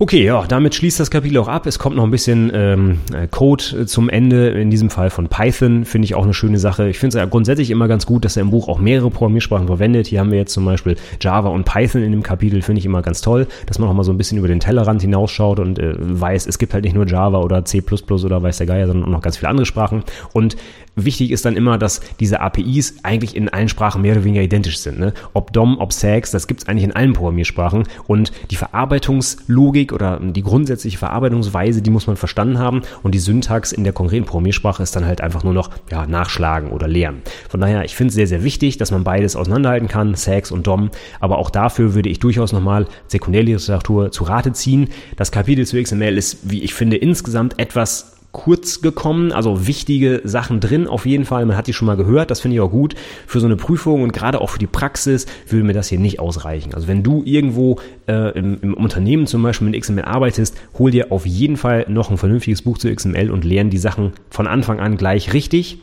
Okay, 0.00 0.24
ja, 0.24 0.44
damit 0.46 0.76
schließt 0.76 1.00
das 1.00 1.10
Kapitel 1.10 1.38
auch 1.38 1.48
ab. 1.48 1.66
Es 1.66 1.80
kommt 1.80 1.96
noch 1.96 2.04
ein 2.04 2.12
bisschen 2.12 2.52
ähm, 2.54 3.00
äh, 3.12 3.26
Code 3.26 3.84
zum 3.86 4.08
Ende, 4.08 4.50
in 4.50 4.70
diesem 4.70 4.90
Fall 4.90 5.10
von 5.10 5.26
Python, 5.26 5.84
finde 5.84 6.06
ich 6.06 6.14
auch 6.14 6.22
eine 6.22 6.34
schöne 6.34 6.60
Sache. 6.60 6.88
Ich 6.88 7.00
finde 7.00 7.16
es 7.16 7.20
ja 7.20 7.26
grundsätzlich 7.26 7.68
immer 7.72 7.88
ganz 7.88 8.06
gut, 8.06 8.24
dass 8.24 8.36
er 8.36 8.42
im 8.42 8.50
Buch 8.50 8.68
auch 8.68 8.78
mehrere 8.78 9.10
Programmiersprachen 9.10 9.66
verwendet. 9.66 10.06
Hier 10.06 10.20
haben 10.20 10.30
wir 10.30 10.38
jetzt 10.38 10.52
zum 10.52 10.64
Beispiel 10.64 10.94
Java 11.20 11.48
und 11.48 11.64
Python 11.64 12.04
in 12.04 12.12
dem 12.12 12.22
Kapitel, 12.22 12.62
finde 12.62 12.78
ich 12.78 12.86
immer 12.86 13.02
ganz 13.02 13.22
toll, 13.22 13.48
dass 13.66 13.80
man 13.80 13.88
auch 13.88 13.92
mal 13.92 14.04
so 14.04 14.12
ein 14.12 14.18
bisschen 14.18 14.38
über 14.38 14.46
den 14.46 14.60
Tellerrand 14.60 15.00
hinausschaut 15.00 15.58
und 15.58 15.80
äh, 15.80 15.96
weiß, 15.98 16.46
es 16.46 16.58
gibt 16.58 16.74
halt 16.74 16.84
nicht 16.84 16.94
nur 16.94 17.04
Java 17.04 17.40
oder 17.40 17.64
C++ 17.64 17.82
oder 17.82 18.40
weiß 18.40 18.58
der 18.58 18.66
Geier, 18.68 18.86
sondern 18.86 19.08
auch 19.08 19.16
noch 19.16 19.22
ganz 19.22 19.38
viele 19.38 19.48
andere 19.48 19.66
Sprachen. 19.66 20.04
Und 20.32 20.56
wichtig 21.04 21.30
ist 21.30 21.44
dann 21.44 21.56
immer, 21.56 21.78
dass 21.78 22.00
diese 22.20 22.40
APIs 22.40 22.96
eigentlich 23.02 23.36
in 23.36 23.48
allen 23.48 23.68
Sprachen 23.68 24.02
mehr 24.02 24.12
oder 24.12 24.24
weniger 24.24 24.42
identisch 24.42 24.78
sind. 24.78 24.98
Ne? 24.98 25.12
Ob 25.34 25.52
DOM, 25.52 25.78
ob 25.78 25.92
SAX, 25.92 26.30
das 26.30 26.46
gibt 26.46 26.62
es 26.62 26.68
eigentlich 26.68 26.84
in 26.84 26.92
allen 26.92 27.12
Programmiersprachen. 27.12 27.84
Und 28.06 28.32
die 28.50 28.56
Verarbeitungslogik 28.56 29.92
oder 29.92 30.18
die 30.20 30.42
grundsätzliche 30.42 30.98
Verarbeitungsweise, 30.98 31.82
die 31.82 31.90
muss 31.90 32.06
man 32.06 32.16
verstanden 32.16 32.58
haben. 32.58 32.82
Und 33.02 33.14
die 33.14 33.18
Syntax 33.18 33.72
in 33.72 33.84
der 33.84 33.92
konkreten 33.92 34.24
Programmiersprache 34.24 34.82
ist 34.82 34.94
dann 34.96 35.06
halt 35.06 35.20
einfach 35.20 35.44
nur 35.44 35.54
noch 35.54 35.70
ja, 35.90 36.06
nachschlagen 36.06 36.70
oder 36.70 36.88
lernen. 36.88 37.22
Von 37.48 37.60
daher, 37.60 37.84
ich 37.84 37.94
finde 37.94 38.08
es 38.08 38.14
sehr, 38.14 38.26
sehr 38.26 38.44
wichtig, 38.44 38.76
dass 38.78 38.90
man 38.90 39.04
beides 39.04 39.36
auseinanderhalten 39.36 39.88
kann, 39.88 40.14
SAX 40.14 40.50
und 40.50 40.66
DOM. 40.66 40.90
Aber 41.20 41.38
auch 41.38 41.50
dafür 41.50 41.94
würde 41.94 42.08
ich 42.08 42.18
durchaus 42.18 42.52
nochmal 42.52 42.86
Sekundärliteratur 43.08 44.10
zu 44.10 44.24
Rate 44.24 44.52
ziehen. 44.52 44.88
Das 45.16 45.32
Kapitel 45.32 45.66
zu 45.66 45.80
XML 45.80 46.16
ist, 46.16 46.50
wie 46.50 46.62
ich 46.62 46.74
finde, 46.74 46.96
insgesamt 46.96 47.58
etwas 47.58 48.17
kurz 48.32 48.82
gekommen, 48.82 49.32
also 49.32 49.66
wichtige 49.66 50.20
Sachen 50.24 50.60
drin 50.60 50.86
auf 50.86 51.06
jeden 51.06 51.24
Fall. 51.24 51.46
Man 51.46 51.56
hat 51.56 51.66
die 51.66 51.72
schon 51.72 51.86
mal 51.86 51.96
gehört, 51.96 52.30
das 52.30 52.40
finde 52.40 52.56
ich 52.56 52.60
auch 52.60 52.70
gut. 52.70 52.94
Für 53.26 53.40
so 53.40 53.46
eine 53.46 53.56
Prüfung 53.56 54.02
und 54.02 54.12
gerade 54.12 54.40
auch 54.40 54.50
für 54.50 54.58
die 54.58 54.66
Praxis 54.66 55.26
würde 55.48 55.64
mir 55.64 55.72
das 55.72 55.88
hier 55.88 55.98
nicht 55.98 56.20
ausreichen. 56.20 56.74
Also 56.74 56.88
wenn 56.88 57.02
du 57.02 57.22
irgendwo 57.24 57.78
äh, 58.06 58.38
im, 58.38 58.58
im, 58.60 58.74
Unternehmen 58.74 59.26
zum 59.26 59.42
Beispiel 59.42 59.68
mit 59.68 59.80
XML 59.80 60.02
arbeitest, 60.02 60.56
hol 60.78 60.90
dir 60.90 61.10
auf 61.10 61.26
jeden 61.26 61.56
Fall 61.56 61.86
noch 61.88 62.10
ein 62.10 62.18
vernünftiges 62.18 62.62
Buch 62.62 62.78
zu 62.78 62.94
XML 62.94 63.30
und 63.30 63.44
lern 63.44 63.70
die 63.70 63.78
Sachen 63.78 64.12
von 64.30 64.46
Anfang 64.46 64.78
an 64.78 64.96
gleich 64.96 65.32
richtig 65.32 65.78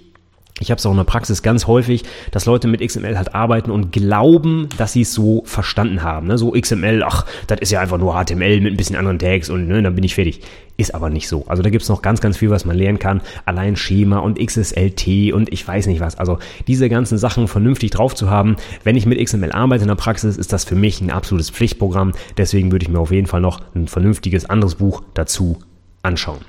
ich 0.62 0.72
habe 0.72 0.80
es 0.80 0.86
auch 0.86 0.92
in 0.92 0.98
der 0.98 1.04
Praxis 1.04 1.42
ganz 1.44 1.68
häufig, 1.68 2.04
dass 2.32 2.46
Leute 2.46 2.70
mit 2.70 2.80
XML 2.80 3.18
halt 3.18 3.36
arbeiten 3.36 3.72
und 3.72 3.92
glauben, 3.92 4.70
dass 4.78 4.94
sie 4.94 5.02
es 5.02 5.14
so 5.14 5.44
verstanden 5.46 6.02
haben. 6.02 6.28
Ne? 6.28 6.38
So 6.38 6.52
XML, 6.52 7.04
ach, 7.04 7.26
das 7.48 7.60
ist 7.60 7.72
ja 7.72 7.82
einfach 7.82 7.98
nur 7.98 8.14
HTML 8.14 8.62
mit 8.62 8.74
ein 8.74 8.78
bisschen 8.78 8.96
anderen 8.96 9.20
Tags 9.20 9.50
und 9.50 9.68
ne, 9.68 9.82
dann 9.84 9.96
bin 9.96 10.06
ich 10.06 10.16
fertig. 10.16 10.42
Ist 10.78 10.96
aber 10.96 11.10
nicht 11.10 11.28
so. 11.28 11.46
Also 11.48 11.62
da 11.62 11.70
gibt's 11.70 11.90
noch 11.90 12.02
ganz, 12.02 12.22
ganz 12.22 12.38
viel, 12.38 12.50
was 12.50 12.64
man 12.64 12.78
lernen 12.78 13.00
kann. 13.00 13.22
Allein 13.46 13.76
Schema 13.76 14.20
und 14.20 14.40
XSLT 14.40 15.34
und 15.34 15.52
ich 15.52 15.68
weiß 15.68 15.88
nicht 15.88 16.00
was. 16.00 16.18
Also 16.18 16.40
diese 16.68 16.88
ganzen 16.88 17.18
Sachen 17.18 17.50
vernünftig 17.50 17.92
drauf 17.92 18.16
zu 18.16 18.30
haben. 18.30 18.56
Wenn 18.84 18.96
ich 18.96 19.06
mit 19.06 19.22
XML 19.22 19.52
arbeite 19.52 19.84
in 19.84 19.90
der 19.90 19.96
Praxis, 19.96 20.38
ist 20.38 20.54
das 20.54 20.64
für 20.64 20.76
mich 20.76 21.02
ein 21.02 21.12
absolutes 21.12 21.50
Pflichtprogramm. 21.50 22.14
Deswegen 22.38 22.72
würde 22.72 22.84
ich 22.84 22.90
mir 22.90 23.00
auf 23.00 23.12
jeden 23.12 23.28
Fall 23.28 23.42
noch 23.42 23.60
ein 23.74 23.90
vernünftiges 23.90 24.50
anderes 24.50 24.76
Buch 24.76 25.04
dazu 25.14 25.60
anschauen. 26.02 26.40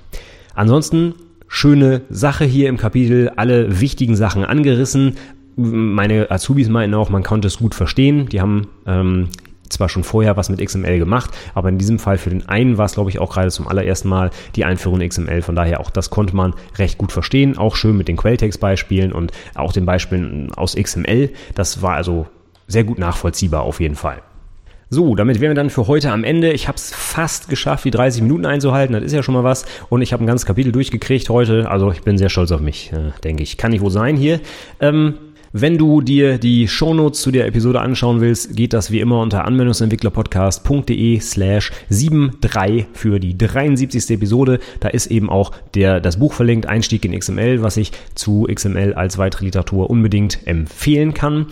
Ansonsten 0.55 1.15
schöne 1.49 2.03
Sache 2.09 2.45
hier 2.45 2.69
im 2.69 2.77
Kapitel, 2.77 3.31
alle 3.37 3.81
wichtigen 3.81 4.17
Sachen 4.17 4.45
angerissen. 4.45 5.17
Meine 5.57 6.31
Azubis 6.31 6.69
meinten 6.69 6.95
auch, 6.95 7.09
man 7.09 7.23
konnte 7.23 7.49
es 7.49 7.59
gut 7.59 7.75
verstehen. 7.75 8.29
Die 8.29 8.41
haben 8.41 8.69
ähm, 8.87 9.29
zwar 9.69 9.89
schon 9.89 10.05
vorher 10.05 10.37
was 10.37 10.49
mit 10.49 10.65
XML 10.65 10.99
gemacht, 10.99 11.31
aber 11.55 11.69
in 11.69 11.79
diesem 11.79 11.99
Fall 11.99 12.19
für 12.19 12.31
den 12.31 12.49
einen 12.49 12.79
war 12.79 12.87
es, 12.87 12.95
glaube 12.95 13.11
ich, 13.11 13.19
auch 13.19 13.33
gerade 13.33 13.51
zum 13.51 13.69
allerersten 13.69 14.09
Mal 14.09 14.31
die 14.55 14.65
Einführung 14.65 15.01
in 15.01 15.09
XML. 15.09 15.43
Von 15.43 15.57
daher 15.57 15.81
auch 15.81 15.91
das 15.91 16.11
konnte 16.11 16.37
man 16.37 16.55
recht 16.77 16.99
gut 16.99 17.13
verstehen. 17.13 17.57
Auch 17.59 17.77
schön 17.77 17.97
mit 17.97 18.09
den 18.09 18.17
Quelltext-Beispielen 18.17 19.13
und 19.13 19.33
auch 19.55 19.73
den 19.73 19.87
Beispielen 19.87 20.53
aus 20.55 20.77
XML. 20.77 21.31
Das 21.55 21.83
war 21.83 21.95
also 21.95 22.27
sehr 22.67 22.85
gut 22.85 22.99
nachvollziehbar 22.99 23.63
auf 23.63 23.81
jeden 23.81 23.97
Fall. 23.97 24.23
So, 24.89 25.17
damit 25.17 25.41
wären 25.41 25.51
wir 25.51 25.57
dann 25.57 25.71
für 25.71 25.89
heute 25.89 26.13
am 26.13 26.23
Ende. 26.23 26.53
Ich 26.53 26.69
habe 26.69 26.77
es 26.77 26.95
fast 26.95 27.49
geschafft, 27.49 27.85
die 27.85 27.91
30 27.91 28.23
Minuten 28.23 28.47
einzuhalten. 28.47 28.93
Das 28.93 29.03
ist 29.03 29.13
ja 29.13 29.25
schon 29.25 29.35
mal 29.35 29.43
was. 29.43 29.65
Und 29.89 30.01
ich 30.01 30.13
habe 30.13 30.23
ein 30.23 30.29
ganzes 30.29 30.47
Kapitel 30.47 30.71
durchgekriegt 30.71 31.29
heute. 31.29 31.69
Also 31.69 31.91
ich 31.91 32.03
bin 32.03 32.19
sehr 32.19 32.29
stolz 32.29 32.53
auf 32.53 32.61
mich, 32.61 32.93
äh, 32.93 33.11
denke 33.25 33.43
ich. 33.43 33.57
Kann 33.57 33.73
nicht 33.73 33.81
wohl 33.81 33.91
sein 33.91 34.17
hier. 34.17 34.39
Ähm, 34.79 35.15
wenn 35.53 35.79
du 35.79 36.03
dir 36.03 36.39
die 36.39 36.69
Shownotes 36.69 37.21
zu 37.21 37.31
der 37.31 37.47
Episode 37.47 37.81
anschauen 37.81 38.21
willst, 38.21 38.55
geht 38.55 38.75
das 38.75 38.91
wie 38.91 39.01
immer 39.01 39.21
unter 39.23 39.45
anwendungsentwicklerpodcast.de 39.45 41.19
slash 41.19 41.73
73 41.89 42.87
für 42.93 43.19
die 43.19 43.37
73. 43.37 44.11
Episode. 44.11 44.61
Da 44.81 44.89
ist 44.89 45.07
eben 45.07 45.31
auch 45.31 45.53
der, 45.75 46.01
das 46.01 46.19
Buch 46.19 46.33
verlinkt, 46.33 46.67
Einstieg 46.67 47.05
in 47.05 47.19
XML, 47.19 47.63
was 47.63 47.77
ich 47.77 47.93
zu 48.15 48.47
XML 48.53 48.95
als 48.95 49.19
weitere 49.19 49.47
Literatur 49.47 49.91
unbedingt 49.91 50.47
empfehlen 50.47 51.15
kann. 51.15 51.47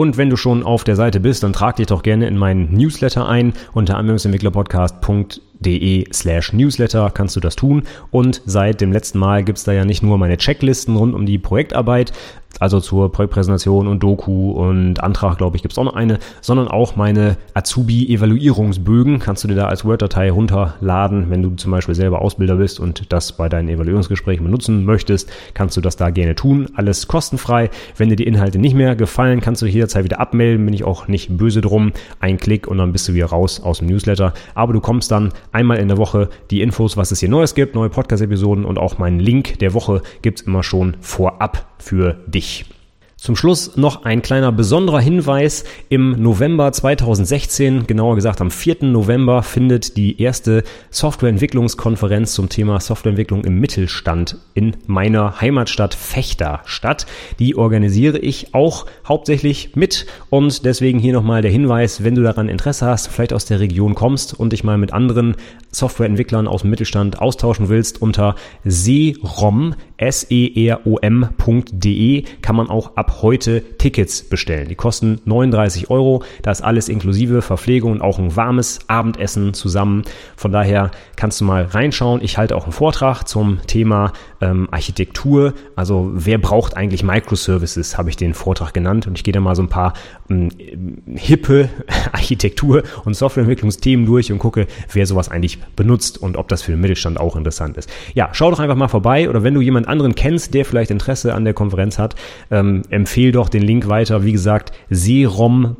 Und 0.00 0.16
wenn 0.16 0.30
du 0.30 0.38
schon 0.38 0.62
auf 0.62 0.82
der 0.82 0.96
Seite 0.96 1.20
bist, 1.20 1.42
dann 1.42 1.52
trag 1.52 1.76
dich 1.76 1.88
doch 1.88 2.02
gerne 2.02 2.26
in 2.26 2.38
meinen 2.38 2.72
Newsletter 2.72 3.28
ein. 3.28 3.52
Unter 3.74 3.98
anwendungsentwicklerpodcast.de 3.98 6.06
slash 6.10 6.54
Newsletter 6.54 7.10
kannst 7.12 7.36
du 7.36 7.40
das 7.40 7.54
tun. 7.54 7.82
Und 8.10 8.40
seit 8.46 8.80
dem 8.80 8.92
letzten 8.92 9.18
Mal 9.18 9.44
gibt's 9.44 9.64
da 9.64 9.72
ja 9.72 9.84
nicht 9.84 10.02
nur 10.02 10.16
meine 10.16 10.38
Checklisten 10.38 10.96
rund 10.96 11.14
um 11.14 11.26
die 11.26 11.36
Projektarbeit, 11.36 12.14
also 12.58 12.80
zur 12.80 13.10
Projektpräsentation 13.10 13.86
und 13.86 14.02
Doku 14.02 14.50
und 14.52 15.02
Antrag, 15.02 15.38
glaube 15.38 15.56
ich, 15.56 15.62
gibt 15.62 15.72
es 15.72 15.78
auch 15.78 15.84
noch 15.84 15.94
eine, 15.94 16.18
sondern 16.40 16.68
auch 16.68 16.96
meine 16.96 17.36
Azubi-Evaluierungsbögen 17.54 19.18
kannst 19.18 19.44
du 19.44 19.48
dir 19.48 19.54
da 19.54 19.66
als 19.66 19.84
Word-Datei 19.84 20.30
runterladen. 20.30 21.30
Wenn 21.30 21.42
du 21.42 21.50
zum 21.56 21.70
Beispiel 21.70 21.94
selber 21.94 22.20
Ausbilder 22.20 22.56
bist 22.56 22.80
und 22.80 23.12
das 23.12 23.32
bei 23.32 23.48
deinen 23.48 23.68
Evaluierungsgesprächen 23.68 24.44
benutzen 24.44 24.84
möchtest, 24.84 25.30
kannst 25.54 25.76
du 25.76 25.80
das 25.80 25.96
da 25.96 26.10
gerne 26.10 26.34
tun. 26.34 26.68
Alles 26.74 27.08
kostenfrei. 27.08 27.70
Wenn 27.96 28.08
dir 28.08 28.16
die 28.16 28.26
Inhalte 28.26 28.58
nicht 28.58 28.74
mehr 28.74 28.96
gefallen, 28.96 29.40
kannst 29.40 29.62
du 29.62 29.66
dich 29.66 29.74
jederzeit 29.74 30.04
wieder 30.04 30.20
abmelden. 30.20 30.64
Bin 30.64 30.74
ich 30.74 30.84
auch 30.84 31.08
nicht 31.08 31.36
böse 31.36 31.60
drum. 31.60 31.92
Ein 32.20 32.36
Klick 32.36 32.66
und 32.66 32.78
dann 32.78 32.92
bist 32.92 33.08
du 33.08 33.14
wieder 33.14 33.26
raus 33.26 33.60
aus 33.60 33.78
dem 33.78 33.88
Newsletter. 33.88 34.34
Aber 34.54 34.72
du 34.72 34.80
kommst 34.80 35.10
dann 35.10 35.32
einmal 35.52 35.78
in 35.78 35.88
der 35.88 35.96
Woche 35.96 36.28
die 36.50 36.60
Infos, 36.60 36.96
was 36.96 37.10
es 37.10 37.20
hier 37.20 37.28
Neues 37.28 37.54
gibt, 37.54 37.74
neue 37.74 37.88
Podcast-Episoden 37.88 38.64
und 38.64 38.78
auch 38.78 38.98
meinen 38.98 39.20
Link 39.20 39.58
der 39.60 39.72
Woche 39.72 40.02
gibt 40.22 40.40
es 40.40 40.46
immer 40.46 40.62
schon 40.62 40.96
vorab 41.00 41.69
für 41.80 42.14
dich. 42.26 42.66
Zum 43.20 43.36
Schluss 43.36 43.76
noch 43.76 44.06
ein 44.06 44.22
kleiner 44.22 44.50
besonderer 44.50 44.98
Hinweis. 44.98 45.64
Im 45.90 46.22
November 46.22 46.72
2016, 46.72 47.86
genauer 47.86 48.14
gesagt 48.14 48.40
am 48.40 48.50
4. 48.50 48.84
November, 48.84 49.42
findet 49.42 49.98
die 49.98 50.22
erste 50.22 50.62
Softwareentwicklungskonferenz 50.88 52.32
zum 52.32 52.48
Thema 52.48 52.80
Softwareentwicklung 52.80 53.44
im 53.44 53.60
Mittelstand 53.60 54.38
in 54.54 54.74
meiner 54.86 55.38
Heimatstadt 55.38 55.92
Fechter 55.92 56.62
statt. 56.64 57.04
Die 57.38 57.56
organisiere 57.56 58.16
ich 58.16 58.54
auch 58.54 58.86
hauptsächlich 59.06 59.76
mit 59.76 60.06
und 60.30 60.64
deswegen 60.64 60.98
hier 60.98 61.12
nochmal 61.12 61.42
der 61.42 61.50
Hinweis, 61.50 62.02
wenn 62.02 62.14
du 62.14 62.22
daran 62.22 62.48
Interesse 62.48 62.86
hast, 62.86 63.08
vielleicht 63.08 63.34
aus 63.34 63.44
der 63.44 63.60
Region 63.60 63.94
kommst 63.94 64.32
und 64.32 64.54
dich 64.54 64.64
mal 64.64 64.78
mit 64.78 64.94
anderen 64.94 65.36
Softwareentwicklern 65.72 66.48
aus 66.48 66.62
dem 66.62 66.70
Mittelstand 66.70 67.20
austauschen 67.20 67.68
willst, 67.68 68.00
unter 68.00 68.34
serom, 68.64 69.74
S-E-R-O-M.de 70.00 71.44
kann 72.40 72.56
man 72.56 72.70
auch 72.70 72.96
ab 72.96 73.18
heute 73.20 73.62
Tickets 73.76 74.22
bestellen. 74.22 74.68
Die 74.68 74.74
kosten 74.74 75.20
39 75.26 75.90
Euro. 75.90 76.24
Da 76.42 76.50
ist 76.50 76.62
alles 76.62 76.88
inklusive 76.88 77.42
Verpflegung 77.42 77.92
und 77.92 78.00
auch 78.00 78.18
ein 78.18 78.34
warmes 78.34 78.78
Abendessen 78.88 79.52
zusammen. 79.52 80.04
Von 80.36 80.52
daher 80.52 80.90
kannst 81.16 81.40
du 81.40 81.44
mal 81.44 81.64
reinschauen. 81.64 82.22
Ich 82.22 82.38
halte 82.38 82.56
auch 82.56 82.64
einen 82.64 82.72
Vortrag 82.72 83.24
zum 83.24 83.60
Thema 83.66 84.14
ähm, 84.40 84.68
Architektur. 84.70 85.52
Also 85.76 86.10
wer 86.14 86.38
braucht 86.38 86.78
eigentlich 86.78 87.02
Microservices, 87.02 87.98
habe 87.98 88.08
ich 88.08 88.16
den 88.16 88.32
Vortrag 88.32 88.72
genannt. 88.72 89.06
Und 89.06 89.18
ich 89.18 89.24
gehe 89.24 89.32
da 89.32 89.40
mal 89.40 89.54
so 89.54 89.62
ein 89.62 89.68
paar 89.68 89.92
hippe 91.16 91.68
Architektur- 92.12 92.84
und 93.04 93.14
Softwareentwicklungsthemen 93.14 94.06
durch 94.06 94.30
und 94.30 94.38
gucke, 94.38 94.66
wer 94.92 95.06
sowas 95.06 95.28
eigentlich 95.28 95.58
benutzt 95.76 96.18
und 96.18 96.36
ob 96.36 96.48
das 96.48 96.62
für 96.62 96.72
den 96.72 96.80
Mittelstand 96.80 97.18
auch 97.18 97.36
interessant 97.36 97.76
ist. 97.76 97.90
Ja, 98.14 98.30
schau 98.32 98.50
doch 98.50 98.60
einfach 98.60 98.76
mal 98.76 98.88
vorbei 98.88 99.28
oder 99.28 99.42
wenn 99.42 99.54
du 99.54 99.60
jemand 99.60 99.88
anderen 99.88 100.14
kennst, 100.14 100.54
der 100.54 100.64
vielleicht 100.64 100.90
Interesse 100.90 101.34
an 101.34 101.44
der 101.44 101.54
Konferenz 101.54 101.98
hat, 101.98 102.14
ähm, 102.50 102.82
empfehle 102.90 103.32
doch 103.32 103.48
den 103.48 103.62
Link 103.62 103.88
weiter. 103.88 104.24
Wie 104.24 104.32
gesagt, 104.32 104.72
serom.de. 104.88 105.76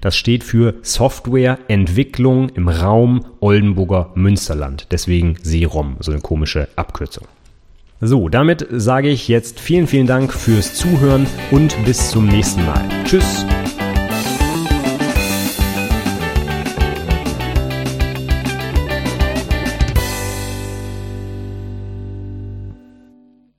Das 0.00 0.16
steht 0.16 0.44
für 0.44 0.74
Softwareentwicklung 0.82 2.48
im 2.50 2.68
Raum 2.68 3.26
Oldenburger 3.40 4.12
Münsterland. 4.14 4.86
Deswegen 4.92 5.36
Serom, 5.42 5.96
so 6.00 6.12
eine 6.12 6.20
komische 6.20 6.68
Abkürzung. 6.76 7.26
So, 8.00 8.28
damit 8.28 8.66
sage 8.70 9.08
ich 9.08 9.28
jetzt 9.28 9.60
vielen, 9.60 9.86
vielen 9.86 10.06
Dank 10.06 10.32
fürs 10.32 10.74
Zuhören 10.74 11.26
und 11.50 11.76
bis 11.84 12.10
zum 12.10 12.26
nächsten 12.26 12.64
Mal. 12.66 12.82
Tschüss. 13.04 13.46